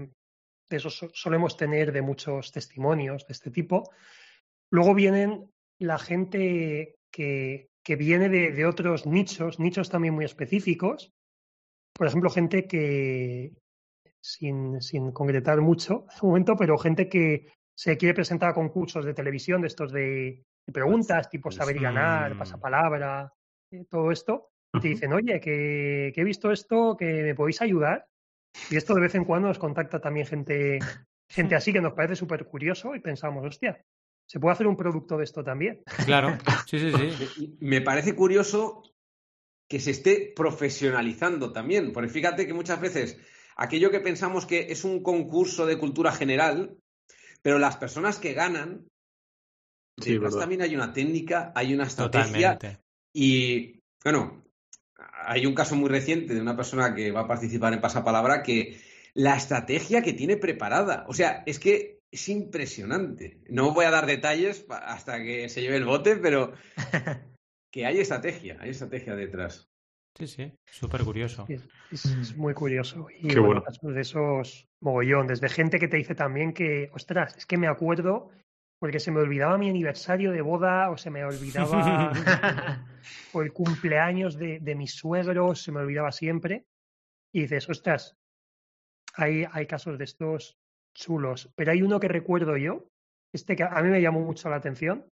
[0.70, 3.90] de esos so- solemos tener de muchos testimonios de este tipo.
[4.70, 5.50] Luego vienen
[5.80, 11.10] la gente que, que viene de, de otros nichos, nichos también muy específicos.
[11.92, 13.52] Por ejemplo, gente que,
[14.24, 17.46] sin, sin concretar mucho de momento, pero gente que
[17.76, 21.80] se quiere presentar a concursos de televisión, de estos de, de preguntas, tipo saber y
[21.80, 23.32] ganar, pasapalabra,
[23.70, 24.50] eh, todo esto.
[24.72, 28.06] Y te dicen, oye, que, que he visto esto, que me podéis ayudar.
[28.70, 30.78] Y esto de vez en cuando nos contacta también gente,
[31.28, 33.84] gente así que nos parece súper curioso y pensamos, hostia,
[34.26, 35.82] se puede hacer un producto de esto también.
[36.06, 37.56] Claro, sí, sí, sí.
[37.60, 38.82] Me parece curioso
[39.68, 43.20] que se esté profesionalizando también, porque fíjate que muchas veces
[43.56, 46.76] aquello que pensamos que es un concurso de cultura general,
[47.42, 48.86] pero las personas que ganan,
[50.00, 52.82] Sí, también hay una técnica, hay una estrategia Totalmente.
[53.12, 54.44] y, bueno,
[55.26, 58.80] hay un caso muy reciente de una persona que va a participar en Pasapalabra que
[59.14, 63.40] la estrategia que tiene preparada, o sea, es que es impresionante.
[63.48, 66.52] No voy a dar detalles hasta que se lleve el bote, pero
[67.72, 69.68] que hay estrategia, hay estrategia detrás.
[70.16, 71.44] Sí, sí, súper curioso.
[71.48, 73.08] Es, es- es muy curioso.
[73.10, 73.62] Y Qué bueno, bueno.
[73.64, 77.66] casos de esos mogollón, desde gente que te dice también que, ostras, es que me
[77.66, 78.30] acuerdo
[78.80, 82.12] porque se me olvidaba mi aniversario de boda o se me olvidaba
[83.32, 86.64] o el cumpleaños de, de mis suegros, se me olvidaba siempre.
[87.32, 88.14] Y dices, ostras,
[89.14, 90.56] hay, hay casos de estos
[90.96, 91.50] chulos.
[91.56, 92.86] Pero hay uno que recuerdo yo,
[93.32, 95.06] este que a mí me llamó mucho la atención.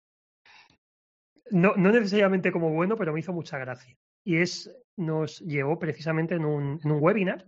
[1.50, 3.96] No, no necesariamente como bueno, pero me hizo mucha gracia.
[4.24, 4.72] Y es,
[5.02, 7.48] nos llevó precisamente en un, en un webinar,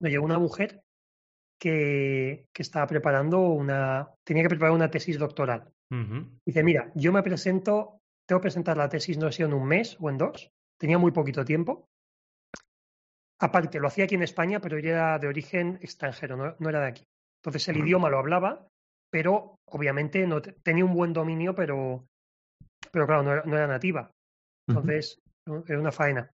[0.00, 0.80] nos llegó una mujer
[1.60, 5.70] que, que estaba preparando una, tenía que preparar una tesis doctoral.
[5.90, 6.28] Ujú.
[6.44, 9.96] Dice, mira, yo me presento, tengo que presentar la tesis, no sé en un mes
[10.00, 11.86] o en dos, tenía muy poquito tiempo.
[13.40, 16.80] Aparte, lo hacía aquí en España, pero yo era de origen extranjero, no, no era
[16.80, 17.04] de aquí.
[17.42, 18.66] Entonces el idioma lo hablaba,
[19.10, 22.06] pero obviamente no te- tenía un buen dominio, pero,
[22.90, 24.10] pero claro, no era, no era nativa.
[24.68, 25.18] Entonces,
[25.66, 26.30] era una faena.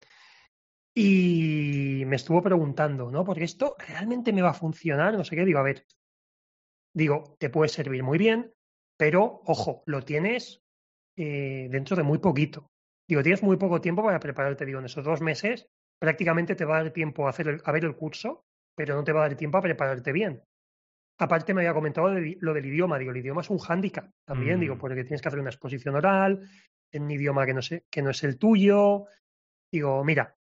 [0.95, 3.23] Y me estuvo preguntando, ¿no?
[3.23, 5.45] Porque esto realmente me va a funcionar, no sé qué.
[5.45, 5.85] Digo, a ver,
[6.95, 8.51] digo, te puede servir muy bien,
[8.97, 10.63] pero ojo, lo tienes
[11.15, 12.71] eh, dentro de muy poquito.
[13.07, 14.65] Digo, tienes muy poco tiempo para prepararte.
[14.65, 15.67] Digo, en esos dos meses
[15.99, 18.43] prácticamente te va a dar tiempo a, hacer el- a ver el curso,
[18.75, 20.41] pero no te va a dar tiempo a prepararte bien.
[21.19, 22.97] Aparte me había comentado de- lo del idioma.
[22.99, 24.79] Digo, el idioma es un hándicap también, digo, Mm.
[24.79, 26.47] porque tienes que hacer una exposición oral
[26.91, 29.05] en un idioma que no, sé, que no es el tuyo.
[29.71, 30.35] Digo, mira,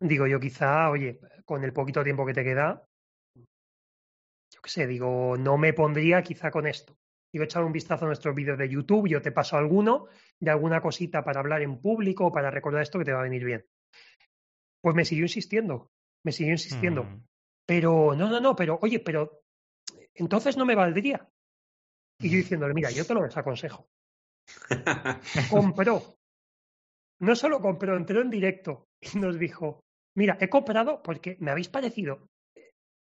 [0.00, 2.86] digo yo quizá, oye, con el poquito tiempo que te queda,
[3.34, 6.98] yo qué sé, digo, no me pondría quizá con esto.
[7.32, 10.06] Digo, echar un vistazo a nuestros vídeos de YouTube, yo te paso alguno
[10.40, 13.24] de alguna cosita para hablar en público o para recordar esto que te va a
[13.24, 13.66] venir bien.
[14.80, 15.90] Pues me siguió insistiendo,
[16.24, 17.04] me siguió insistiendo.
[17.04, 17.26] Mm.
[17.66, 19.42] Pero, no, no, no, pero, oye, pero
[20.14, 21.28] entonces no me valdría.
[22.20, 23.88] Y yo diciéndole, mira, yo te lo desaconsejo.
[25.50, 26.02] Compró.
[27.20, 29.80] No solo compró, entró en directo y nos dijo,
[30.14, 32.28] mira, he comprado porque me habéis parecido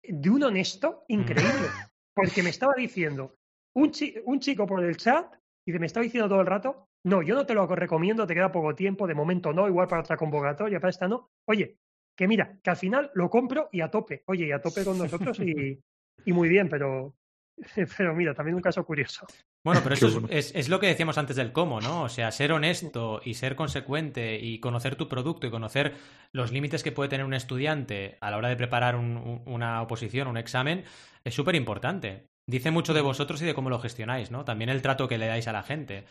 [0.02, 1.50] de un honesto increíble.
[2.14, 3.36] Porque me estaba diciendo,
[3.74, 5.32] un, chi- un chico por el chat,
[5.66, 8.52] y me estaba diciendo todo el rato, no, yo no te lo recomiendo, te queda
[8.52, 11.30] poco tiempo, de momento no, igual para otra convocatoria, para esta no.
[11.48, 11.78] Oye,
[12.14, 14.24] que mira, que al final lo compro y a tope.
[14.26, 15.80] Oye, y a tope con nosotros y,
[16.22, 17.14] y muy bien, pero,
[17.96, 19.26] pero mira, también un caso curioso.
[19.64, 20.28] Bueno, pero eso es, bueno.
[20.30, 22.02] es- es lo que decíamos antes del cómo, ¿no?
[22.02, 25.94] O sea, ser honesto y ser consecuente y conocer tu producto y conocer
[26.32, 29.80] los límites que puede tener un estudiante a la hora de preparar un- un- una
[29.82, 30.84] oposición, un examen,
[31.24, 32.26] es súper importante.
[32.52, 34.44] Dice mucho de vosotros y de cómo lo gestionáis, ¿no?
[34.44, 36.04] También el trato que le dais a la gente.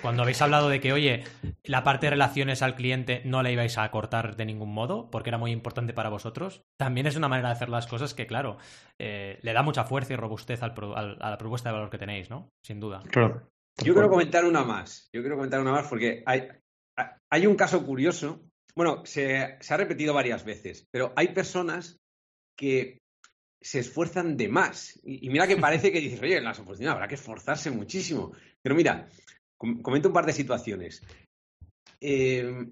[0.00, 1.24] Cuando habéis hablado de que, oye,
[1.64, 5.30] la parte de relaciones al cliente no la ibais a cortar de ningún modo, porque
[5.30, 8.58] era muy importante para vosotros, también es una manera de hacer las cosas que, claro,
[9.00, 11.90] eh, le da mucha fuerza y robustez al pro- al- a la propuesta de valor
[11.90, 12.48] que tenéis, ¿no?
[12.64, 13.02] Sin duda.
[13.10, 13.48] Claro.
[13.82, 15.08] Yo quiero comentar una más.
[15.12, 16.48] Yo quiero comentar una más porque hay,
[17.30, 18.40] hay un caso curioso.
[18.76, 21.98] Bueno, se, se ha repetido varias veces, pero hay personas
[22.56, 22.98] que
[23.62, 24.98] se esfuerzan de más.
[25.02, 28.32] Y, y mira que parece que dices, oye, en las oposiciones habrá que esforzarse muchísimo.
[28.62, 29.08] Pero mira,
[29.58, 31.02] com- comento un par de situaciones.
[32.00, 32.66] Eh,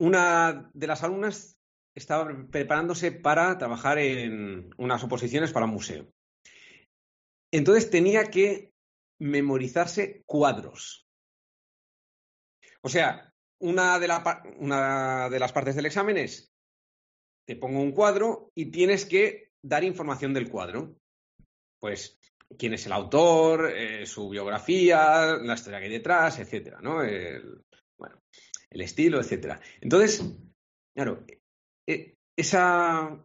[0.00, 1.56] una de las alumnas
[1.96, 6.08] estaba preparándose para trabajar en unas oposiciones para un museo.
[7.52, 8.70] Entonces tenía que
[9.20, 11.04] memorizarse cuadros.
[12.82, 16.46] O sea, una de, la una de las partes del examen es,
[17.48, 20.98] te pongo un cuadro y tienes que dar información del cuadro.
[21.80, 22.18] Pues
[22.58, 27.02] quién es el autor, eh, su biografía, la historia que hay detrás, etcétera, ¿no?
[27.02, 27.64] El,
[27.96, 28.20] bueno,
[28.68, 29.58] el estilo, etcétera.
[29.80, 30.22] Entonces,
[30.94, 31.24] claro,
[31.86, 33.18] eh, esa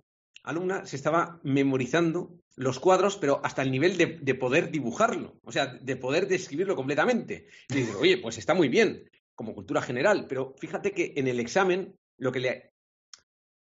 [0.44, 5.52] alumna se estaba memorizando los cuadros, pero hasta el nivel de, de poder dibujarlo, o
[5.52, 7.48] sea, de poder describirlo completamente.
[7.68, 9.04] Y dices, oye, pues está muy bien,
[9.36, 12.73] como cultura general, pero fíjate que en el examen, lo que le.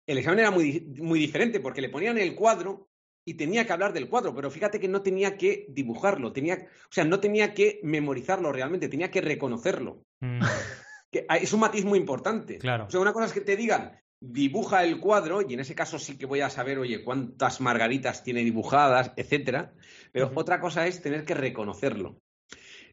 [0.06, 2.88] El examen era muy, muy diferente, porque le ponían el cuadro
[3.24, 6.92] y tenía que hablar del cuadro, pero fíjate que no tenía que dibujarlo, tenía, o
[6.92, 10.04] sea, no tenía que memorizarlo realmente, tenía que reconocerlo.
[10.20, 10.40] Mm,
[11.12, 12.58] Que ah, es un matiz muy importante.
[12.58, 12.86] Claro.
[12.86, 15.98] O sea, una cosa es que te digan, dibuja el cuadro, y en ese caso
[15.98, 19.72] sí que voy a saber, oye, cuántas margaritas tiene dibujadas, etcétera.
[20.12, 22.20] Pero otra cosa es tener que reconocerlo.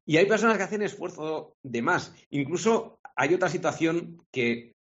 [0.05, 2.13] Y hay personas que hacen esfuerzo de más.
[2.29, 4.73] Incluso hay otra situación que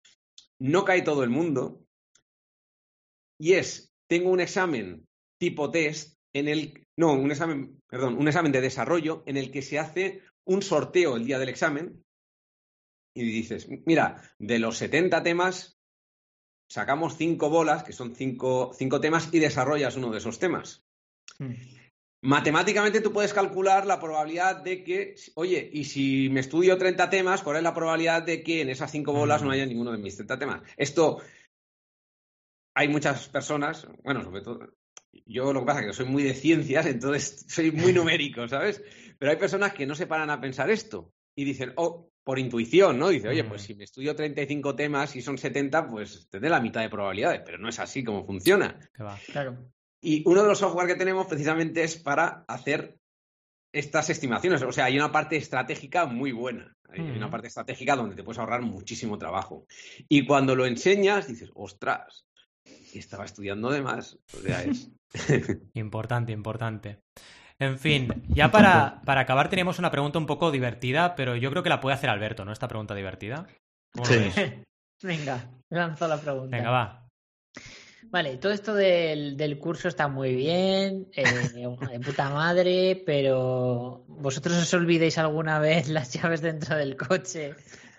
[0.60, 1.82] no cae todo el mundo.
[3.40, 5.06] Y es, tengo un examen
[5.38, 9.62] tipo test en el, no, un examen, perdón, un examen de desarrollo en el que
[9.62, 12.04] se hace un sorteo el día del examen
[13.16, 15.80] y dices, mira, de los 70 temas,
[16.70, 20.84] sacamos cinco bolas, que son cinco, cinco temas, y desarrollas uno de esos temas.
[22.22, 27.42] Matemáticamente tú puedes calcular la probabilidad de que, oye, y si me estudio 30 temas,
[27.42, 30.16] ¿cuál es la probabilidad de que en esas cinco bolas no haya ninguno de mis
[30.16, 30.62] 30 temas?
[30.76, 31.22] Esto,
[32.76, 34.60] hay muchas personas, bueno, sobre todo,
[35.26, 38.84] yo lo que pasa es que soy muy de ciencias, entonces soy muy numérico, ¿sabes?
[39.18, 43.00] Pero hay personas que no se paran a pensar esto y dicen, oh, por intuición,
[43.00, 43.10] ¿no?
[43.10, 46.82] Dice, oye, pues si me estudio 35 temas y son 70, pues tendré la mitad
[46.82, 48.80] de probabilidades, pero no es así como funciona.
[49.32, 49.72] Claro.
[50.02, 52.98] Y uno de los software que tenemos precisamente es para hacer
[53.72, 54.62] estas estimaciones.
[54.64, 56.76] O sea, hay una parte estratégica muy buena.
[56.90, 57.18] Hay Mm.
[57.18, 59.66] una parte estratégica donde te puedes ahorrar muchísimo trabajo.
[60.10, 62.26] Y cuando lo enseñas, dices, ostras,
[62.94, 64.18] estaba estudiando de más.
[64.34, 64.90] O sea, es.
[65.74, 67.00] Importante, importante.
[67.60, 71.64] En fin, ya para, para acabar teníamos una pregunta un poco divertida, pero yo creo
[71.64, 72.52] que la puede hacer Alberto, ¿no?
[72.52, 73.48] Esta pregunta divertida.
[73.94, 74.32] ¿Cómo lo Sí.
[75.04, 76.56] Venga, lanzo la pregunta.
[76.56, 77.08] Venga, va.
[78.10, 84.56] Vale, todo esto del, del curso está muy bien, eh, de puta madre, pero ¿vosotros
[84.58, 87.56] os olvidéis alguna vez las llaves dentro del coche?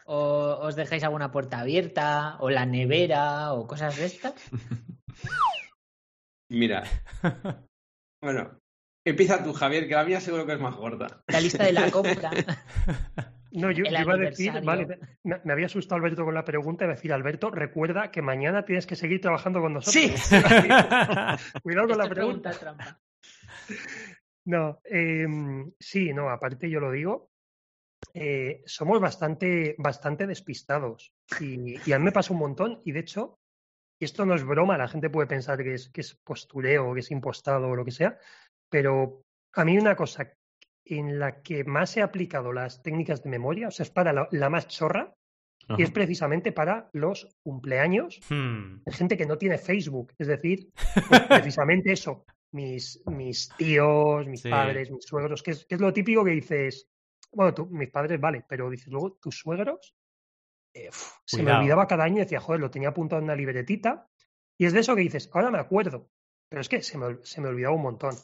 [0.09, 2.37] ¿O os dejáis alguna puerta abierta?
[2.39, 3.53] ¿O la nevera?
[3.53, 4.35] ¿O cosas de estas?
[6.49, 6.85] Mira.
[8.23, 8.61] Bueno,
[9.05, 11.23] empieza tú, Javier, que la mía seguro que es más gorda.
[11.27, 12.31] La lista de la compra.
[13.51, 14.87] No, yo, iba a decir, vale,
[15.25, 18.65] me, me había asustado Alberto con la pregunta, iba a decir, Alberto, recuerda que mañana
[18.65, 20.05] tienes que seguir trabajando con nosotros.
[20.21, 20.31] Sí,
[21.63, 22.51] Cuidado con Esto la pregunta.
[22.53, 23.01] trampa.
[24.45, 27.31] No, em, sí, no, aparte yo lo digo,
[28.19, 33.01] eh, somos bastante, bastante despistados y, y a mí me pasa un montón y de
[33.01, 33.39] hecho
[34.01, 37.11] esto no es broma, la gente puede pensar que es, que es postureo, que es
[37.11, 38.19] impostado o lo que sea,
[38.71, 39.23] pero
[39.55, 40.33] a mí una cosa
[40.85, 44.29] en la que más he aplicado las técnicas de memoria, o sea, es para la,
[44.31, 45.13] la más chorra,
[45.79, 48.83] y es precisamente para los cumpleaños Hmm.
[48.85, 50.13] de gente que no tiene Facebook.
[50.17, 50.71] Es decir,
[51.09, 54.51] pues, precisamente eso, mis, mis tíos, mis Sí.
[54.51, 56.87] padres, mis suegros, que es, que es lo típico que dices,
[57.37, 59.95] bueno, tú, mis padres vale, pero dices luego tus suegros,
[60.73, 63.37] eh, uf, se me olvidaba cada año y decía, joder, lo tenía apuntado en una
[63.37, 64.09] libretita.
[64.59, 66.09] Y es de eso que dices, ahora me acuerdo,
[66.49, 68.15] pero es que se me, se me olvidaba un montón.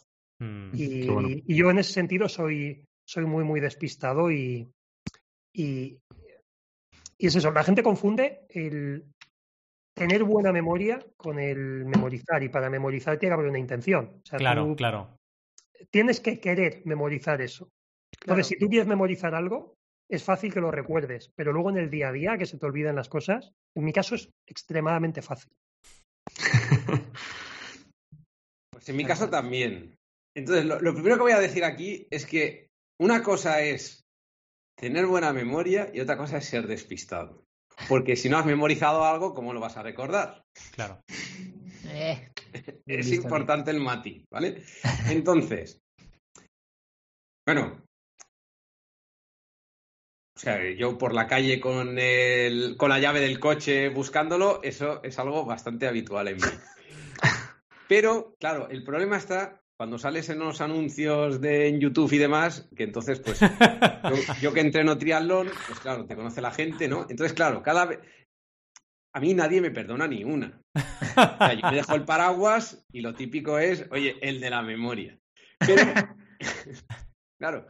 [0.40, 0.70] Hmm.
[0.72, 1.28] Y, Qué bueno.
[1.30, 4.72] y yo en ese sentido soy, soy muy, muy despistado y,
[5.52, 5.98] y,
[7.18, 9.04] y es eso, la gente confunde el
[9.94, 14.20] tener buena memoria con el memorizar y para memorizar tiene que haber una intención.
[14.24, 15.18] O sea, Claro, claro.
[15.90, 17.70] tienes que querer memorizar eso.
[18.20, 19.74] Entonces, si tú quieres memorizar algo,
[20.10, 22.66] es fácil que lo recuerdes, pero luego en el día a día, que se te
[22.66, 25.50] olviden las cosas, en mi caso es extremadamente fácil.
[28.72, 29.94] Pues en mi caso también.
[30.36, 32.68] Entonces, lo, lo primero que voy a decir aquí es que
[33.00, 34.00] una cosa es
[34.78, 37.44] tener buena memoria y otra cosa es ser despistado.
[37.88, 40.42] Porque si no has memorizado algo, ¿cómo lo vas a recordar?
[40.72, 41.00] Claro.
[41.86, 42.30] Eh,
[42.86, 44.62] Es importante el mati, ¿vale?
[45.08, 45.78] Entonces,
[47.46, 47.82] bueno,
[50.44, 55.18] sea, yo por la calle con, el, con la llave del coche buscándolo, eso es
[55.20, 56.42] algo bastante habitual en mí.
[57.88, 62.68] Pero, claro, el problema está cuando sales en los anuncios de en YouTube y demás,
[62.76, 67.06] que entonces, pues, yo, yo que entreno triatlón, pues claro, te conoce la gente, ¿no?
[67.08, 68.00] Entonces, claro, cada vez...
[69.14, 70.60] A mí nadie me perdona ni una.
[70.74, 70.80] O
[71.14, 75.18] sea, yo me dejo el paraguas y lo típico es, oye, el de la memoria.
[75.58, 75.82] Pero,
[77.38, 77.66] claro,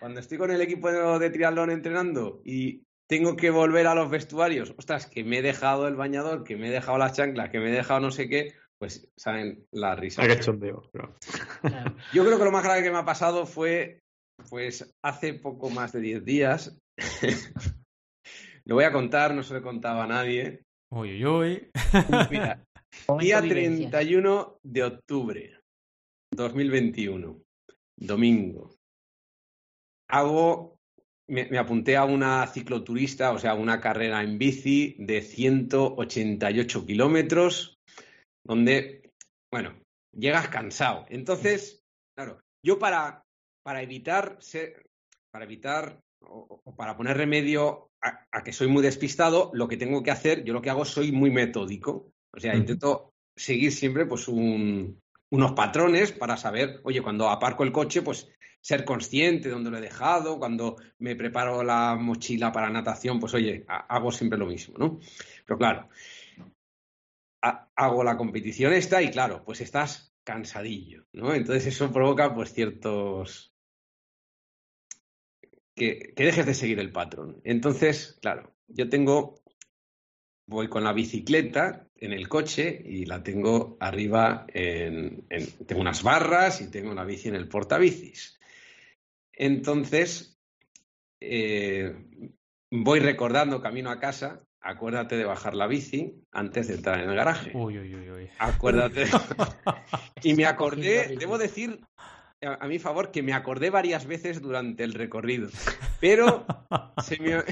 [0.00, 4.74] cuando estoy con el equipo de, triatlón entrenando y tengo que volver a los vestuarios,
[4.78, 7.68] ostras, que me he dejado el bañador, que me he dejado las chanclas, que me
[7.68, 10.26] he dejado no sé qué, pues saben las risas.
[10.26, 10.88] Qué cachondeo.
[10.90, 11.14] pero-
[11.60, 11.96] claro.
[12.14, 14.00] Yo creo que lo más grave que me ha pasado fue,
[14.48, 16.78] pues, hace poco más de 10 días.
[18.64, 20.62] lo voy a contar, no se lo he contado a nadie.
[20.92, 21.70] Uy, uy, uy.
[22.30, 22.64] Mira,
[23.20, 23.90] día vivencia.
[23.90, 25.60] 31 de octubre
[26.32, 27.42] 2021,
[27.98, 28.79] domingo.
[30.10, 30.78] Hago,
[31.28, 37.78] me, me apunté a una cicloturista, o sea, una carrera en bici de 188 kilómetros,
[38.44, 39.12] donde,
[39.52, 39.74] bueno,
[40.12, 41.06] llegas cansado.
[41.08, 41.82] Entonces,
[42.16, 43.24] claro, yo para,
[43.62, 44.86] para evitar ser,
[45.30, 49.76] para evitar o, o para poner remedio a, a que soy muy despistado, lo que
[49.76, 52.12] tengo que hacer, yo lo que hago soy muy metódico.
[52.32, 55.00] O sea, intento seguir siempre pues un-
[55.32, 58.28] unos patrones para saber, oye, cuando aparco el coche, pues
[58.60, 63.34] ser consciente de dónde lo he dejado, cuando me preparo la mochila para natación, pues
[63.34, 65.00] oye, ha- hago siempre lo mismo, ¿no?
[65.46, 65.88] Pero claro,
[67.42, 71.34] ha- hago la competición esta y claro, pues estás cansadillo, ¿no?
[71.34, 73.54] Entonces eso provoca pues ciertos...
[75.74, 77.40] Que, que dejes de seguir el patrón.
[77.44, 79.36] Entonces, claro, yo tengo
[80.46, 86.02] voy con la bicicleta en el coche y la tengo arriba en, en- tengo unas
[86.02, 88.39] barras y tengo la bici en el portabicis.
[89.42, 90.38] Entonces,
[91.18, 91.96] eh,
[92.70, 97.16] voy recordando camino a casa, acuérdate de bajar la bici antes de entrar en el
[97.16, 97.50] garaje.
[97.54, 98.30] Uy, uy, uy, uy.
[98.38, 99.06] Acuérdate.
[100.22, 101.80] y me acordé, debo decir
[102.42, 105.48] a, a mi favor que me acordé varias veces durante el recorrido,
[106.00, 106.44] pero
[107.02, 107.36] se me...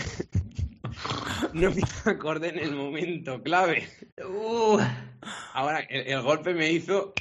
[1.55, 3.89] no me acordé en el momento clave.
[4.29, 4.79] Uh,
[5.55, 7.15] Ahora, el, el golpe me hizo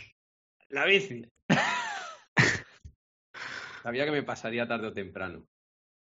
[0.68, 1.26] la bici.
[3.84, 5.46] Sabía que me pasaría tarde o temprano.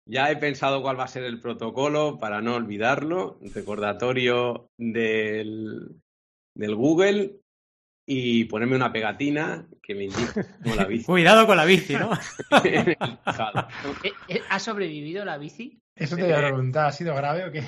[0.05, 3.39] Ya he pensado cuál va a ser el protocolo para no olvidarlo.
[3.53, 6.01] Recordatorio del,
[6.55, 7.41] del Google
[8.05, 12.11] y ponerme una pegatina que me indique cómo la bici Cuidado con la bici, ¿no?
[12.63, 12.95] ¿eh,
[14.29, 15.81] eh, ¿Ha sobrevivido la bici?
[15.93, 17.63] Eso te voy a preguntar, ¿ha sido grave o qué?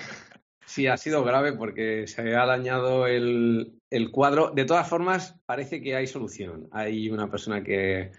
[0.66, 4.52] Sí, ha sido grave porque se ha dañado el, el cuadro.
[4.52, 6.70] De todas formas, parece que hay solución.
[6.72, 8.12] Hay una persona que,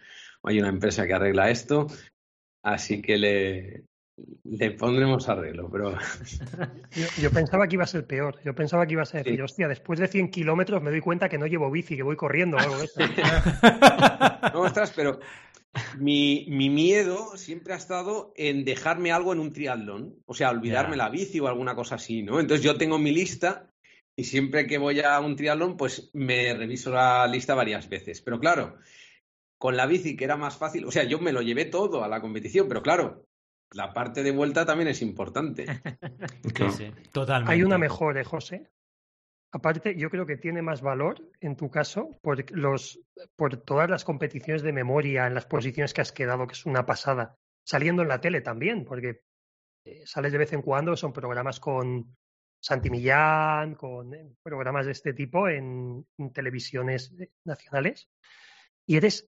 [0.42, 1.86] hay una empresa que arregla esto,
[2.62, 3.84] así que le,
[4.44, 5.70] le pondremos arreglo.
[5.70, 5.92] Pero
[6.92, 8.40] Yo, yo pensaba que iba a ser peor.
[8.44, 9.30] Yo pensaba que iba a ser Sí.
[9.30, 12.16] decir, hostia, después de 100 kilómetros me doy cuenta que no llevo bici, que voy
[12.16, 13.00] corriendo o algo de eso.
[14.54, 15.20] no, ostras, pero
[15.98, 20.16] mi, mi miedo siempre ha estado en dejarme algo en un triatlón.
[20.26, 22.40] O sea, olvidarme la bici o alguna cosa así, ¿no?
[22.40, 23.70] Entonces yo tengo mi lista
[24.16, 28.20] y siempre que voy a un triatlón, pues me reviso la lista varias veces.
[28.20, 28.78] Pero claro,
[29.60, 32.08] con la bici que era más fácil, o sea, yo me lo llevé todo a
[32.08, 33.26] la competición, pero claro,
[33.72, 35.66] la parte de vuelta también es importante.
[36.42, 36.72] Sí, Claro.
[36.72, 37.52] sí, totalmente.
[37.52, 38.70] Hay una mejor, ¿eh, José?
[39.52, 43.00] aparte, yo creo que tiene más valor en tu caso por, los,
[43.36, 46.86] por todas las competiciones de memoria en las posiciones que has quedado, que es una
[46.86, 47.36] pasada.
[47.66, 49.22] Saliendo en la tele también, porque
[49.84, 52.16] eh, sales de vez en cuando, son programas con
[52.62, 58.08] Santi Millán, con eh, programas de este tipo en, en televisiones eh, nacionales,
[58.86, 59.29] y eres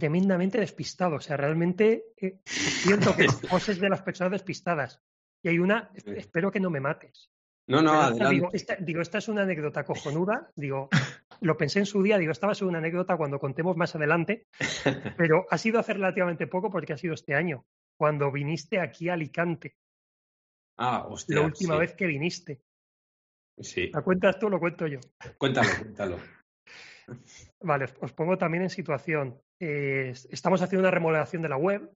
[0.00, 1.16] tremendamente despistado.
[1.16, 5.00] O sea, realmente eh, siento que poses de las personas despistadas.
[5.42, 7.30] Y hay una, espero que no me mates.
[7.68, 8.34] No, no, adelante.
[8.34, 10.50] digo, esta, digo, esta es una anécdota cojonuda.
[10.54, 10.88] Digo,
[11.40, 13.94] lo pensé en su día, digo, esta va a ser una anécdota cuando contemos más
[13.96, 14.46] adelante,
[15.16, 17.64] pero ha sido hace relativamente poco porque ha sido este año,
[17.98, 19.76] cuando viniste aquí a Alicante,
[20.78, 21.36] Ah, hostia.
[21.36, 21.80] la última sí.
[21.80, 22.60] vez que viniste.
[23.58, 25.00] Sí, ¿La cuentas tú o lo cuento yo?
[25.38, 26.18] cuéntalo, cuéntalo.
[27.62, 29.40] Vale, os- os pongo también en situación.
[29.60, 31.90] Eh, estamos haciendo una remodelación de la web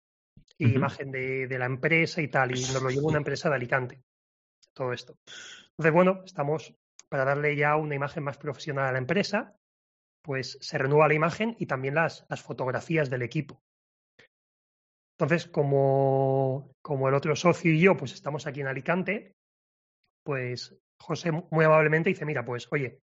[0.59, 3.57] y imagen de, de la empresa y tal, y nos lo lleva una empresa de
[3.57, 4.01] Alicante.
[4.75, 5.17] Todo esto.
[5.71, 6.75] Entonces, bueno, estamos
[7.09, 9.57] para darle ya una imagen más profesional a la empresa,
[10.23, 13.61] pues se renueva la imagen y también las, las fotografías del equipo.
[15.19, 19.35] Entonces, como, como el otro socio y yo, pues estamos aquí en Alicante,
[20.25, 23.01] pues José muy amablemente dice, mira, pues oye,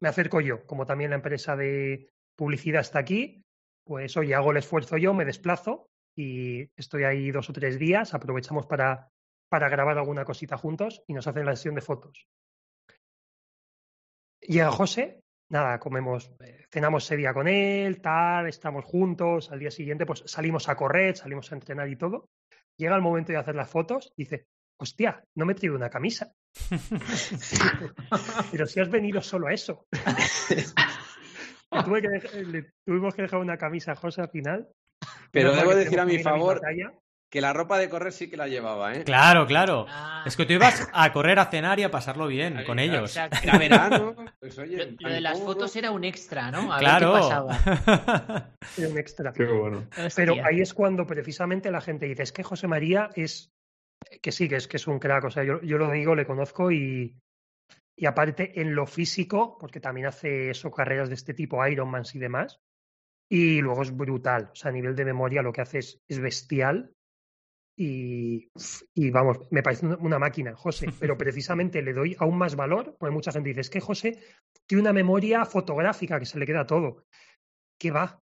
[0.00, 3.42] me acerco yo, como también la empresa de publicidad está aquí,
[3.84, 8.14] pues oye, hago el esfuerzo yo, me desplazo y estoy ahí dos o tres días,
[8.14, 9.10] aprovechamos para,
[9.48, 12.26] para grabar alguna cosita juntos y nos hacen la sesión de fotos.
[14.40, 19.70] Llega José, nada, comemos, eh, cenamos ese día con él, tal, estamos juntos, al día
[19.70, 22.30] siguiente pues salimos a correr, salimos a entrenar y todo.
[22.76, 24.46] Llega el momento de hacer las fotos, dice,
[24.78, 26.32] hostia, no me he traído una camisa.
[28.50, 29.86] Pero si has venido solo a eso.
[31.72, 34.68] Le tuve que dej- le tuvimos que dejar una camisa a José al final.
[35.30, 36.60] Pero debo que decir a mi favor
[37.30, 39.02] que la ropa de correr sí que la llevaba, ¿eh?
[39.02, 39.86] Claro, claro.
[39.88, 42.80] Ah, Es que tú ibas a correr, a cenar y a pasarlo bien con claro.
[42.82, 43.10] ellos.
[43.16, 43.38] exacto.
[43.42, 44.94] Era verano, pues oye.
[45.00, 46.72] Lo, de las fotos era un extra, ¿no?
[46.72, 47.12] A Claro.
[47.12, 48.50] ver qué pasaba.
[48.78, 49.32] Era un extra.
[49.32, 49.88] Qué bueno.
[50.14, 50.46] Pero Hostia.
[50.46, 53.50] ahí es cuando precisamente la gente dice, es que José María es,
[54.22, 56.26] que sí, que es, que es un crack, o sea, yo, yo lo digo, le
[56.26, 57.16] conozco y,
[57.96, 62.18] y aparte en lo físico, porque también hace eso, carreras de este tipo, Ironmans y
[62.18, 62.60] demás,
[63.28, 66.20] y luego es brutal, o sea, a nivel de memoria lo que hace es, es
[66.20, 66.94] bestial
[67.76, 68.50] y,
[68.94, 73.12] y vamos, me parece una- máquina, José, pero precisamente le doy aún más valor, porque
[73.14, 74.18] mucha gente dice, es que José
[74.66, 77.06] tiene una memoria fotográfica que se le queda todo.
[77.78, 78.20] ¿Qué va?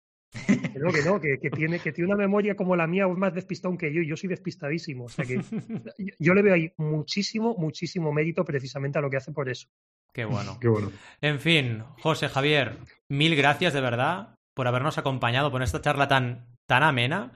[0.47, 3.15] Que no, que no, que, que tiene, que tiene una memoria como la mía, o
[3.15, 5.05] más despistado que yo, y yo soy despistadísimo.
[5.05, 5.35] O sea que
[5.97, 9.67] yo, yo le veo ahí muchísimo, muchísimo mérito precisamente a lo que hace por eso.
[10.13, 10.57] Qué bueno.
[10.61, 10.91] Qué bueno.
[11.21, 12.77] En fin, José Javier,
[13.09, 17.33] mil gracias de verdad por habernos acompañado por esta charla tan, tan amena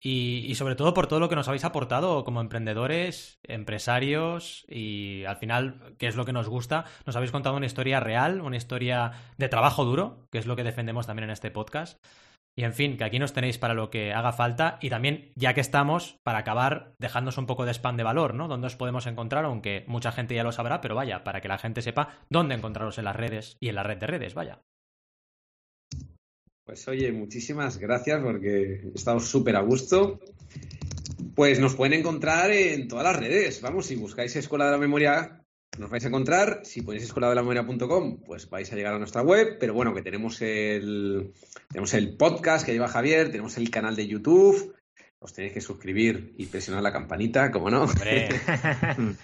[0.00, 5.24] y, y sobre todo por todo lo que nos habéis aportado como emprendedores, empresarios y
[5.24, 8.56] al final, que es lo que nos gusta, nos habéis contado una historia real, una
[8.56, 11.98] historia de trabajo duro, que es lo que defendemos también en este podcast.
[12.56, 15.54] Y en fin, que aquí nos tenéis para lo que haga falta y también, ya
[15.54, 18.48] que estamos, para acabar, dejándonos un poco de spam de valor, ¿no?
[18.48, 19.44] ¿Dónde os podemos encontrar?
[19.44, 22.98] Aunque mucha gente ya lo sabrá, pero vaya, para que la gente sepa dónde encontraros
[22.98, 24.60] en las redes y en la red de redes, vaya.
[26.64, 30.20] Pues oye, muchísimas gracias porque estamos súper a gusto.
[31.34, 33.60] Pues nos pueden encontrar en todas las redes.
[33.60, 35.42] Vamos, si buscáis Escuela de la Memoria,
[35.78, 36.60] nos vais a encontrar.
[36.64, 39.56] Si ponéis escuela de la memoria.com, pues vais a llegar a nuestra web.
[39.58, 41.32] Pero bueno, que tenemos el,
[41.68, 44.74] tenemos el podcast que lleva Javier, tenemos el canal de YouTube.
[45.18, 47.82] Os tenéis que suscribir y presionar la campanita, como no.
[47.84, 48.28] Hombre,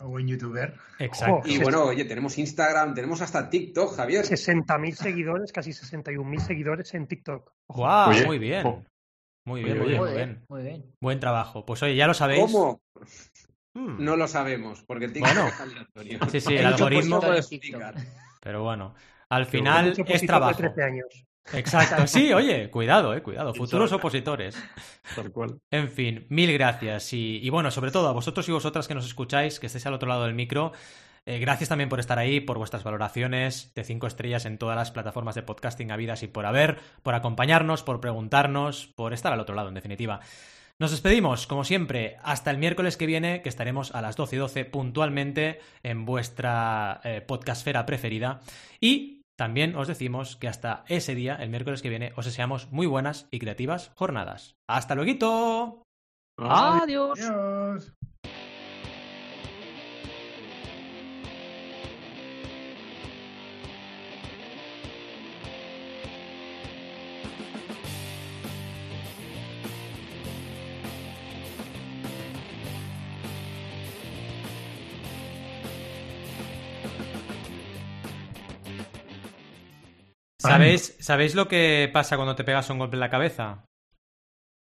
[0.00, 0.74] O buen youtuber.
[1.00, 1.48] exacto.
[1.48, 4.24] Y bueno, oye, tenemos Instagram, tenemos hasta TikTok, Javier.
[4.24, 7.50] 60.000 seguidores, casi 61.000 seguidores en TikTok.
[7.68, 8.10] ¡Guau!
[8.10, 8.38] Oye, muy.
[9.44, 9.96] Muy Oye, bien, muy oye.
[9.96, 10.44] bien, muy bien.
[10.48, 10.94] muy bien.
[11.00, 11.66] Buen trabajo.
[11.66, 12.42] Pues oye, ya lo sabéis.
[12.42, 12.80] ¿Cómo?
[13.74, 14.02] Hmm.
[14.02, 15.48] No lo sabemos, porque TikTok Bueno.
[15.48, 16.18] es aleatorio.
[16.30, 17.20] Sí, sí, el algoritmo.
[17.24, 17.94] en explicar.
[18.40, 18.94] Pero bueno,
[19.28, 20.60] al final es trabajo.
[20.62, 21.24] de 13 años.
[21.52, 22.06] Exacto.
[22.06, 23.54] Sí, oye, cuidado, eh, cuidado.
[23.54, 24.56] Futuros opositores.
[25.14, 25.58] Tal cual.
[25.70, 27.12] En fin, mil gracias.
[27.12, 29.94] Y, y bueno, sobre todo a vosotros y vosotras que nos escucháis, que estéis al
[29.94, 30.72] otro lado del micro,
[31.24, 34.90] eh, gracias también por estar ahí, por vuestras valoraciones de cinco estrellas en todas las
[34.90, 39.54] plataformas de podcasting habidas y por haber, por acompañarnos, por preguntarnos, por estar al otro
[39.54, 40.20] lado, en definitiva.
[40.80, 44.38] Nos despedimos, como siempre, hasta el miércoles que viene, que estaremos a las 12 y
[44.38, 48.40] 12 puntualmente en vuestra eh, podcastfera preferida.
[48.80, 52.86] Y también os decimos que hasta ese día, el miércoles que viene, os deseamos muy
[52.86, 54.54] buenas y creativas jornadas.
[54.68, 55.82] ¡Hasta luego!
[56.38, 57.18] Adiós.
[57.18, 57.92] Adiós.
[80.48, 83.64] ¿Sabéis, ¿Sabéis lo que pasa cuando te pegas un golpe en la cabeza?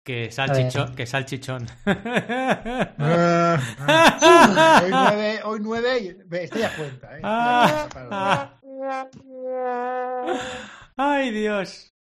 [0.06, 0.96] Que salchichón.
[0.96, 1.68] Que salchichón.
[1.88, 4.82] Ah, ah.
[4.84, 7.12] hoy nueve, hoy nueve, estoy a cuenta.
[7.14, 7.16] ¿eh?
[7.16, 8.60] Estoy a cuenta para-
[10.98, 11.95] Ay, Dios.